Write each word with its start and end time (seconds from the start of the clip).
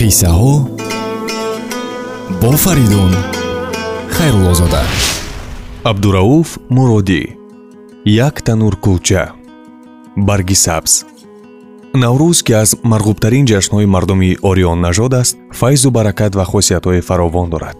қиссаҳо 0.00 0.54
бо 2.40 2.52
фаридун 2.64 3.12
хайруллозода 4.16 4.82
абдурауф 5.90 6.48
муродӣ 6.76 7.22
як 8.26 8.36
танур 8.46 8.74
кулча 8.84 9.24
барги 10.28 10.56
сабз. 10.64 10.92
Наврӯз 12.02 12.38
ки 12.46 12.52
аз 12.62 12.70
марғубтарин 12.92 13.44
ҷашнҳои 13.52 13.92
мардуми 13.94 14.30
ориён 14.48 14.78
нажод 14.86 15.12
аст 15.22 15.34
файзу 15.60 15.88
баракат 15.96 16.32
ва 16.38 16.44
хосиятҳои 16.52 17.06
фаровон 17.08 17.48
дорад. 17.54 17.78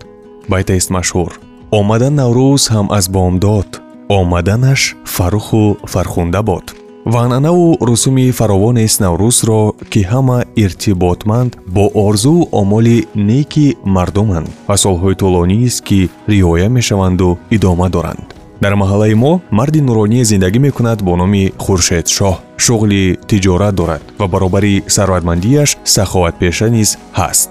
Байтаист 0.53 0.89
машҳур. 0.97 1.33
Омадан 1.79 2.15
наврӯз 2.21 2.63
ҳам 2.75 2.87
аз 2.99 3.07
бомдод 3.15 3.71
омаданаш 4.19 4.81
фаруху 5.15 5.65
фархунда 5.93 6.41
бод 6.51 6.67
ва 7.07 7.21
анъанаву 7.25 7.79
русуми 7.81 8.33
фаровонест 8.33 9.01
наврӯзро 9.01 9.61
ки 9.93 10.01
ҳама 10.13 10.39
иртиботманд 10.65 11.51
бо 11.67 11.85
орзуу 12.07 12.49
омоли 12.61 12.99
неки 13.15 13.77
мардуманд. 13.85 14.49
Ва 14.69 14.77
солҳои 14.85 15.15
тӯлонист 15.21 15.85
ки 15.89 16.11
риоя 16.29 16.69
мешаванду 16.69 17.39
идома 17.57 17.89
доранд. 17.89 18.27
Дар 18.63 18.75
маҳаллаи 18.83 19.15
мо 19.15 19.33
марди 19.51 19.81
нуроние 19.81 20.25
зиндагӣ 20.31 20.59
мекунад 20.67 20.99
бо 21.07 21.13
номи 21.17 21.53
хуршедшоҳ 21.65 22.35
шуғли 22.65 23.03
тиҷорат 23.29 23.75
дорад 23.81 24.03
ва 24.21 24.27
баробари 24.33 24.83
сарватмандиаш 24.97 25.71
саховатпеша 25.95 26.69
низ 26.77 26.91
ҳаст 27.19 27.51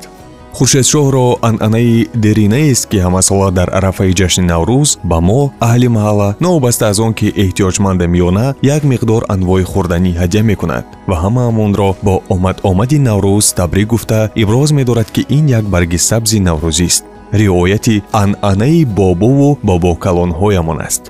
хуршедшоҳро 0.58 1.28
анъанаи 1.50 2.08
деринаест 2.26 2.84
ки 2.90 2.98
ҳамасола 3.06 3.50
дар 3.58 3.70
арафаи 3.78 4.14
ҷашни 4.20 4.46
наврӯз 4.52 4.90
ба 5.10 5.18
мо 5.28 5.42
аҳли 5.70 5.88
маҳалла 5.98 6.30
новобаста 6.46 6.84
аз 6.92 6.98
он 7.06 7.14
ки 7.20 7.28
эҳтиёҷмандам 7.44 8.12
ё 8.26 8.30
на 8.38 8.48
як 8.76 8.82
миқдор 8.92 9.22
анвои 9.36 9.64
хӯрданӣ 9.72 10.12
ҳадя 10.22 10.42
мекунад. 10.52 10.86
Ва 11.10 11.16
ҳамаамонро 11.24 11.90
бо 12.06 12.16
омадомади 12.36 12.98
наврӯз 13.08 13.46
табрик 13.60 13.88
гуфта 13.94 14.20
иброз 14.42 14.70
медорад 14.80 15.10
ки 15.16 15.22
ин 15.38 15.46
як 15.60 15.66
барги 15.74 16.00
сабзи 16.10 16.40
наврӯзист 16.48 17.04
риояти 17.40 17.96
анъанаи 18.24 18.86
бобову 18.98 19.50
бобокалонҳоямон 19.68 20.80
аст. 20.88 21.04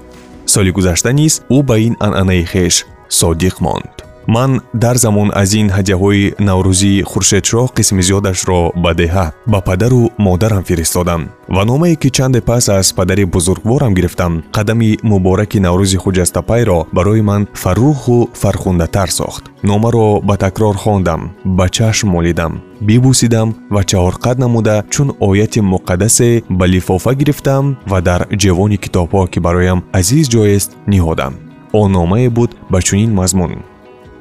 Соли 0.54 0.72
гузашта 0.78 1.12
низ 1.20 1.34
ӯ 1.56 1.58
ба 1.68 1.76
ин 1.88 1.96
анъанаи 2.08 2.44
хеш 2.52 2.76
содиқ 3.20 3.56
монд 3.66 4.05
ман 4.28 4.62
дар 4.74 4.98
замон 4.98 5.32
аз 5.34 5.54
ин 5.54 5.70
ҳадияҳои 5.70 6.34
наврӯзии 6.40 7.04
хуршедшоҳ 7.12 7.66
қисми 7.78 8.02
зиёдашро 8.08 8.60
ба 8.84 8.92
деҳа 9.02 9.26
ба 9.52 9.60
падару 9.68 10.12
модарам 10.18 10.64
фиристодам. 10.64 11.22
Ва 11.56 11.64
номае 11.66 11.96
ки 11.96 12.10
чанде 12.10 12.42
пас 12.42 12.70
аз 12.70 12.94
падари 12.94 13.26
бузургворам 13.26 13.94
гирифтам 13.94 14.44
қадами 14.56 14.98
мубораки 15.04 15.60
наврӯзи 15.66 15.98
хуҷастапайро 16.04 16.80
барои 16.96 17.22
ман 17.22 17.48
фарруху 17.54 18.30
фархундатар 18.42 19.10
сохт. 19.10 19.44
Номаро 19.64 20.22
ба 20.22 20.36
такрор 20.38 20.76
хондам 20.76 21.22
ба 21.46 21.70
чашм 21.70 22.08
молидам 22.10 22.54
бибӯсидам 22.88 23.50
ва 23.70 23.82
чаҳорқад 23.90 24.38
намуда 24.40 24.84
чун 24.94 25.10
ояти 25.20 25.60
муқаддасе 25.60 26.44
ба 26.50 26.66
лифофа 26.68 27.14
гирифтам 27.14 27.78
ва 27.92 28.02
дар 28.02 28.22
ҷевони 28.42 28.78
китобҳо 28.84 29.28
ки 29.32 29.40
бароям 29.40 29.80
азиз 30.00 30.26
ҷойест 30.34 30.70
ниҳодам. 30.88 31.34
Он 31.74 31.92
номае 31.92 32.30
буд 32.30 32.52
ба 32.72 32.82
чунин 32.82 33.12
мазмун 33.14 33.52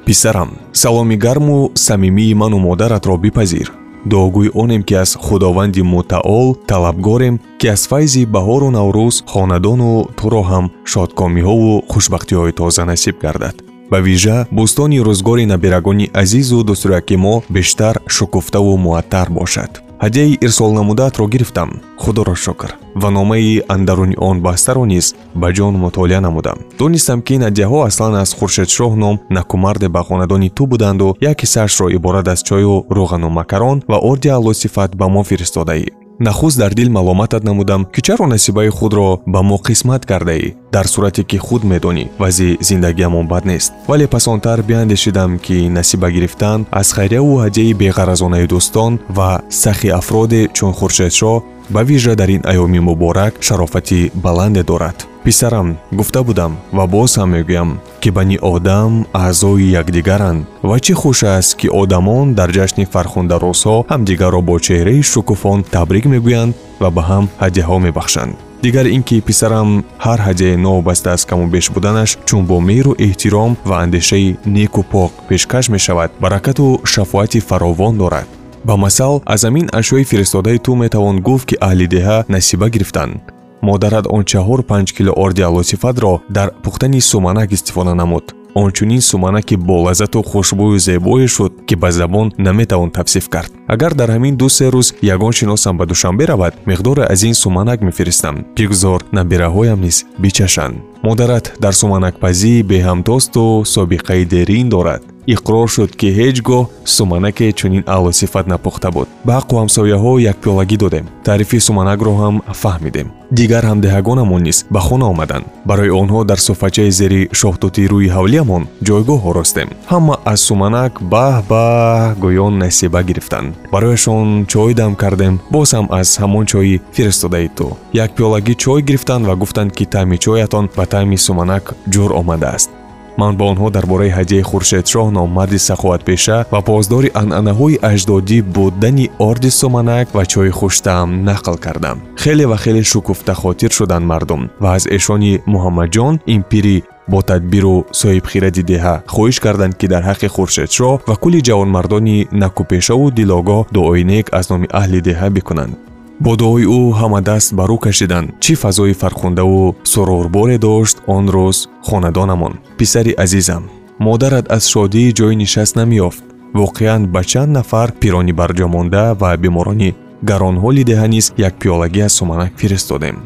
писарам. 0.06 0.50
Саломи 0.72 1.16
гарму 1.16 1.70
самимии 1.74 2.34
ману 2.34 2.58
модаратро 2.58 3.16
бипазир. 3.16 3.72
Дуогӯи 4.04 4.50
онем 4.54 4.82
ки 4.82 4.94
аз 4.94 5.16
худованди 5.16 5.82
мутаол 5.82 6.56
талабгорем 6.66 7.40
ки 7.58 7.66
аз 7.66 7.88
файзи 7.88 8.26
баҳору 8.26 8.68
наврӯз 8.78 9.16
хонадону 9.32 10.08
туро 10.18 10.42
ҳам 10.50 10.66
шодкомиҳову 10.92 11.82
хушбахтиҳои 11.90 12.52
тоза 12.52 12.84
насиб 12.84 13.16
гардад. 13.24 13.56
Ба 13.90 13.98
вижа 14.00 14.46
бӯстони 14.58 14.98
рӯзгори 15.06 15.44
набирагони 15.52 16.10
азизу 16.22 16.64
дустураки 16.64 17.16
мо 17.16 17.42
бештар 17.48 17.94
шукуфтаву 18.06 18.76
муаттар 18.76 19.28
бошад 19.30 19.83
ҳадияи 20.02 20.38
ирсолнамудаатро 20.40 21.26
гирифтам 21.26 21.70
худоро 21.98 22.34
шукр 22.34 22.74
ва 22.94 23.10
номаи 23.10 23.62
андаруни 23.68 24.16
он 24.18 24.40
бастаро 24.40 24.84
низ 24.84 25.14
ба 25.34 25.52
ҷон 25.52 25.74
мутолиа 25.84 26.20
намудам. 26.20 26.58
Донистам 26.78 27.22
ки 27.22 27.34
ин 27.34 27.42
ҳадияҳо 27.42 27.86
аслан 27.86 28.14
аз 28.14 28.30
хуршедшоҳ 28.38 28.92
ном 28.96 29.20
накумарде 29.30 29.88
ба 29.88 30.02
хонадони 30.02 30.50
ту 30.50 30.66
буданду 30.66 31.16
як 31.20 31.36
кисаашро 31.38 31.86
иборат 31.96 32.28
аз 32.28 32.42
чою 32.42 32.84
рӯғану 32.90 33.28
макарон 33.28 33.82
ва 33.88 33.98
орди 34.10 34.28
аълосифат 34.28 34.90
ба 34.96 35.08
мо 35.08 35.22
фиристодаӣ 35.24 36.03
нахуст 36.20 36.58
дар 36.58 36.74
дил 36.74 36.90
маломатат 36.90 37.44
намудам 37.44 37.84
ки 37.84 38.00
чаро 38.00 38.26
насибаи 38.26 38.68
худро 38.68 39.20
ба 39.26 39.42
мо 39.42 39.56
қисмат 39.56 40.06
кардаӣ 40.06 40.54
дар 40.72 40.86
сурате 40.86 41.24
ки 41.24 41.38
худ 41.38 41.62
медонӣ 41.64 42.08
вазъи 42.18 42.58
зиндагиамон 42.60 43.26
бад 43.26 43.44
нест. 43.44 43.72
Вале 43.88 44.06
пасонтар 44.06 44.62
биандешидам 44.62 45.38
ки 45.38 45.68
насиба 45.68 46.10
гирифтан 46.10 46.66
аз 46.70 46.92
хайрияву 46.92 47.40
ҳадияи 47.44 47.74
беғаразонаи 47.74 48.46
дӯстон 48.46 48.98
ва 49.08 49.40
сахи 49.50 49.88
афроде 49.88 50.48
чун 50.56 50.72
хуршедшоҳ 50.72 51.42
ба 51.70 51.82
вижа 51.84 52.16
дар 52.16 52.28
ин 52.28 52.42
айёми 52.44 52.80
муборак 52.80 53.34
шарофати 53.40 54.10
баланде 54.14 54.62
дорад 54.62 55.13
писарам 55.24 55.76
гуфта 55.92 56.22
будам 56.22 56.52
ва 56.72 56.86
боз 56.86 57.16
ҳам 57.18 57.30
мегӯям 57.34 57.70
ки 58.00 58.10
бани 58.10 58.36
одам 58.42 59.06
аъзои 59.12 59.72
якдигаранд. 59.80 60.46
Ва 60.62 60.76
чӣ 60.84 60.92
хуш 61.00 61.24
аст 61.24 61.56
ки 61.60 61.68
одамон 61.82 62.34
дар 62.38 62.50
ҷашни 62.56 62.84
фархундарӯзҳо 62.92 63.76
ҳамдигарро 63.92 64.40
бо 64.48 64.56
чеҳраи 64.66 65.02
шукуфон 65.12 65.58
табрик 65.74 66.04
мегӯянд 66.14 66.54
ва 66.82 66.88
ба 66.96 67.02
ҳам 67.10 67.24
ҳадияҳо 67.42 67.76
мебахшанд. 67.86 68.34
Дигар 68.64 68.86
ин 68.96 69.02
ки 69.08 69.16
писарам 69.28 69.68
ҳар 70.04 70.20
ҳадияе 70.26 70.56
новобаста 70.66 71.08
аз 71.16 71.22
каму 71.30 71.46
беш 71.54 71.66
буданаш 71.74 72.10
чун 72.28 72.42
бо 72.50 72.56
меҳру 72.70 72.92
эҳтиром 73.06 73.52
ва 73.68 73.76
андешаи 73.84 74.36
неку 74.56 74.82
пок 74.92 75.12
пешкаш 75.28 75.64
мешавад 75.74 76.10
баракату 76.24 76.80
шафоати 76.92 77.40
фаровон 77.48 77.94
дорад. 78.02 78.28
Ба 78.68 78.74
масал 78.76 79.22
аз 79.34 79.44
амин 79.44 79.66
ашёи 79.80 80.04
фиристодаи 80.10 80.58
ту 80.64 80.74
метавон 80.82 81.16
гуфт 81.26 81.46
ки 81.48 81.56
аҳли 81.68 81.86
деҳа 81.94 82.16
насиба 82.34 82.68
гирифтанд 82.74 83.33
модарат 83.68 84.06
он 84.16 84.22
чаҳор 84.30 84.60
панҷ 84.70 84.88
кило 84.96 85.12
орди 85.24 85.42
алосифатро 85.50 86.12
дар 86.36 86.48
пухтани 86.64 87.00
суманак 87.00 87.52
истифода 87.52 87.94
намуд. 87.94 88.26
Ончунин 88.54 89.00
суманаки 89.00 89.56
болаззату 89.56 90.22
хушбӯю 90.22 90.78
зебое 90.78 91.26
шуд 91.26 91.52
ки 91.66 91.74
ба 91.74 91.90
забон 91.90 92.32
наметавон 92.38 92.90
тавсиф 92.90 93.28
кард. 93.28 93.50
Агар 93.66 93.94
дар 93.94 94.10
ҳамин 94.10 94.36
ду-се 94.36 94.66
рӯз 94.74 94.88
ягон 95.02 95.32
шиносам 95.32 95.76
ба 95.76 95.86
душанбе 95.86 96.24
равад 96.26 96.54
миқдоре 96.66 97.02
аз 97.12 97.22
ин 97.22 97.34
суманак 97.34 97.80
мефиристам 97.82 98.44
бигзор 98.56 99.00
набираҳоям 99.12 99.80
низ 99.80 100.04
бичашанд 100.18 100.76
модарат 101.02 101.56
дар 101.60 101.74
суманакпазӣ 101.80 102.62
беҳамдосту 102.70 103.64
собиқаи 103.74 104.24
дерин 104.24 104.68
дорад. 104.68 105.02
Иқрор 105.26 105.68
шуд 105.74 105.90
ки 106.00 106.08
ҳеҷ 106.18 106.36
гоҳ 106.48 106.68
суманаке 106.84 107.52
чунин 107.52 107.84
аълосифат 107.86 108.46
напухта 108.46 108.90
буд. 108.90 109.08
Ба 109.26 109.32
аққу 109.40 109.54
ҳамсояҳо 109.62 110.12
якпиёлагӣ 110.32 110.76
додем. 110.76 111.06
Таърифи 111.24 111.58
суманакро 111.66 112.12
ҳам 112.22 112.34
фаҳмидем 112.62 113.08
дигар 113.38 113.64
ҳамдиҳагонамон 113.70 114.42
низ 114.48 114.58
ба 114.74 114.80
хона 114.86 115.06
омаданд 115.12 115.44
барои 115.70 115.90
онҳо 116.02 116.20
дар 116.30 116.38
суфачаи 116.46 116.90
зери 117.00 117.20
шоҳтути 117.40 117.82
рӯи 117.92 118.08
ҳавлиямон 118.16 118.62
ҷойгоҳ 118.88 119.20
оростем. 119.30 119.68
Ҳама 119.92 120.14
аз 120.32 120.40
суманак 120.48 120.92
баҳ 121.12 121.34
баҳ 121.52 122.14
гӯён 122.24 122.54
насиба 122.64 123.00
гирифтанд 123.08 123.48
барояшон 123.74 124.28
чой 124.52 124.70
дам 124.80 124.92
кардем 125.02 125.34
боз 125.54 125.68
ҳам 125.76 125.86
аз 126.00 126.08
ҳамон 126.22 126.44
чойи 126.52 126.80
фиристодаи 126.96 127.48
ту. 127.56 127.66
Якпиёлагӣ 128.04 128.54
чой 128.64 128.80
гирифтанд 128.88 129.22
ва 129.28 129.34
гуфтанд 129.42 129.70
ки 129.76 129.84
таъми 129.94 130.16
чоятон 130.24 130.64
ба 130.76 130.84
таъми 130.92 131.18
суманак 131.26 131.64
ҷур 131.92 132.10
омадааст 132.20 132.70
ман 133.20 133.32
ба 133.38 133.44
онҳо 133.52 133.68
дар 133.76 133.86
бораи 133.92 134.14
ҳадияи 134.18 134.48
хуршедшоҳ 134.50 135.06
номарди 135.18 135.58
саховатпеша 135.68 136.38
ва 136.52 136.60
поздори 136.70 137.10
анъанаҳои 137.22 137.80
аҷдодӣ 137.92 138.38
будани 138.56 139.06
орди 139.28 139.50
суманак 139.60 140.06
ва 140.16 140.22
чойи 140.32 140.52
хуштаам 140.58 141.10
нақл 141.28 141.56
кардам. 141.64 141.98
Хеле 142.22 142.44
ва 142.50 142.56
хеле 142.64 142.82
шукуфтахотир 142.92 143.70
шуданд 143.78 144.06
мардум 144.12 144.42
ва 144.62 144.68
аз 144.76 144.84
эшони 144.96 145.32
муҳаммадҷон 145.52 146.14
ин 146.34 146.42
пири 146.50 146.76
бо 147.08 147.18
тадбиру 147.22 147.76
соҳибхиради 148.00 148.62
деҳа 148.72 148.94
хоҳиш 149.14 149.38
карданд 149.44 149.74
ки 149.80 149.86
дар 149.92 150.02
ҳаққи 150.10 150.28
хуршедшоҳ 150.36 150.94
ва 151.08 151.14
кулли 151.22 151.40
ҷавонмардони 151.48 152.26
накупешаву 152.42 153.06
дилогоҳ 153.20 153.60
дуои 153.74 154.04
нек 154.12 154.26
аз 154.38 154.44
номи 154.52 154.66
аҳли 154.80 155.00
деҳа 155.08 155.28
бикунанд 155.36 155.74
бо 156.20 156.36
дуои 156.36 156.64
ӯ 156.64 156.80
ҳама 157.00 157.20
даст 157.20 157.54
ба 157.54 157.64
рӯ 157.70 157.78
кашиданд 157.86 158.28
чӣ 158.44 158.54
фазои 158.62 158.94
фархундаву 159.00 159.76
сурурборе 159.92 160.58
дошт 160.58 160.96
он 161.06 161.24
рӯз 161.34 161.58
хонадонамон. 161.86 162.54
Писари 162.78 163.12
азизам 163.24 163.64
модарат 163.98 164.46
аз 164.56 164.64
шодӣ 164.72 165.02
ҷои 165.18 165.34
нишаст 165.42 165.74
намеёфт 165.80 166.22
воқеан 166.60 167.02
ба 167.14 167.22
чанд 167.30 167.50
нафар 167.58 167.88
пирони 168.00 168.32
барҷомонда 168.40 169.04
ва 169.20 169.30
беморони 169.42 169.90
гаронҳоли 170.28 170.82
деҳа 170.90 171.06
низ 171.14 171.26
як 171.48 171.54
пиёлагӣ 171.60 172.00
аз 172.06 172.12
суманак 172.18 172.52
фиристодем. 172.60 173.16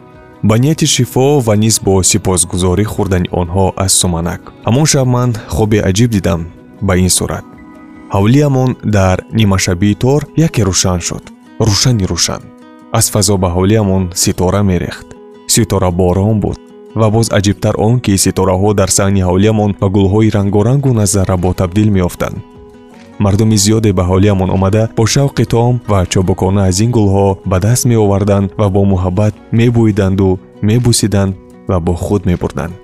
Ба 0.49 0.55
нияти 0.59 0.87
шифо 0.87 1.41
ва 1.47 1.55
низ 1.57 1.77
бо 1.87 1.95
сипосгузорӣ 2.11 2.85
хӯрдани 2.93 3.29
онҳо 3.41 3.67
аз 3.85 3.93
суманак. 4.01 4.41
Ҳамон 4.67 4.87
шаб 4.93 5.07
ман 5.15 5.31
хоби 5.55 5.79
аҷиб 5.89 6.11
дидам 6.17 6.41
ба 6.87 6.93
ин 7.05 7.11
сурат. 7.19 7.45
Ҳавлиямон 8.15 8.71
дар 8.97 9.17
нимашабии 9.39 9.99
тор 10.03 10.21
яке 10.47 10.63
рӯшан 10.69 11.01
шуд. 11.09 11.25
Рӯшани 11.69 12.07
рӯшан 12.13 12.43
аз 12.93 13.11
фазо 13.11 13.37
ба 13.37 13.49
ҳолиямон 13.57 14.11
ситора 14.15 14.63
мерехт. 14.63 15.07
Ситораборон 15.47 16.41
буд 16.41 16.59
ва 16.95 17.11
боз 17.11 17.27
аҷибтар 17.39 17.75
он 17.77 18.01
ки 18.01 18.13
ситораҳо 18.25 18.75
дар 18.75 18.91
саҳни 18.99 19.23
ҳавлиямон 19.29 19.71
ба 19.81 19.89
гулҳои 19.97 20.33
рангорангу 20.37 20.93
назаррабо 20.93 21.51
табдил 21.61 21.89
меёфтанд. 21.97 22.37
Мардуми 23.25 23.57
зиёде 23.65 23.91
ба 23.93 24.05
ҳолиямон 24.11 24.51
омада 24.57 24.89
бо 24.97 25.05
шавқи 25.15 25.45
тоом 25.53 25.77
ва 25.91 26.01
чобукона 26.13 26.63
аз 26.69 26.81
ин 26.85 26.91
гулҳо 26.97 27.29
ба 27.51 27.57
даст 27.61 27.85
меоварданд 27.91 28.49
ва 28.61 28.67
бо 28.75 28.81
муҳаббат 28.93 29.35
мебӯиданду 29.59 30.39
мебусиданд 30.63 31.33
ва 31.71 31.77
бо 31.81 31.93
худ 32.05 32.23
мебурданд. 32.31 32.75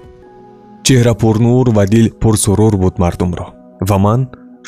Чеҳра 0.87 1.15
пурнур 1.23 1.67
ва 1.77 1.85
дил 1.87 2.06
пурсурур 2.23 2.77
буд 2.83 2.95
мардумро. 3.03 3.47
Ва 3.89 3.97
ман 4.05 4.21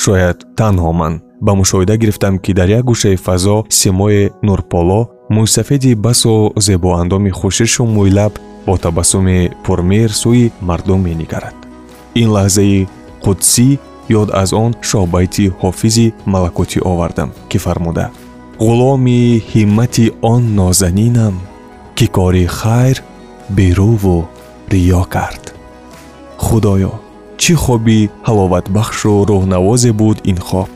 шояд 0.02 0.38
танҳо 0.58 0.92
ман 1.00 1.14
ба 1.40 1.52
мушоҳида 1.60 1.94
гирифтам 2.02 2.34
ки 2.38 2.52
дар 2.58 2.68
як 2.78 2.84
гӯшаи 2.90 3.16
фазо 3.26 3.56
симои 3.68 4.30
нурполо 4.42 5.00
мӯйсафеди 5.34 5.94
басо 5.94 6.52
зебоандоми 6.56 7.30
хушишу 7.30 7.84
мӯйлаб 7.96 8.32
бо 8.66 8.74
табассуми 8.84 9.50
пурмеҳр 9.64 10.12
сӯи 10.22 10.52
мардум 10.68 11.00
менигарад 11.08 11.56
ин 12.20 12.28
лаҳзаи 12.36 12.86
қудсӣ 13.24 13.68
ёд 14.20 14.28
аз 14.42 14.50
он 14.64 14.72
шоҳбайти 14.88 15.44
ҳофизи 15.60 16.06
малакутӣ 16.32 16.78
овардам 16.90 17.30
ки 17.50 17.58
фармуда 17.64 18.06
ғуломи 18.66 19.20
ҳиммати 19.52 20.06
он 20.32 20.42
нозанинам 20.60 21.34
ки 21.96 22.06
кори 22.16 22.46
хайр 22.58 22.96
берӯву 23.56 24.18
риё 24.72 25.02
кард 25.14 25.44
худоё 26.44 26.92
чӣ 27.40 27.54
хоби 27.64 27.98
ҳаловатбахшу 28.26 29.12
рӯҳнавозе 29.30 29.90
буд 30.00 30.18
ин 30.30 30.38
хоб 30.48 30.70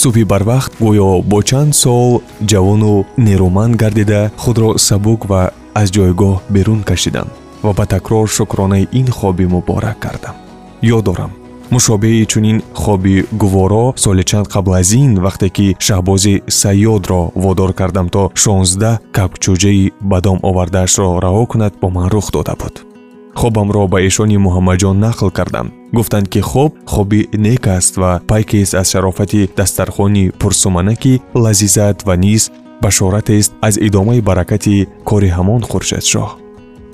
субҳи 0.00 0.24
барвақт 0.32 0.72
гӯё 0.84 1.10
бо 1.30 1.38
чанд 1.48 1.72
сол 1.82 2.22
ҷавону 2.50 2.94
нерӯманд 3.26 3.74
гардида 3.82 4.20
худро 4.42 4.70
сабук 4.88 5.20
ва 5.30 5.42
аз 5.80 5.88
ҷойгоҳ 5.96 6.34
берун 6.54 6.80
кашидам 6.90 7.28
ва 7.64 7.72
ба 7.78 7.84
такрор 7.86 8.26
шукронаи 8.36 8.88
ин 9.00 9.08
хоби 9.18 9.46
муборак 9.46 9.98
кардам. 10.04 10.34
Ёд 10.82 11.04
дорам. 11.04 11.32
Мушобиҳи 11.70 12.26
чунин 12.26 12.58
хоби 12.74 13.24
гуворо 13.32 13.94
соли 13.96 14.24
чанд 14.30 14.46
қабл 14.54 14.72
аз 14.80 14.92
ин 14.92 15.12
вақте 15.26 15.48
ки 15.56 15.76
шаҳбози 15.86 16.42
саёдро 16.60 17.22
водор 17.44 17.72
кардам 17.80 18.08
то 18.14 18.22
шонздаҳ 18.42 19.00
капчӯҷаи 19.16 19.92
бадом 20.00 20.38
овардаашро 20.48 21.08
раҳо 21.24 21.44
кунад 21.52 21.72
бо 21.80 21.88
ман 21.96 22.08
рух 22.14 22.26
дода 22.32 22.54
буд 22.60 22.91
хобамро 23.40 23.86
ба 23.92 23.98
эшони 24.08 24.36
муҳаммаҷон 24.46 24.96
нақл 25.06 25.30
кардам 25.38 25.66
гуфтанд 25.96 26.28
ки 26.32 26.40
хоб 26.40 26.72
хоби 26.86 27.28
нек 27.32 27.66
аст 27.66 27.96
ва 27.96 28.20
пайкест 28.30 28.74
аз 28.74 28.90
шарофати 28.92 29.48
дастархони 29.56 30.30
пурсуманаки 30.40 31.20
лазизат 31.34 32.02
ва 32.06 32.16
низ 32.16 32.50
башоратест 32.82 33.52
аз 33.60 33.74
идомаи 33.76 34.20
баракати 34.20 34.86
кори 35.04 35.30
ҳамон 35.36 35.62
хуршедшоҳ 35.70 36.28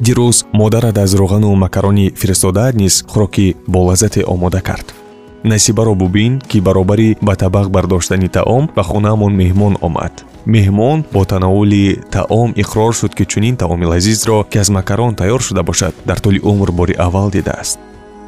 дирӯз 0.07 0.37
модарат 0.61 0.99
аз 0.99 1.11
рӯғану 1.21 1.51
макарони 1.65 2.13
фиристодаат 2.21 2.75
низ 2.83 2.95
хӯроки 3.13 3.55
болаззате 3.75 4.21
омода 4.35 4.61
кард 4.69 4.87
насибаро 5.49 5.95
бубин 5.95 6.41
ки 6.41 6.61
баробари 6.61 7.17
ба 7.21 7.35
табақ 7.35 7.69
бардоштани 7.69 8.29
таом 8.29 8.71
ба 8.77 8.83
хонаамон 8.83 9.33
меҳмон 9.35 9.75
омад. 9.81 10.25
Меҳмон 10.47 11.05
бо 11.13 11.25
танаули 11.25 12.01
таом 12.11 12.53
иқрор 12.63 12.93
шуд 12.95 13.15
ки 13.15 13.25
чунин 13.25 13.57
таоми 13.57 13.87
лазизро 13.87 14.45
ки 14.51 14.59
аз 14.59 14.69
макарон 14.69 15.15
тайёр 15.15 15.41
шуда 15.43 15.63
бошад 15.63 15.95
дар 16.05 16.19
тӯли 16.21 16.41
умр 16.51 16.71
бори 16.73 16.95
аввал 16.95 17.31
дидааст. 17.31 17.79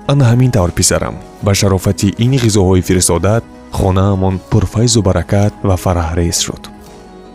Ана 0.06 0.24
ҳамин 0.32 0.50
тавр 0.50 0.72
писарам 0.72 1.14
ба 1.42 1.54
шарофати 1.54 2.14
ин 2.18 2.32
ғизоҳои 2.44 2.82
фиристодат 2.82 3.44
хонаамон 3.72 4.40
пурфайзу 4.50 5.02
баракат 5.02 5.52
ва 5.62 5.76
фараҳрез 5.76 6.38
шуд. 6.46 6.62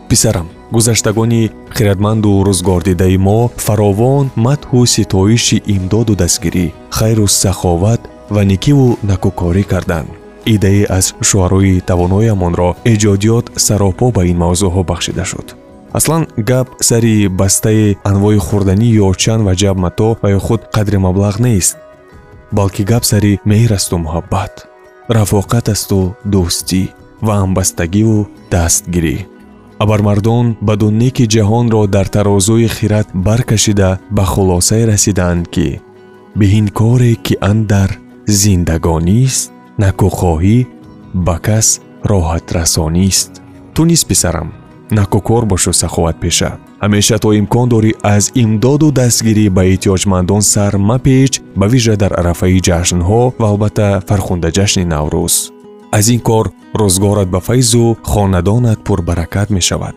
Писарам 0.08 0.48
гузаштагони 0.72 1.50
хиратманду 1.76 2.42
рӯзгордидаи 2.46 3.16
мо 3.26 3.50
фаровон 3.56 4.30
мадҳу 4.46 4.86
ситоиши 4.94 5.62
имдоду 5.74 6.14
дастгирӣ 6.22 6.66
хайру 6.90 7.26
саховат 7.26 8.00
ва 8.34 8.42
никиву 8.44 8.98
накӯкорӣ 9.10 9.64
карданд. 9.72 10.08
Идеи 10.54 10.82
аз 10.98 11.06
шуъарои 11.28 11.80
тавоноямонро 11.88 12.70
эҷодиёт 12.92 13.46
саропо 13.66 14.06
ба 14.16 14.22
ин 14.30 14.36
мавзӯъҳо 14.42 14.82
бахшида 14.90 15.24
шуд. 15.30 15.48
Аслан 15.98 16.22
гап 16.50 16.68
сари 16.88 17.28
бастаи 17.40 17.96
анвои 18.10 18.38
хӯрданӣ 18.46 18.88
ё 19.04 19.08
чанд 19.22 19.42
ваҷаб 19.48 19.76
матоъ 19.84 20.12
ва 20.22 20.28
ё 20.36 20.40
худ 20.46 20.60
қадри 20.76 20.98
маблағ 21.06 21.36
нест 21.46 21.76
балки 22.52 22.82
гап 22.90 23.04
сари 23.10 23.32
меҳр 23.50 23.72
асту 23.78 23.96
муҳаббат. 24.04 24.52
Рафоқат 25.16 25.66
асту 25.74 26.00
дӯстӣ 26.32 26.82
ва 27.26 27.34
ҳамбастагиву 27.42 28.18
дастгирӣ. 28.52 29.16
Абармардон 29.82 30.46
баду 30.68 30.88
неки 30.90 31.24
ҷаҳонро 31.34 31.82
дар 31.94 32.06
тарозуи 32.14 32.68
хират 32.76 33.08
баркашида 33.26 33.90
ба 34.16 34.24
хулосае 34.32 34.84
расиданд 34.92 35.44
ки 35.54 35.68
биҳин 36.38 36.66
коре 36.78 37.12
ки 37.24 37.34
андар 37.50 37.90
зиндагонист 38.26 39.52
накӯхоҳӣ 39.82 40.58
ба 41.26 41.36
кас 41.46 41.80
роҳатрасонист. 42.10 43.30
Ту 43.74 43.84
низ 43.84 44.02
писарам 44.04 44.48
накӯкор 44.98 45.42
бошу 45.52 45.72
саховатпеша 45.72 46.50
ҳамеша 46.82 47.16
то 47.24 47.28
имкон 47.40 47.66
дорӣ 47.72 47.92
аз 48.14 48.24
имдоду 48.42 48.88
дастгирӣ 49.00 49.46
ба 49.56 49.62
эҳтиёҷмандон 49.72 50.42
сар 50.52 50.72
мапеч 50.90 51.32
ба 51.58 51.66
вижа 51.72 51.94
дар 52.02 52.12
арафаи 52.20 52.60
ҷашнҳо 52.68 53.22
ва 53.40 53.46
албатта 53.52 53.88
фархунда 54.08 54.48
ҷашни 54.56 54.84
наврӯз. 54.94 55.34
Аз 55.98 56.06
ин 56.14 56.20
кор 56.28 56.46
рӯзгорат 56.80 57.28
ба 57.34 57.40
файзу 57.46 57.96
хонадонат 58.10 58.78
пурбаракат 58.86 59.48
мешавад. 59.56 59.94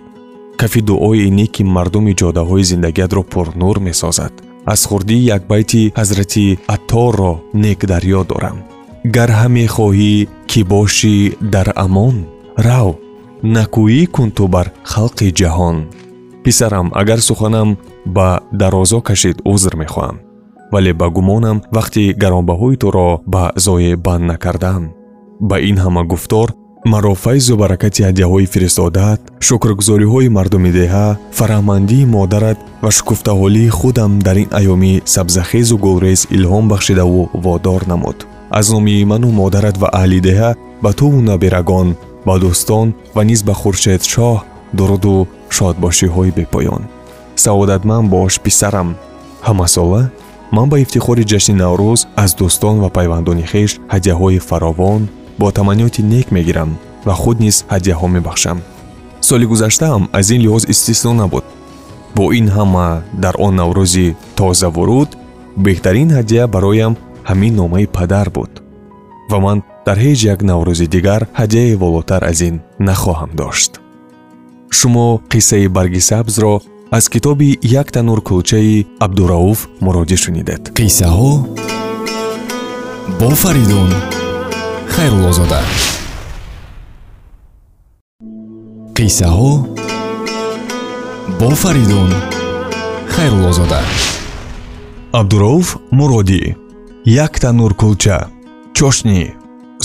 Кафи 0.60 0.82
дуои 0.82 1.30
неки 1.40 1.64
мардуми 1.76 2.14
ҷодаҳои 2.22 2.68
зиндагиятро 2.72 3.22
пурнур 3.34 3.78
месозад 3.88 4.34
аз 4.74 4.82
хурдии 4.90 5.28
якбайти 5.38 5.82
ҳазрати 6.00 6.58
атторро 6.76 7.34
нек 7.64 7.80
дар 7.92 8.04
ёд 8.20 8.28
дорам. 8.32 8.58
Гар 9.16 9.30
ҳаме 9.40 9.66
хоҳӣ 9.76 10.14
ки 10.50 10.62
бошӣ 10.72 11.16
дар 11.54 11.68
амон? 11.86 12.16
Рав 12.68 12.90
накӯӣ 13.56 14.02
кун 14.16 14.30
ту 14.38 14.44
бар 14.54 14.68
халқи 14.92 15.28
ҷаҳон? 15.40 15.78
Писарам 16.44 16.88
агар 17.02 17.20
суханам 17.28 17.70
ба 18.16 18.30
дарозо 18.60 19.00
кашид 19.08 19.38
узр 19.52 19.74
мехоҳам 19.84 20.18
вале 20.72 20.92
ба 20.94 21.08
гумонам 21.16 21.58
вақти 21.78 22.04
гаронбаҳои 22.22 22.78
туро 22.82 23.10
ба 23.34 23.44
зое 23.66 23.96
банд 24.06 24.26
накардам. 24.32 24.84
Ба 25.50 25.56
ин 25.70 25.78
ҳама 25.84 26.04
гуфтор 26.12 26.50
маро 26.94 27.14
файзу 27.24 27.56
баракати 27.62 28.02
ҳадияҳои 28.10 28.50
фиристодаат 28.54 29.20
шукргузориҳои 29.48 30.34
мардуми 30.38 30.72
деҳа 30.80 31.08
фараҳмандии 31.38 32.10
модарат 32.18 32.60
ва 32.84 32.92
шукуфтаҳолии 32.98 33.74
худам 33.80 34.12
дар 34.28 34.38
ин 34.44 34.50
айёми 34.60 34.94
сабзахезу 35.14 35.76
гулрез 35.86 36.20
илҳом 36.36 36.66
бахшидаву 36.72 37.22
водор 37.46 37.82
намуд. 37.92 38.18
Аз 38.60 38.66
номи 38.74 39.06
ману 39.12 39.30
модарат 39.42 39.76
ва 39.82 39.90
аҳли 40.00 40.20
деҳа 40.28 40.52
ба 40.84 40.92
туву 41.00 41.20
набирагон 41.30 41.88
ба 42.28 42.36
дӯстон 42.44 42.88
ва 43.16 43.22
низ 43.30 43.42
ба 43.48 43.54
хуршедшоҳ 43.62 44.36
дуруду 44.78 45.16
шодбошиҳои 45.56 46.36
бепоён. 46.38 46.84
Саодатманд 47.44 48.10
бош 48.16 48.34
писарам. 48.46 48.90
Ҳамасола 49.48 50.02
ман 50.56 50.68
ба 50.72 50.78
ифтихори 50.84 51.24
ҷашни 51.32 51.56
наврӯз 51.64 52.00
аз 52.24 52.32
дӯстон 52.40 52.76
ва 52.84 52.90
пайвандони 52.98 53.46
хеш 53.52 53.72
ҳадияҳои 53.94 54.40
фаровон 54.50 55.02
бо 55.40 55.52
таманниёти 55.52 56.02
нек 56.14 56.32
мегирам 56.32 56.72
ва 57.06 57.14
худ 57.22 57.40
низ 57.40 57.66
ҳадияҳо 57.72 58.08
мебахшам. 58.16 58.58
соли 59.22 59.46
гузаштаам 59.46 60.04
аз 60.14 60.30
ин 60.36 60.42
лиҳоз 60.46 60.64
истисно 60.74 61.14
набуд. 61.14 61.46
бо 62.16 62.24
ин 62.40 62.48
ҳама 62.56 62.88
дар 63.24 63.36
он 63.46 63.54
наврӯзи 63.62 64.16
тозавуруд 64.36 65.10
беҳтарин 65.66 66.10
ҳадия 66.18 66.44
бароям 66.56 66.94
ҳамин 67.30 67.54
номаи 67.62 67.88
падар 67.98 68.28
буд. 68.30 68.52
ва 69.32 69.38
ман 69.46 69.58
дар 69.88 69.98
ҳеҷ 70.06 70.20
як 70.34 70.40
наврӯзи 70.50 70.88
дигар 70.96 71.22
ҳадияе 71.40 71.76
волотар 71.84 72.22
аз 72.32 72.40
ин 72.48 72.56
нахоҳам 72.88 73.32
дошт. 73.42 73.72
шумо 74.78 75.08
қиссаи 75.32 75.68
барги 75.76 76.02
сабзро 76.10 76.54
аз 76.98 77.06
китоби 77.14 77.50
як 77.82 77.88
танур 77.96 78.20
кулчаи 78.28 78.88
абдурауф 79.06 79.60
муродӣ 79.86 80.18
шунидед. 80.24 80.62
қиссаҳо 80.78 81.32
бо 83.20 83.30
фаридун 83.42 83.92
хайруллозода. 85.00 85.60
Қиссаҳо 88.98 89.52
бо 91.40 91.50
фаридун 91.62 92.12
хайруллозода. 93.14 93.82
Абдурауф 95.20 95.68
муродӣ 95.98 96.42
як 97.26 97.34
танур 97.44 97.72
кулча 97.82 98.18
чошнӣ 98.78 99.20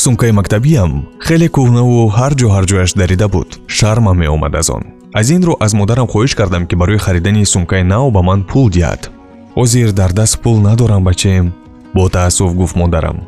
сумкаи 0.02 0.32
мактабиам 0.38 0.92
хеле 1.26 1.48
кӯҳнаву 1.56 1.98
ҳар 2.16 2.32
ҷо 2.40 2.48
ҳарҷояш 2.56 2.90
дарида 3.00 3.28
буд. 3.34 3.48
Шармам 3.76 4.16
меомад 4.22 4.54
аз 4.60 4.68
он. 4.76 4.84
Аз 5.20 5.26
ин 5.36 5.42
ро 5.48 5.54
аз 5.64 5.72
модарам 5.80 6.08
хоҳиш 6.12 6.32
кардам 6.38 6.64
ки 6.68 6.74
барои 6.80 7.02
харидани 7.04 7.50
сумкаи 7.54 7.82
нав 7.92 8.04
ба 8.14 8.20
ман 8.28 8.40
пул 8.50 8.66
диҳад. 8.76 9.02
Ҳозир 9.58 9.88
дар 10.00 10.10
даст 10.18 10.34
пул 10.42 10.56
надорам 10.68 11.02
бачем? 11.08 11.44
Бо 11.94 12.02
таассуф 12.14 12.50
гуфт 12.60 12.76
модарам. 12.82 13.18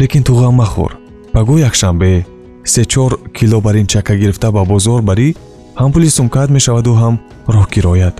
Лекин 0.00 0.22
ту 0.26 0.32
ғам 0.42 0.56
махӯр 0.62 1.03
паго 1.34 1.58
якшанбе 1.58 2.24
се-чор 2.62 3.18
кило 3.34 3.60
бар 3.60 3.74
ин 3.74 3.86
чакка 3.86 4.14
гирифта 4.14 4.52
ба 4.52 4.64
бозор 4.64 5.02
барӣ 5.02 5.34
ҳам 5.80 5.90
пули 5.92 6.08
сумкаат 6.18 6.50
мешаваду 6.50 6.92
ҳам 6.94 7.14
роҳкироят 7.54 8.16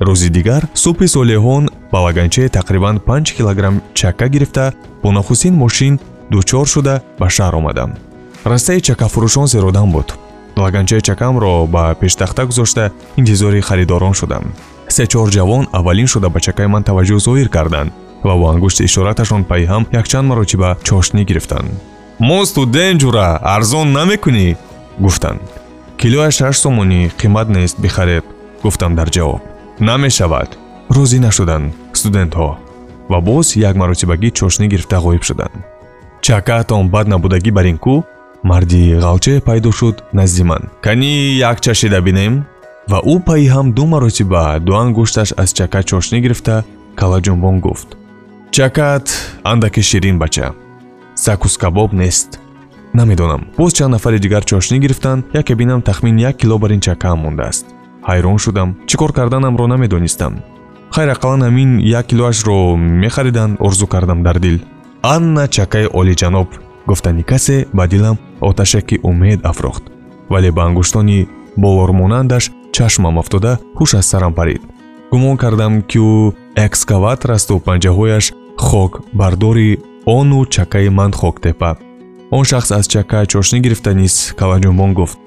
рӯзи 0.00 0.28
дигар 0.36 0.62
субҳи 0.84 1.08
солеҳон 1.14 1.68
ба 1.92 1.98
лаганчае 2.06 2.48
тақрибан 2.48 2.96
5 3.06 3.36
килограмм 3.36 3.82
чакка 3.94 4.28
гирифта 4.28 4.72
бо 5.02 5.12
нахустин 5.12 5.54
мошин 5.54 6.00
дучор 6.30 6.66
шуда 6.66 6.94
ба 7.20 7.26
шаҳр 7.36 7.54
омадам. 7.60 7.90
Растаи 8.44 8.80
чакафурӯшон 8.80 9.46
серодам 9.52 9.92
буд. 9.92 10.08
Лаганчаи 10.56 11.00
чакамро 11.00 11.66
ба 11.66 11.94
пештахта 12.00 12.46
гузошта 12.46 12.90
интизори 13.16 13.60
харидорон 13.60 14.14
шудам. 14.14 14.44
Се-чор 14.88 15.28
ҷавон 15.36 15.64
аввалин 15.78 16.06
шуда 16.06 16.28
ба 16.30 16.40
чакаи 16.40 16.66
ман 16.66 16.82
таваҷҷӯҳ 16.88 17.20
зоҳир 17.26 17.48
карданд 17.56 17.92
ва 18.26 18.34
бо 18.38 18.44
ангушти 18.52 18.84
ишораташон 18.84 19.42
пайҳам 19.50 19.82
якчанд 20.00 20.28
маротиба 20.30 20.70
чошнӣ 20.88 21.22
гирифтанд 21.30 21.70
мо 22.20 22.44
студент 22.44 23.00
ҷура 23.02 23.38
арзон 23.42 23.92
намекунӣ? 23.92 24.56
гуфтанд. 24.98 25.40
Килояш 25.98 26.34
шаш 26.38 26.56
сомонӣ 26.62 27.10
қимат 27.20 27.48
нест 27.56 27.76
бихаред 27.80 28.24
гуфтам 28.62 28.94
дар 28.94 29.08
ҷавоб. 29.10 29.40
Намешавад. 29.80 30.50
Розӣ 30.94 31.18
нашуданд 31.26 31.74
студентҳо 31.92 32.48
ва 33.10 33.18
боз 33.20 33.56
як 33.56 33.74
маротибагӣ 33.76 34.28
чошнӣ 34.38 34.66
гирифта 34.72 34.96
ғоиб 35.06 35.22
шуданд. 35.28 35.56
Чакаатон 36.26 36.88
бад 36.94 37.06
набудагӣ 37.12 37.50
бар 37.56 37.66
ин 37.72 37.78
кӯ 37.84 37.96
марди 38.50 38.82
ғалчае 39.04 39.40
пайдо 39.48 39.70
шуд 39.78 39.96
назди 40.12 40.44
ман. 40.50 40.62
Канӣ 40.84 41.12
як 41.50 41.58
чашида 41.64 42.00
бинем 42.06 42.34
ва 42.90 42.98
ӯ 43.12 43.16
пайҳам 43.26 43.66
ду 43.76 43.84
маротиба 43.92 44.44
ду 44.66 44.72
ангушташ 44.82 45.30
аз 45.42 45.50
чака 45.58 45.80
чошнӣ 45.90 46.18
гирифта 46.24 46.56
калаҷунбон 47.00 47.56
гуфт. 47.64 47.88
Чакаат 48.56 49.06
андаке 49.50 49.82
ширин 49.82 50.18
бача 50.18 50.46
сакус 51.14 51.56
кабоб 51.56 51.92
нест. 51.92 52.40
Намедонам. 52.92 53.46
Боз 53.56 53.72
чанд 53.72 53.92
нафари 53.92 54.18
дигар 54.18 54.44
чошнӣ 54.44 54.78
гирифтанд 54.78 55.24
яке 55.34 55.54
бинам 55.54 55.82
тахмин 55.82 56.18
як 56.18 56.36
кило 56.36 56.58
бар 56.58 56.70
ин 56.72 56.80
чакаам 56.80 57.18
мондааст. 57.18 57.66
Ҳайрон 58.08 58.38
шудам. 58.38 58.76
Чӣ 58.86 58.96
кор 58.96 59.12
карданамро 59.12 59.66
намедонистам. 59.66 60.42
Хайр 60.94 61.08
ақаллан 61.14 61.42
ҳамин 61.46 61.80
як 61.80 62.06
килоашро 62.06 62.76
мехариданд 62.76 63.56
орзу 63.60 63.86
кардам 63.86 64.22
дар 64.22 64.38
дил. 64.38 64.60
Анна 65.02 65.48
чакаи 65.48 65.86
олиҷаноб 65.86 66.48
гуфтани 66.86 67.22
касе 67.22 67.66
ба 67.72 67.86
дилам 67.86 68.16
оташаки 68.40 69.00
умед 69.02 69.40
афрохт. 69.44 69.84
Вале 70.28 70.50
ба 70.52 70.62
ангуштони 70.62 71.28
болормонандаш 71.56 72.50
чашмам 72.72 73.18
афтода 73.18 73.58
ҳуш 73.78 73.94
аз 73.98 74.06
сарам 74.06 74.34
парид 74.34 74.62
гумон 75.10 75.36
кардам 75.36 75.82
ки 75.90 75.98
ӯ 75.98 76.32
экскаватор 76.66 77.30
асту 77.36 77.54
панҷаҳояш 77.66 78.24
хокбардори 78.66 79.70
ону 80.06 80.46
чакаи 80.46 80.88
ман 80.88 81.12
хоктепа. 81.12 81.76
Он 82.30 82.44
шахс 82.44 82.70
аз 82.70 82.86
чака 82.86 83.26
чошнӣ 83.26 83.58
гирифта 83.60 83.94
низ 83.94 84.34
калаҷунбон 84.38 84.92
гуфт. 84.94 85.18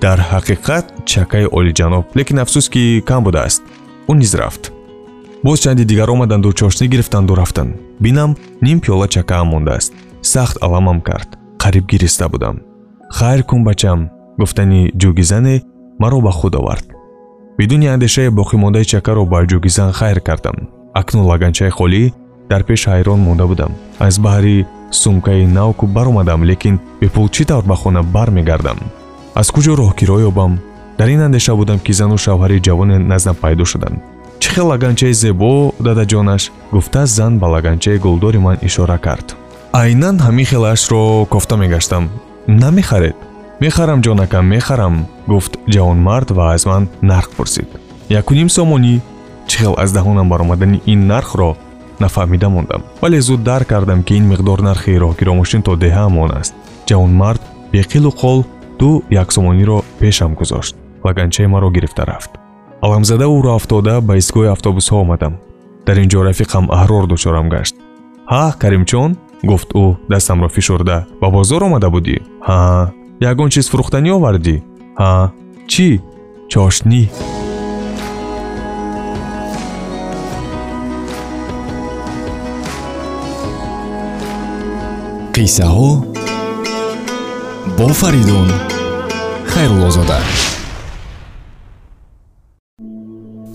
Дар 0.00 0.18
ҳақиқат 0.32 0.84
чакаи 1.04 1.46
олиҷаноб 1.58 2.04
лекин 2.16 2.38
афсӯс 2.38 2.66
ки 2.72 3.02
кам 3.08 3.24
будааст 3.24 3.62
ӯ 4.08 4.12
низ 4.14 4.34
рафт. 4.34 4.72
Боз 5.44 5.60
чанди 5.60 5.84
дигар 5.84 6.08
омаданду 6.14 6.52
чошнӣ 6.52 6.86
гирифтанду 6.92 7.34
рафтанд 7.34 7.76
бинам 8.00 8.36
ним 8.60 8.78
пиёла 8.80 9.06
чакаам 9.08 9.48
мондааст. 9.48 9.92
Сахт 10.22 10.56
аламам 10.62 11.00
кард. 11.00 11.28
Қариб 11.62 11.84
гириста 11.86 12.28
будам. 12.28 12.56
Хайр 13.10 13.42
кун 13.42 13.64
бачам 13.64 14.10
гуфтани 14.38 14.90
ҷӯгизане 15.00 15.62
маро 15.98 16.20
ба 16.20 16.30
худ 16.30 16.54
овард 16.54 16.86
бидуни 17.58 17.86
андешаи 17.86 18.28
боқимондаи 18.28 18.84
чакаро 18.84 19.24
ба 19.26 19.38
ҷӯгизан 19.50 19.92
хайр 19.92 20.20
кардам. 20.20 20.56
Акнун 20.94 21.26
лаганчаи 21.30 21.70
холӣ 21.70 22.12
дар 22.50 22.62
пеш 22.68 22.80
ҳайрон 22.88 23.20
монда 23.26 23.46
будам. 23.46 23.72
Аз 23.98 24.14
баҳри 24.18 24.66
сумкаи 24.90 25.46
навку 25.46 25.86
баромадам 25.86 26.44
лекин 26.44 26.78
бепул 27.00 27.28
чӣ 27.34 27.44
тавр 27.44 27.64
ба 27.70 27.76
хона 27.76 28.02
бармегардам? 28.02 28.78
Аз 29.34 29.48
куҷо 29.54 29.72
роҳгиро 29.82 30.16
ёбам? 30.30 30.52
Дар 30.98 31.08
ин 31.08 31.20
андеша 31.26 31.54
будам 31.56 31.78
ки 31.84 31.92
зану 31.92 32.16
шавҳари 32.24 32.64
ҷавоне 32.66 32.96
наздам 32.98 33.36
пайдо 33.42 33.64
шуданд. 33.64 33.98
Чӣ 34.40 34.48
хел 34.54 34.66
лаганчаи 34.72 35.14
зебо 35.22 35.72
дадаҷонаш 35.86 36.42
гуфта 36.74 37.06
зан 37.06 37.32
ба 37.38 37.46
лаганчаи 37.54 37.98
гулдори 37.98 38.38
ман 38.38 38.56
ишора 38.68 38.98
кард. 38.98 39.26
Айнан 39.72 40.16
ҳамин 40.26 40.46
хелашро 40.50 41.26
кофта 41.34 41.56
мегаштам 41.56 42.04
намехаред 42.48 43.16
мехарам 43.60 44.00
ҷонакам 44.06 44.44
мехарам 44.54 44.94
гуфт 45.26 45.52
ҷавонмард 45.74 46.28
ва 46.36 46.44
аз 46.54 46.66
ман 46.66 46.88
нарх 47.02 47.28
пурсид. 47.36 47.68
Якуним 48.20 48.48
сомонӣ? 48.56 49.00
Чӣ 49.48 49.56
хел 49.60 49.74
аз 49.84 49.90
даҳонам 49.96 50.28
баромадани 50.28 50.82
ин 50.92 51.06
нархро 51.06 51.56
нафаҳмида 52.00 52.48
мондам 52.48 52.82
вале 53.02 53.20
зуд 53.20 53.42
дарк 53.42 53.68
кардам 53.68 54.02
ки 54.02 54.14
ин 54.18 54.24
миқдор 54.32 54.60
нархи 54.60 54.98
роҳгиромошин 55.04 55.62
то 55.62 55.72
деҳаамон 55.84 56.30
аст 56.40 56.54
ҷавонмард 56.88 57.42
беқилу 57.72 58.10
қол 58.22 58.44
ду 58.78 59.02
яксомониро 59.10 59.78
пешам 60.00 60.34
гузошт 60.34 60.74
лаганчаи 61.04 61.46
маро 61.46 61.70
гирифта 61.70 62.04
рафт 62.06 62.30
аламзада 62.84 63.24
ӯро 63.36 63.50
афтода 63.58 64.00
ба 64.00 64.14
истгоҳи 64.20 64.52
автобусҳо 64.56 64.96
омадам 65.04 65.34
дар 65.86 65.96
ин 66.02 66.08
ҷо 66.12 66.20
рафиқам 66.28 66.64
аҳрор 66.76 67.04
дучорам 67.06 67.48
гашт 67.54 67.74
ҳа 68.32 68.44
каримчон 68.62 69.10
гуфт 69.50 69.68
ӯ 69.82 69.84
дастамро 70.12 70.48
фишурда 70.48 70.96
ба 71.20 71.28
бозор 71.36 71.62
омада 71.68 71.88
будӣ 71.94 72.16
ҳа 72.48 72.58
ягон 73.30 73.48
чиз 73.54 73.66
фурӯхтанӣ 73.70 74.10
овардӣ 74.18 74.56
ҳа 75.00 75.12
чӣ 75.72 75.88
чошнӣ 76.52 77.02
қиссаҳо 85.36 85.90
бо 87.78 87.88
фаридун 88.00 88.48
хайруллозода 89.52 90.18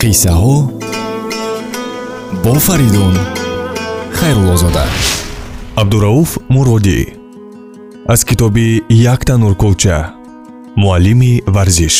қиссаҳо 0.02 0.56
бо 2.44 2.54
фаридун 2.66 3.14
хайруллозода 4.18 4.84
абдурауф 5.80 6.30
муродӣ 6.54 7.00
аз 8.12 8.20
китоби 8.28 8.82
як 8.90 9.20
танур 9.24 9.54
кулча 9.62 9.96
муаллими 10.76 11.32
варзиш. 11.46 11.96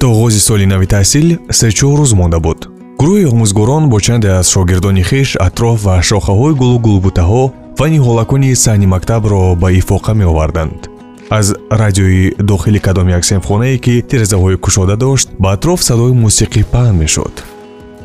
То 0.00 0.06
оғози 0.14 0.40
соли 0.46 0.66
нави 0.72 0.86
таҳсил 0.94 1.28
се-чор 1.58 1.98
рӯз 2.00 2.12
монда 2.14 2.38
буд. 2.46 2.60
Гурӯҳи 3.00 3.30
омӯзгорон 3.32 3.84
бо 3.92 3.98
чанде 4.00 4.28
аз 4.40 4.46
шогирдони 4.54 5.02
хиш 5.10 5.28
атроф 5.46 5.78
ва 5.86 5.94
шохаҳои 6.08 6.54
гулу 6.60 6.78
гулбутаҳо 6.86 7.44
фани 7.78 7.98
ҳолакуни 8.06 8.50
саҳни 8.64 8.86
мактабро 8.94 9.40
ба 9.62 9.68
ифоқа 9.80 10.12
меоварданд. 10.20 10.80
Аз 11.30 11.46
радиои 11.70 12.34
дохили 12.50 12.80
кадом 12.86 13.08
як 13.08 13.24
сенфхонае 13.24 13.78
ки 13.84 13.94
тирезаҳои 14.10 14.56
кушода 14.64 14.96
дошт 14.96 15.28
ба 15.42 15.48
атроф 15.52 15.80
садои 15.88 16.12
мусиқӣ 16.24 16.62
паҳн 16.72 16.96
мешуд. 17.02 17.34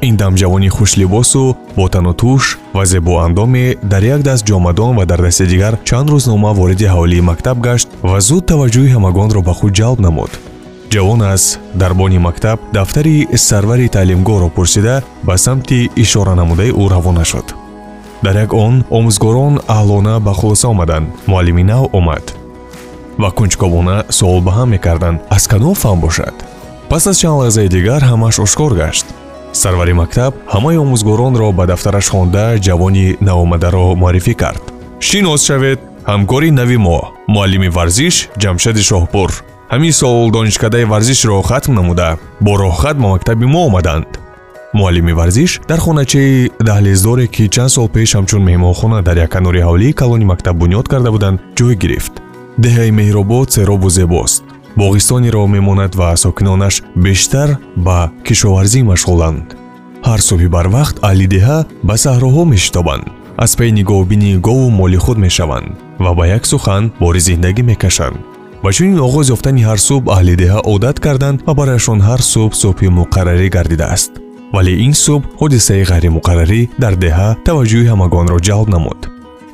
Ин 0.07 0.15
дам 0.21 0.33
ҷавони 0.41 0.69
хушлибосу 0.75 1.55
бо 1.77 1.85
тану 1.93 2.13
туш 2.21 2.43
ва 2.75 2.85
зебоандоме 2.85 3.65
дар 3.91 4.03
як 4.15 4.21
даст 4.21 4.45
ҷомадон 4.49 4.91
ва 4.97 5.05
дар 5.05 5.21
дасти 5.25 5.45
дигар 5.53 5.73
чанд 5.89 6.07
рӯзнома 6.13 6.51
вориди 6.59 6.85
ҳавлии 6.93 7.27
мактаб 7.29 7.57
гашт 7.67 7.87
ва 8.09 8.19
зуд 8.27 8.43
таваҷҷӯҳи 8.51 8.93
ҳамагонро 8.95 9.41
ба 9.47 9.53
худ 9.59 9.73
ҷалб 9.79 9.99
намуд. 10.05 10.31
Ҷавон 10.93 11.21
аз 11.33 11.43
дарбони 11.81 12.19
мактаб 12.27 12.57
дафтари 12.77 13.15
сарвари 13.47 13.87
таълимгоҳро 13.95 14.49
пурсида 14.55 14.95
ба 15.27 15.35
самти 15.45 15.89
ишоранамудаи 16.03 16.71
ӯ 16.81 16.83
равона 16.93 17.25
шуд 17.31 17.47
дар 18.23 18.35
як 18.37 18.53
он 18.53 18.83
омӯзгорон 18.89 19.61
аълона 19.67 20.19
ба 20.19 20.33
хулоса 20.33 20.67
омаданд. 20.67 21.07
Муаллими 21.27 21.63
нав 21.63 21.89
омад. 21.93 22.35
Ва 23.17 23.29
кунҷковона 23.31 24.05
суол 24.09 24.41
ба 24.41 24.51
ҳам 24.51 24.69
мекарданд. 24.69 25.21
Аз 25.29 25.47
кадом 25.47 25.75
фан 25.75 25.99
бошад? 25.99 26.33
Пас 26.89 27.07
аз 27.07 27.19
чанд 27.19 27.39
лаҳзаи 27.41 27.67
дигар 27.69 28.01
ҳамааш 28.03 28.39
ошкор 28.39 28.73
гашт. 28.73 29.05
Сарвари 29.51 29.93
мактаб 29.93 30.33
ҳамаи 30.53 30.77
омӯзгоронро 30.83 31.51
ба 31.51 31.65
дафтараш 31.65 32.07
хонда 32.09 32.45
ҷавони 32.65 33.17
навомадаро 33.27 33.95
муаррифӣ 34.01 34.33
кард. 34.33 34.63
Шинос 34.99 35.41
шавед 35.47 35.79
ҳамкори 36.11 36.51
нави 36.59 36.77
мо. 36.77 36.99
Муаллими 37.27 37.69
варзиш 37.77 38.15
ҷамшади 38.41 38.83
шоҳпур. 38.89 39.29
Ҳамин 39.73 39.91
сол 39.91 40.31
донишкадаи 40.31 40.85
варзишро 40.93 41.41
хатм 41.49 41.73
намуда. 41.79 42.09
Бо 42.45 42.51
роҳхат 42.63 42.95
ба 43.01 43.07
мактаби 43.15 43.45
мо 43.45 43.61
омаданд 43.69 44.22
муаллими 44.73 45.13
варзиш 45.13 45.61
дар 45.69 45.79
хоначаи 45.79 46.51
даҳлездоре 46.69 47.27
ки 47.27 47.43
чанд 47.55 47.71
сол 47.75 47.87
пеш 47.95 48.09
ҳамчун 48.15 48.41
меҳмонхона 48.49 48.99
дар 49.07 49.17
яканори 49.27 49.61
ҳавлии 49.67 49.93
калони 50.01 50.25
мактаб 50.25 50.55
бунёд 50.61 50.85
карда 50.91 51.09
буданд 51.11 51.39
ҷой 51.57 51.75
гирифт. 51.75 52.13
Деҳаи 52.63 52.91
меҳробод 52.99 53.47
серобу 53.55 53.89
зебост. 53.89 54.43
Боғистонеро 54.81 55.47
мемонад 55.55 55.95
ва 55.95 56.17
сокинонаш 56.23 56.75
бештар 56.95 57.49
ба 57.85 58.11
кишоварзӣ 58.25 58.81
машғуланд. 58.91 59.45
Ҳар 60.07 60.19
субҳи 60.29 60.49
барвақт 60.55 60.95
аҳли 61.07 61.25
деҳа 61.35 61.57
ба 61.87 61.95
саҳроҳо 62.03 62.43
мешитобанд. 62.53 63.05
Аз 63.43 63.51
паи 63.57 63.71
нигоҳбини 63.79 64.31
гову 64.47 64.69
моли 64.79 64.97
худ 65.03 65.17
мешаванд 65.25 65.67
ва 66.03 66.11
ба 66.17 66.25
як 66.37 66.43
сухан 66.51 66.83
бори 67.03 67.19
зиндагӣ 67.27 67.63
мекашанд. 67.71 68.17
Ба 68.63 68.69
чунин 68.75 68.97
оғоз 69.07 69.27
ёфтани 69.35 69.61
ҳар 69.67 69.79
субҳ 69.87 70.05
аҳли 70.15 70.33
деҳа 70.41 70.59
одат 70.73 70.97
карданд 71.05 71.37
ва 71.47 71.53
барояшон 71.59 71.99
ҳар 72.07 72.21
субҳ 72.33 72.53
субҳи 72.63 72.87
муқаррарӣ 72.99 73.47
гардидааст 73.57 74.22
вале 74.55 74.73
ин 74.85 74.93
субҳ 75.03 75.23
ҳодисаи 75.41 75.83
ғайримуқаррарӣ 75.91 76.61
дар 76.83 76.93
деҳа 77.03 77.29
таваҷҷӯҳи 77.47 77.89
ҳамагонро 77.91 78.37
ҷалб 78.47 78.67
намуд. 78.75 78.99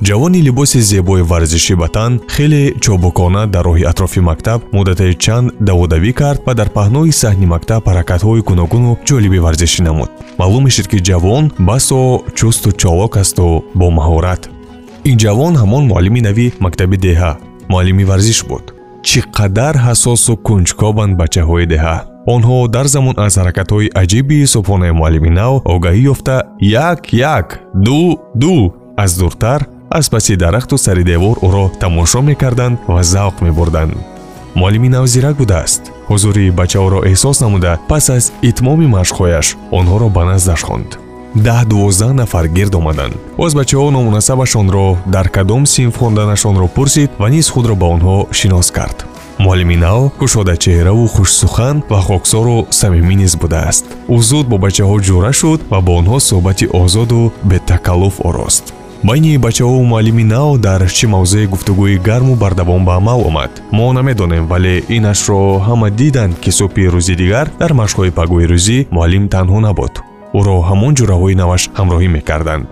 Ҷавони 0.08 0.40
либоси 0.48 0.80
зебои 0.92 1.22
варзишӣ 1.32 1.76
ба 1.82 1.88
тан 1.96 2.12
хеле 2.36 2.64
чобукона 2.84 3.44
дар 3.54 3.64
роҳи 3.70 3.88
атрофи 3.92 4.22
мактаб 4.30 4.60
муддате 4.76 5.08
чанд 5.24 5.48
даводавӣ 5.68 6.12
кард 6.22 6.40
ва 6.48 6.54
дар 6.60 6.70
паҳнои 6.78 7.12
саҳни 7.22 7.48
мактаб 7.54 7.82
ҳаракатҳои 7.90 8.46
гуногуну 8.50 8.92
ҷолиби 9.08 9.40
варзишӣ 9.46 9.82
намуд. 9.88 10.10
Маълум 10.40 10.64
мешуд 10.68 10.88
ки 10.92 10.98
ҷавон 11.10 11.44
басо 11.70 12.02
чусту 12.38 12.70
чолок 12.82 13.14
асту 13.24 13.48
бомаҳорат 13.80 14.42
ин 15.10 15.18
ҷавон 15.24 15.54
ҳамон 15.62 15.84
муаллими 15.92 16.22
нави 16.28 16.48
мактаби 16.66 16.98
деҳа 17.08 17.32
муаллими 17.72 18.04
варзиш 18.12 18.40
буд. 18.50 18.66
Чӣ 19.08 19.20
қадар 19.38 19.76
ҳасосу 19.86 20.34
кунҷкобанд 20.48 21.14
бачаҳои 21.22 21.66
деҳа 21.74 21.96
онҳо 22.36 22.58
дар 22.76 22.88
замон 22.96 23.16
аз 23.26 23.34
ҳаракатҳои 23.40 23.92
аҷиби 24.02 24.40
субҳонаи 24.54 24.98
муаллими 25.00 25.32
нав 25.40 25.54
огаҳӣ 25.74 26.02
ёфта 26.14 26.36
як 26.90 27.00
як 27.36 27.48
ду 27.86 28.02
ду 28.42 28.56
аз 29.04 29.12
дуртар 29.20 29.62
аз 29.98 30.06
паси 30.14 30.34
дарахту 30.44 30.76
сари 30.86 31.04
девор 31.12 31.36
ӯро 31.48 31.66
тамошо 31.82 32.20
мекарданд 32.30 32.78
ва 32.94 33.02
завқ 33.14 33.36
мебурданд. 33.46 33.94
Муаллими 34.60 34.90
нав 34.96 35.06
зирак 35.14 35.36
будааст. 35.42 35.82
Ҳузури 36.10 36.46
бачаҳоро 36.60 37.00
эҳсос 37.12 37.38
намуда 37.44 37.72
пас 37.90 38.06
аз 38.18 38.26
итмоми 38.50 38.88
машқҳояш 38.98 39.48
онҳоро 39.80 40.08
ба 40.16 40.24
наздаш 40.32 40.62
хонд. 40.68 40.90
Даҳ 41.46 41.62
дувоздаҳ 41.72 42.12
нафар 42.22 42.46
гирд 42.58 42.74
омаданд. 42.80 43.16
Боз 43.40 43.52
бачаҳо 43.60 43.88
номунасабашонро 43.98 44.88
дар 45.16 45.28
кадом 45.36 45.64
синф 45.74 45.96
хонданашонро 46.02 46.68
пурсид 46.76 47.10
ва 47.22 47.28
низ 47.36 47.48
худро 47.54 47.76
ба 47.82 47.88
онҳо 47.96 48.18
шинос 48.40 48.70
кард 48.78 48.98
муаллими 49.40 49.78
нав 49.78 50.12
кушодачеҳраву 50.20 51.08
хушсухан 51.16 51.84
ва 51.90 52.00
хоксору 52.08 52.68
самимӣ 52.80 53.16
низ 53.22 53.34
будааст. 53.42 53.86
Ӯ 54.16 54.18
зуд 54.30 54.46
бо 54.52 54.58
бачаҳо 54.66 54.96
ҷура 55.08 55.32
шуд 55.40 55.60
ва 55.72 55.80
бо 55.86 55.92
онҳо 56.00 56.18
суҳбати 56.30 56.66
озоду 56.82 57.32
бетакаллуф 57.50 58.16
орост. 58.30 58.66
Байни 59.04 59.38
бачаҳову 59.46 59.82
муаллими 59.92 60.26
нав 60.34 60.50
дар 60.66 60.82
чӣ 60.98 61.06
мавзӯи 61.16 61.50
гуфтугӯи 61.54 62.02
гарму 62.08 62.34
бардавом 62.36 62.84
ба 62.86 62.94
амал 63.00 63.20
омад? 63.30 63.52
Мо 63.78 63.94
намедонем 63.98 64.46
вале 64.52 64.76
инашро 64.98 65.42
ҳама 65.68 65.90
диданд 66.00 66.34
ки 66.44 66.52
субҳи 66.60 66.92
рӯзи 66.94 67.16
дигар 67.22 67.48
дар 67.62 67.72
машқҳои 67.82 68.16
пагӯи 68.18 68.46
рӯзӣ 68.52 68.78
муаллим 68.96 69.26
танҳо 69.34 69.60
набуд. 69.68 69.94
Ӯро 70.38 70.56
ҳамон 70.70 70.94
ҷураҳои 71.00 71.36
наваш 71.42 71.64
ҳамроҳӣ 71.78 72.08
мекарданд 72.18 72.70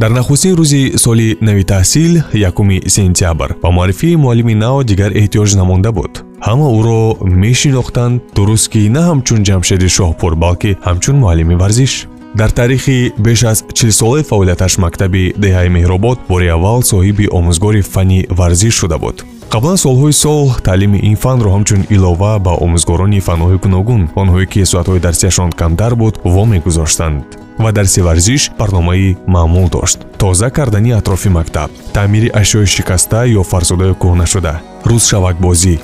дар 0.00 0.10
нахустин 0.10 0.54
рӯзи 0.56 0.98
соли 0.98 1.36
нави 1.40 1.64
таҳсил 1.64 2.12
якуми 2.34 2.78
сентябр 2.88 3.48
ба 3.62 3.70
муаррифии 3.70 4.16
муаллими 4.16 4.54
нав 4.54 4.84
дигар 4.84 5.10
эҳтиёҷ 5.20 5.50
намонда 5.60 5.92
буд. 5.92 6.12
Ҳама 6.46 6.66
ӯро 6.78 7.00
мешинохтанд 7.44 8.22
дуруст 8.36 8.68
ки 8.72 8.88
на 8.96 9.02
ҳамчун 9.08 9.40
ҷамшеди 9.48 9.88
шоҳпур 9.96 10.32
балки 10.44 10.76
ҳамчун 10.86 11.16
муаллими 11.22 11.54
варзиш. 11.62 11.92
Дар 12.34 12.50
таърихи 12.50 13.12
беш 13.18 13.44
аз 13.44 13.64
чилсолаи 13.74 14.22
фаъолияташ 14.30 14.78
мактаби 14.78 15.34
деҳаи 15.44 15.68
меҳробод 15.76 16.18
бори 16.28 16.48
аввал 16.56 16.80
соҳиби 16.92 17.26
омӯзгори 17.38 17.82
фанни 17.92 18.20
варзиш 18.38 18.74
шуда 18.80 18.98
буд 18.98 19.16
қаблан 19.52 19.76
солҳои 19.76 20.12
сол 20.12 20.44
таълими 20.66 20.98
ин 21.10 21.16
фанро 21.22 21.50
ҳамчун 21.54 21.82
илова 21.94 22.32
ба 22.46 22.52
омӯзгорони 22.64 23.20
фанҳои 23.28 23.60
гуногун 23.64 24.02
онҳое 24.22 24.46
ки 24.52 24.60
соатҳои 24.72 25.04
дарсияшон 25.06 25.50
камтар 25.60 25.92
буд 26.00 26.14
вомегузоштанд 26.34 27.24
ва 27.62 27.70
дарси 27.78 28.00
варзиш 28.08 28.42
барномаи 28.58 29.16
маъмул 29.34 29.68
дошт. 29.74 29.98
Тоза 30.18 30.48
кардани 30.56 30.92
атрофи 30.92 31.28
мактаб 31.28 31.70
таъмири 31.94 32.28
ашёи 32.40 32.66
шикаста 32.74 33.20
ё 33.40 33.42
фарсудаи 33.50 33.94
кӯҳнашуда 34.02 34.54
рӯзшавакбозӣ 34.88 35.74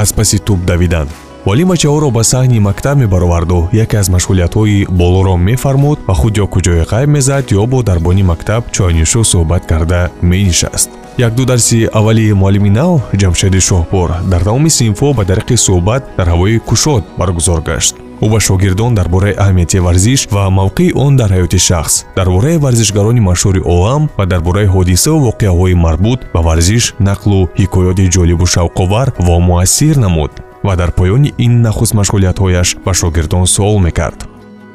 аз 0.00 0.08
паси 0.16 0.38
тӯб 0.46 0.60
давидан 0.70 1.08
воли 1.46 1.64
бачаҳоро 1.64 2.08
ба 2.10 2.22
саҳни 2.22 2.58
мактаб 2.60 2.96
мебароварду. 2.98 3.68
Яке 3.72 3.96
аз 4.02 4.08
машғулиятҳои 4.08 4.86
болоро 4.90 5.36
мефармуд 5.36 5.98
ва 6.08 6.14
худ 6.14 6.34
ё 6.44 6.46
куҷое 6.54 6.82
ғайб 6.92 7.08
мезад 7.16 7.44
ё 7.60 7.66
бо 7.66 7.82
дарбони 7.82 8.22
мактаб 8.22 8.62
чойнӯшу 8.76 9.20
суҳбат 9.32 9.62
карда 9.70 10.00
менишаст 10.22 10.90
якду 11.18 11.44
дарси 11.44 11.88
аввали 11.92 12.32
муаллими 12.32 12.70
нав 12.70 13.02
ҷамшеди 13.20 13.60
шоҳпур 13.68 14.08
дар 14.30 14.42
тамоми 14.44 14.70
синфҳо 14.78 15.08
ба 15.18 15.22
тариқи 15.30 15.56
суҳбат 15.66 16.02
дар 16.18 16.28
ҳавои 16.32 16.58
кушод 16.68 17.02
баргузор 17.18 17.60
гашт. 17.60 17.94
Ӯ 18.24 18.26
ба 18.32 18.40
шогирдон 18.40 18.94
дар 18.94 19.08
бораи 19.08 19.38
аҳамияти 19.42 19.78
варзиш 19.86 20.20
ва 20.34 20.42
мавқеи 20.60 20.94
он 21.04 21.16
дар 21.16 21.30
ҳаёти 21.36 21.58
шахс. 21.68 21.94
Дар 22.16 22.28
бораи 22.34 22.56
варзишгарони 22.64 23.20
машҳури 23.30 23.60
олам 23.74 24.02
ва 24.18 24.24
дар 24.26 24.40
бораи 24.40 24.66
ҳодисаву 24.74 25.24
воқеаҳои 25.28 25.74
марбут 25.74 26.20
ба 26.34 26.40
варзиш 26.48 26.84
нақлу 27.08 27.38
ҳикоёти 27.60 28.04
ҷолибу 28.14 28.46
шавқовар 28.54 29.08
ва 29.26 29.36
муассир 29.48 29.96
намуд 30.04 30.32
ва 30.62 30.76
дар 30.76 30.90
поёни 30.92 31.34
ин 31.38 31.62
нахуст 31.62 31.94
машғулиятҳояш 31.94 32.68
ба 32.84 32.92
шогирдон 32.94 33.46
суол 33.46 33.78
мекард. 33.78 34.28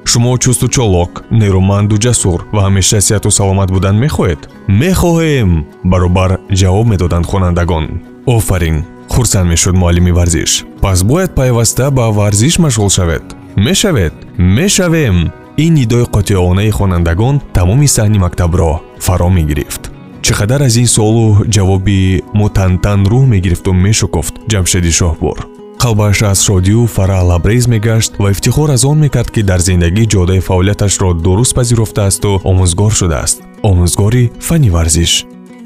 Шумо 0.06 0.38
чусту 0.38 0.68
чолок 0.68 1.24
нерӯманду 1.32 1.96
ҷасур 1.98 2.40
ва 2.54 2.62
ҳамеша 2.68 3.00
сеҳату 3.08 3.32
саломат 3.32 3.70
будан 3.72 3.96
мехоҳед? 4.04 4.42
Мехоҳем 4.68 5.66
баробар 5.84 6.32
ҷавоб 6.60 6.88
медоданд 6.88 7.26
хонандагон. 7.26 7.86
Офарин 8.26 8.78
хурсанд 9.10 9.50
мешуд 9.50 9.76
муаллими 9.76 10.12
варзиш. 10.12 10.66
Пас 10.82 11.04
бояд 11.04 11.36
пайваста 11.36 11.92
ба 11.92 12.12
варзиш 12.12 12.60
машғул 12.60 12.90
шавед. 12.90 13.24
Мешавед 13.56 14.14
мешавем 14.38 15.32
ин 15.58 15.74
нидои 15.74 16.06
қотиёнаи 16.16 16.72
хонандагон 16.72 17.42
тамоми 17.54 17.88
саҳни 17.88 18.20
мактабро 18.20 18.82
фаро 19.00 19.30
мегирифт. 19.30 19.84
Чӣ 20.24 20.34
қадар 20.40 20.62
аз 20.68 20.76
ин 20.76 20.88
суолу 20.88 21.46
ҷавоби 21.56 22.24
мутантан 22.34 23.00
рӯҳ 23.12 23.26
мегирифту 23.34 23.72
мешукуфт 23.74 24.34
ҷамшеди 24.52 24.92
шоҳбур 25.00 25.53
қалбаш 25.82 26.22
аз 26.32 26.40
шодию 26.48 26.88
фараҳ 26.96 27.24
лабрез 27.32 27.68
мегашт 27.68 28.14
ва 28.20 28.32
ифтихор 28.32 28.70
аз 28.70 28.84
он 28.86 28.98
мекард 29.00 29.32
ки 29.32 29.44
дар 29.44 29.60
зиндагӣ 29.60 30.06
ҷодаи 30.14 30.42
фаъолияташро 30.48 31.14
дуруст 31.14 31.54
пазируфтаасту 31.56 32.42
омӯзгор 32.50 32.92
шудааст. 33.00 33.38
Омӯзгори 33.70 34.32
фанни 34.40 34.70
варзиш 34.70 35.26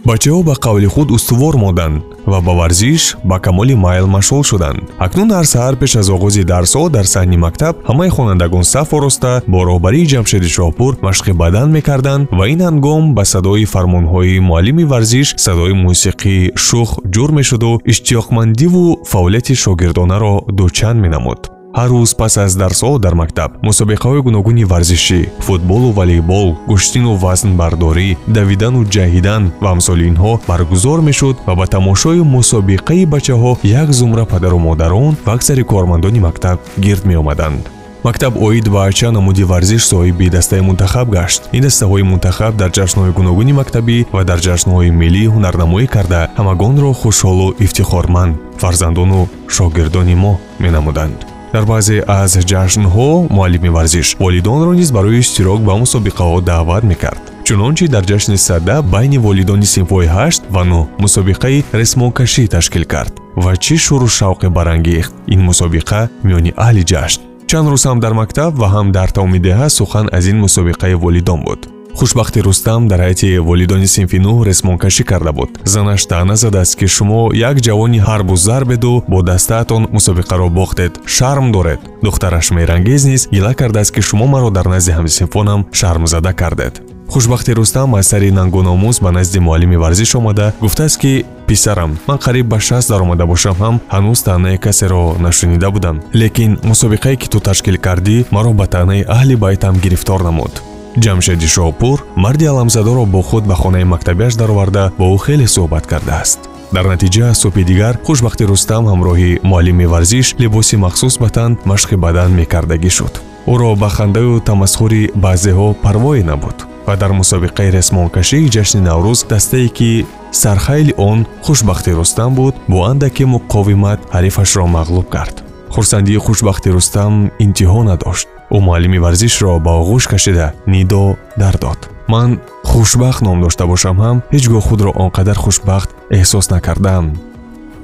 бачаҳо 0.10 0.42
ба 0.50 0.56
қавли 0.66 0.88
худ 0.94 1.12
устувор 1.12 1.56
моданд 1.66 1.98
ва 2.32 2.40
ба 2.42 2.54
варзиш 2.60 3.04
ба 3.30 3.38
камоли 3.40 3.76
майл 3.86 4.06
машғул 4.16 4.44
шуданд. 4.50 4.80
Акнун 5.06 5.30
ҳар 5.36 5.46
саҳар 5.54 5.76
пеш 5.82 5.92
аз 6.02 6.08
оғози 6.16 6.44
дарсҳо 6.52 6.90
дар 6.96 7.06
саҳни 7.14 7.38
мактаб 7.46 7.74
ҳамаи 7.90 8.10
хонандагон 8.16 8.64
саф 8.74 8.94
ороста 8.98 9.32
бо 9.52 9.60
роҳбарии 9.70 10.10
ҷамшеди 10.14 10.50
шоҳпур 10.58 10.92
машқи 11.08 11.32
бадан 11.42 11.68
мекарданд 11.78 12.28
ва 12.38 12.46
ин 12.54 12.62
ҳангом 12.68 13.04
ба 13.18 13.24
садои 13.34 13.66
фармонҳои 13.74 14.40
муаллими 14.50 14.86
варзиш 14.92 15.28
садои 15.46 15.74
мусиқии 15.86 16.52
шух 16.68 16.90
ҷур 17.14 17.30
мешуду 17.40 17.72
иштиёқмандиву 17.92 18.86
фаъолияти 19.12 19.54
шогирдонаро 19.64 20.34
дучанд 20.60 21.00
менамуд 21.06 21.57
ҳар 21.78 21.90
рӯз 21.94 22.12
пас 22.20 22.34
аз 22.44 22.52
дарсҳо 22.62 22.92
дар 23.06 23.14
мактаб. 23.22 23.50
Мусобиқаҳои 23.68 24.26
гуногуни 24.28 24.64
варзишӣ 24.72 25.22
футболу 25.48 25.90
волейбол 25.98 26.50
гӯштину 26.72 27.12
вазнбардорӣ 27.24 28.10
давидану 28.38 28.82
ҷаҳидан 28.96 29.44
ва 29.64 29.70
амсоли 29.76 30.04
инҳо 30.12 30.34
баргузор 30.50 31.00
мешуд 31.10 31.36
ва 31.48 31.54
ба 31.60 31.66
тамошои 31.76 32.22
мусобиқаи 32.36 33.10
бачаҳо 33.14 33.52
як 33.82 33.90
зумра 34.00 34.26
падару 34.34 34.60
модарон 34.68 35.14
ва 35.26 35.32
аксари 35.38 35.64
кормандони 35.72 36.20
мактаб 36.28 36.58
гирд 36.86 37.04
меомаданд. 37.12 37.64
Мактаб 38.08 38.34
оид 38.48 38.68
ба 38.76 38.92
чанд 38.98 39.14
намуди 39.18 39.44
варзиш 39.52 39.84
соҳиби 39.92 40.30
дастаи 40.36 40.62
мунтахаб 40.68 41.08
гашт. 41.18 41.42
Ин 41.58 41.64
дастаҳои 41.68 42.04
мунтахаб 42.12 42.54
дар 42.62 42.70
ҷашнҳои 42.78 43.16
гуногуни 43.18 43.54
мактабӣ 43.60 43.98
ва 44.16 44.22
дар 44.30 44.40
ҷашнҳои 44.48 44.90
миллӣ 45.02 45.24
ҳунарнамоӣ 45.34 45.86
карда 45.96 46.22
ҳамагонро 46.40 46.92
хушҳолу 47.02 47.48
ифтихорманд 47.66 48.34
фарзандону 48.62 49.22
шогирдони 49.56 50.16
мо 50.24 50.34
менамуданд 50.64 51.37
дар 51.54 51.64
баъзе 51.72 51.98
аз 52.08 52.32
ҷашнҳо 52.52 53.10
муаллими 53.36 53.70
варзиш 53.70 54.08
волидонро 54.20 54.74
низ 54.74 54.90
барои 54.92 55.20
иштирок 55.20 55.62
ба 55.68 55.74
мусобиқаҳо 55.84 56.42
даъват 56.42 56.84
мекард. 56.84 57.24
Чунончи 57.48 57.88
дар 57.88 58.04
ҷашни 58.12 58.38
садда 58.48 58.76
байни 58.94 59.18
волидони 59.18 59.68
синфҳои 59.76 60.08
ҳашт 60.18 60.42
ва 60.56 60.64
нӯ 60.72 60.82
мусобиқаи 61.04 61.64
ресмонкашӣ 61.80 62.44
ташкил 62.56 62.86
кард. 62.94 63.14
Ва 63.44 63.54
чӣ 63.64 63.76
шӯру 63.86 64.08
шавқе 64.20 64.48
барангехт 64.58 65.14
ин 65.34 65.42
мусобиқа 65.50 66.02
миёни 66.28 66.52
аҳли 66.66 66.84
ҷашн? 66.92 67.22
Чанд 67.50 67.68
рӯз 67.72 67.84
ҳам 67.88 68.00
дар 68.04 68.14
мактаб 68.22 68.52
ва 68.62 68.68
ҳам 68.76 68.88
дар 68.98 69.10
тамоми 69.16 69.40
деҳа 69.48 69.68
сухан 69.78 70.06
аз 70.18 70.26
ин 70.32 70.38
мусобиқаи 70.46 70.96
волидон 71.04 71.40
буд 71.48 71.62
хушбахти 71.98 72.42
рустам 72.42 72.88
дар 72.88 73.00
ҳайати 73.00 73.40
волидони 73.40 73.88
синфи 73.88 74.18
нӯ 74.26 74.46
ресмонкашӣ 74.48 75.04
карда 75.04 75.32
буд. 75.34 75.50
Занаш 75.74 76.06
таъна 76.06 76.36
задааст 76.36 76.76
ки 76.80 76.88
шумо 76.88 77.32
як 77.34 77.58
ҷавони 77.66 78.00
ҳарбу 78.08 78.36
зарбеду 78.36 79.04
бо 79.08 79.22
дастаатон 79.22 79.84
мусобиқаро 79.96 80.50
бохтед 80.50 80.94
шарм 81.06 81.52
доред. 81.52 81.80
Духтараш 82.04 82.52
мерангез 82.52 83.06
низ 83.06 83.28
гила 83.32 83.54
кардааст 83.54 83.92
ки 83.96 84.02
шумо 84.02 84.26
маро 84.28 84.50
дар 84.52 84.66
назди 84.66 84.92
ҳамсинфонам 84.92 85.66
шармзада 85.72 86.34
кардед. 86.34 86.82
Хушбахти 87.10 87.52
рустам 87.56 87.96
аз 87.96 88.08
сари 88.08 88.32
нангуномӯз 88.32 89.02
ба 89.02 89.12
назди 89.12 89.40
муаллими 89.40 89.78
варзиш 89.78 90.16
омада 90.16 90.54
гуфтааст 90.62 91.00
ки 91.02 91.26
писарам 91.48 91.98
ман 92.08 92.18
қариб 92.18 92.44
ба 92.44 92.60
шаст 92.60 92.90
даромада 92.90 93.26
бошам 93.26 93.56
ҳам 93.62 93.76
ҳанӯз 93.96 94.24
таънаи 94.24 94.58
касеро 94.58 95.16
нашунида 95.20 95.72
будам. 95.72 96.02
Лекин 96.14 96.60
мусобиқае 96.64 97.16
ки 97.18 97.28
ту 97.30 97.40
ташкил 97.40 97.78
кардӣ 97.78 98.26
маро 98.32 98.52
ба 98.54 98.68
таънаи 98.68 99.06
аҳли 99.16 99.36
байтам 99.36 99.76
гирифтор 99.84 100.22
намуд 100.22 100.77
ҷамшеди 101.04 101.48
шоҳпур 101.56 101.98
марди 102.24 102.46
аламзадоро 102.46 103.06
бо 103.06 103.22
худ 103.22 103.44
ба 103.50 103.56
хонаи 103.62 103.86
мактабиаш 103.94 104.34
дароварда 104.42 104.84
бо 105.00 105.06
ӯ 105.16 105.18
хеле 105.26 105.48
суҳбат 105.56 105.86
кардааст. 105.92 106.40
Дар 106.76 106.86
натиҷа 106.94 107.28
субҳи 107.42 107.64
дигар 107.72 107.96
хушбахти 108.06 108.44
рустам 108.52 108.84
ҳамроҳи 108.92 109.40
муаллими 109.50 109.86
варзиш 109.94 110.28
либоси 110.42 110.76
махсус 110.86 111.16
ба 111.24 111.30
тан 111.36 111.52
машқи 111.72 111.96
бадан 112.06 112.32
мекардагӣ 112.40 112.92
шуд. 112.98 113.14
Ӯро 113.54 113.70
ба 113.82 113.90
хандаю 113.90 114.34
тамасхури 114.48 115.04
баъзеҳо 115.24 115.68
парвое 115.84 116.24
набуд 116.32 116.58
ва 116.88 116.96
дар 117.02 117.12
мусобиқаи 117.22 117.74
ресмонкашии 117.78 118.50
ҷашни 118.56 118.82
наврӯз 118.90 119.20
дастае 119.32 119.70
ки 119.78 120.06
сархайли 120.32 120.94
он 120.98 121.20
хушбахти 121.46 121.92
рустам 122.00 122.32
буд 122.36 122.56
бо 122.68 122.78
андаке 122.92 123.26
муқовимат 123.36 124.00
ҳарифашро 124.16 124.66
мағлуб 124.78 125.08
кард 125.16 125.36
хурсандии 125.70 126.18
хушбахти 126.26 126.70
рустам 126.70 127.32
интиҳо 127.40 127.84
надошт. 127.84 128.28
Ӯ 128.56 128.58
муаллими 128.60 129.00
варзишро 129.06 129.60
ба 129.60 129.72
оғӯш 129.82 130.08
кашида 130.12 130.54
нидо 130.66 131.18
дар 131.38 131.56
дод 131.58 131.90
ман 132.08 132.40
хушбахт 132.64 133.22
ном 133.22 133.42
дошта 133.42 133.66
бошам 133.68 133.98
ҳам 134.04 134.18
ҳеҷ 134.34 134.46
гоҳ 134.54 134.64
худро 134.68 134.92
он 135.04 135.10
қадар 135.18 135.38
хушбахт 135.44 135.90
эҳсос 136.18 136.46
накардам 136.54 137.06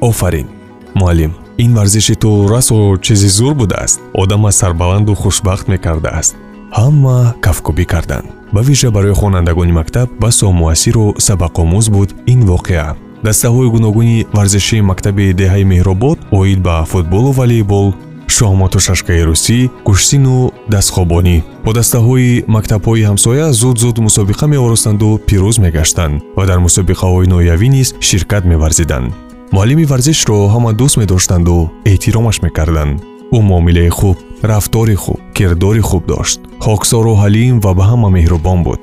офарин 0.02 0.48
муаллим 0.96 1.34
ин 1.58 1.76
варзиши 1.76 2.15
ту 2.15 2.48
расо 2.48 2.98
чизи 2.98 3.28
зур 3.28 3.54
будааст. 3.54 4.00
Одама 4.13 4.52
сарбаланду 4.52 5.13
хушбахт 5.15 5.67
мекардааст. 5.67 6.36
Ҳама 6.72 7.36
кафкубӣ 7.41 7.86
карданд 7.86 8.26
ба 8.54 8.62
вижа 8.62 8.91
барои 8.91 9.13
хонандагони 9.13 9.72
мактаб 9.72 10.10
басо 10.19 10.52
муассиру 10.52 11.15
сабақомӯз 11.28 11.89
буд 11.89 12.10
ин 12.26 12.46
воқеа 12.46 12.96
дастаҳои 13.27 13.71
гуногуни 13.75 14.25
варзишии 14.38 14.81
мактаби 14.81 15.33
деҳаи 15.41 15.63
меҳробод 15.73 16.17
оид 16.39 16.59
ба 16.67 16.75
футболу 16.91 17.31
волейбол 17.39 17.88
шоҳмоту 18.36 18.79
шашкаи 18.88 19.21
русӣ 19.29 19.59
кушсину 19.88 20.51
дастхобонӣ. 20.73 21.38
Бо 21.65 21.71
дастаҳои 21.79 22.43
мактабҳои 22.55 23.07
ҳамсоя 23.09 23.47
зуд 23.62 23.77
зуд 23.83 23.97
мусобиқа 24.07 24.45
меоростанду 24.53 25.09
пирӯз 25.27 25.57
мегаштанд 25.65 26.15
ва 26.38 26.43
дар 26.49 26.59
мусобиқаҳои 26.67 27.29
ноявӣ 27.33 27.67
низ 27.75 27.88
ширкат 28.07 28.43
меварзиданд. 28.51 29.13
Муаллими 29.55 29.86
варзишро 29.91 30.38
ҳама 30.53 30.71
дӯст 30.79 30.95
медоштанду 31.01 31.57
эҳтиромаш 31.91 32.38
мекарданд. 32.45 32.95
Ӯ 33.36 33.39
муомилаи 33.49 33.89
хуб 33.99 34.17
рафтори 34.51 34.95
хуб 35.03 35.19
кирдори 35.36 35.81
хуб 35.89 36.03
дошт. 36.12 36.39
Хоксору 36.65 37.13
ҳалим 37.21 37.55
ва 37.63 37.71
ба 37.77 37.83
ҳама 37.89 38.09
меҳрубон 38.17 38.59
буд 38.67 38.81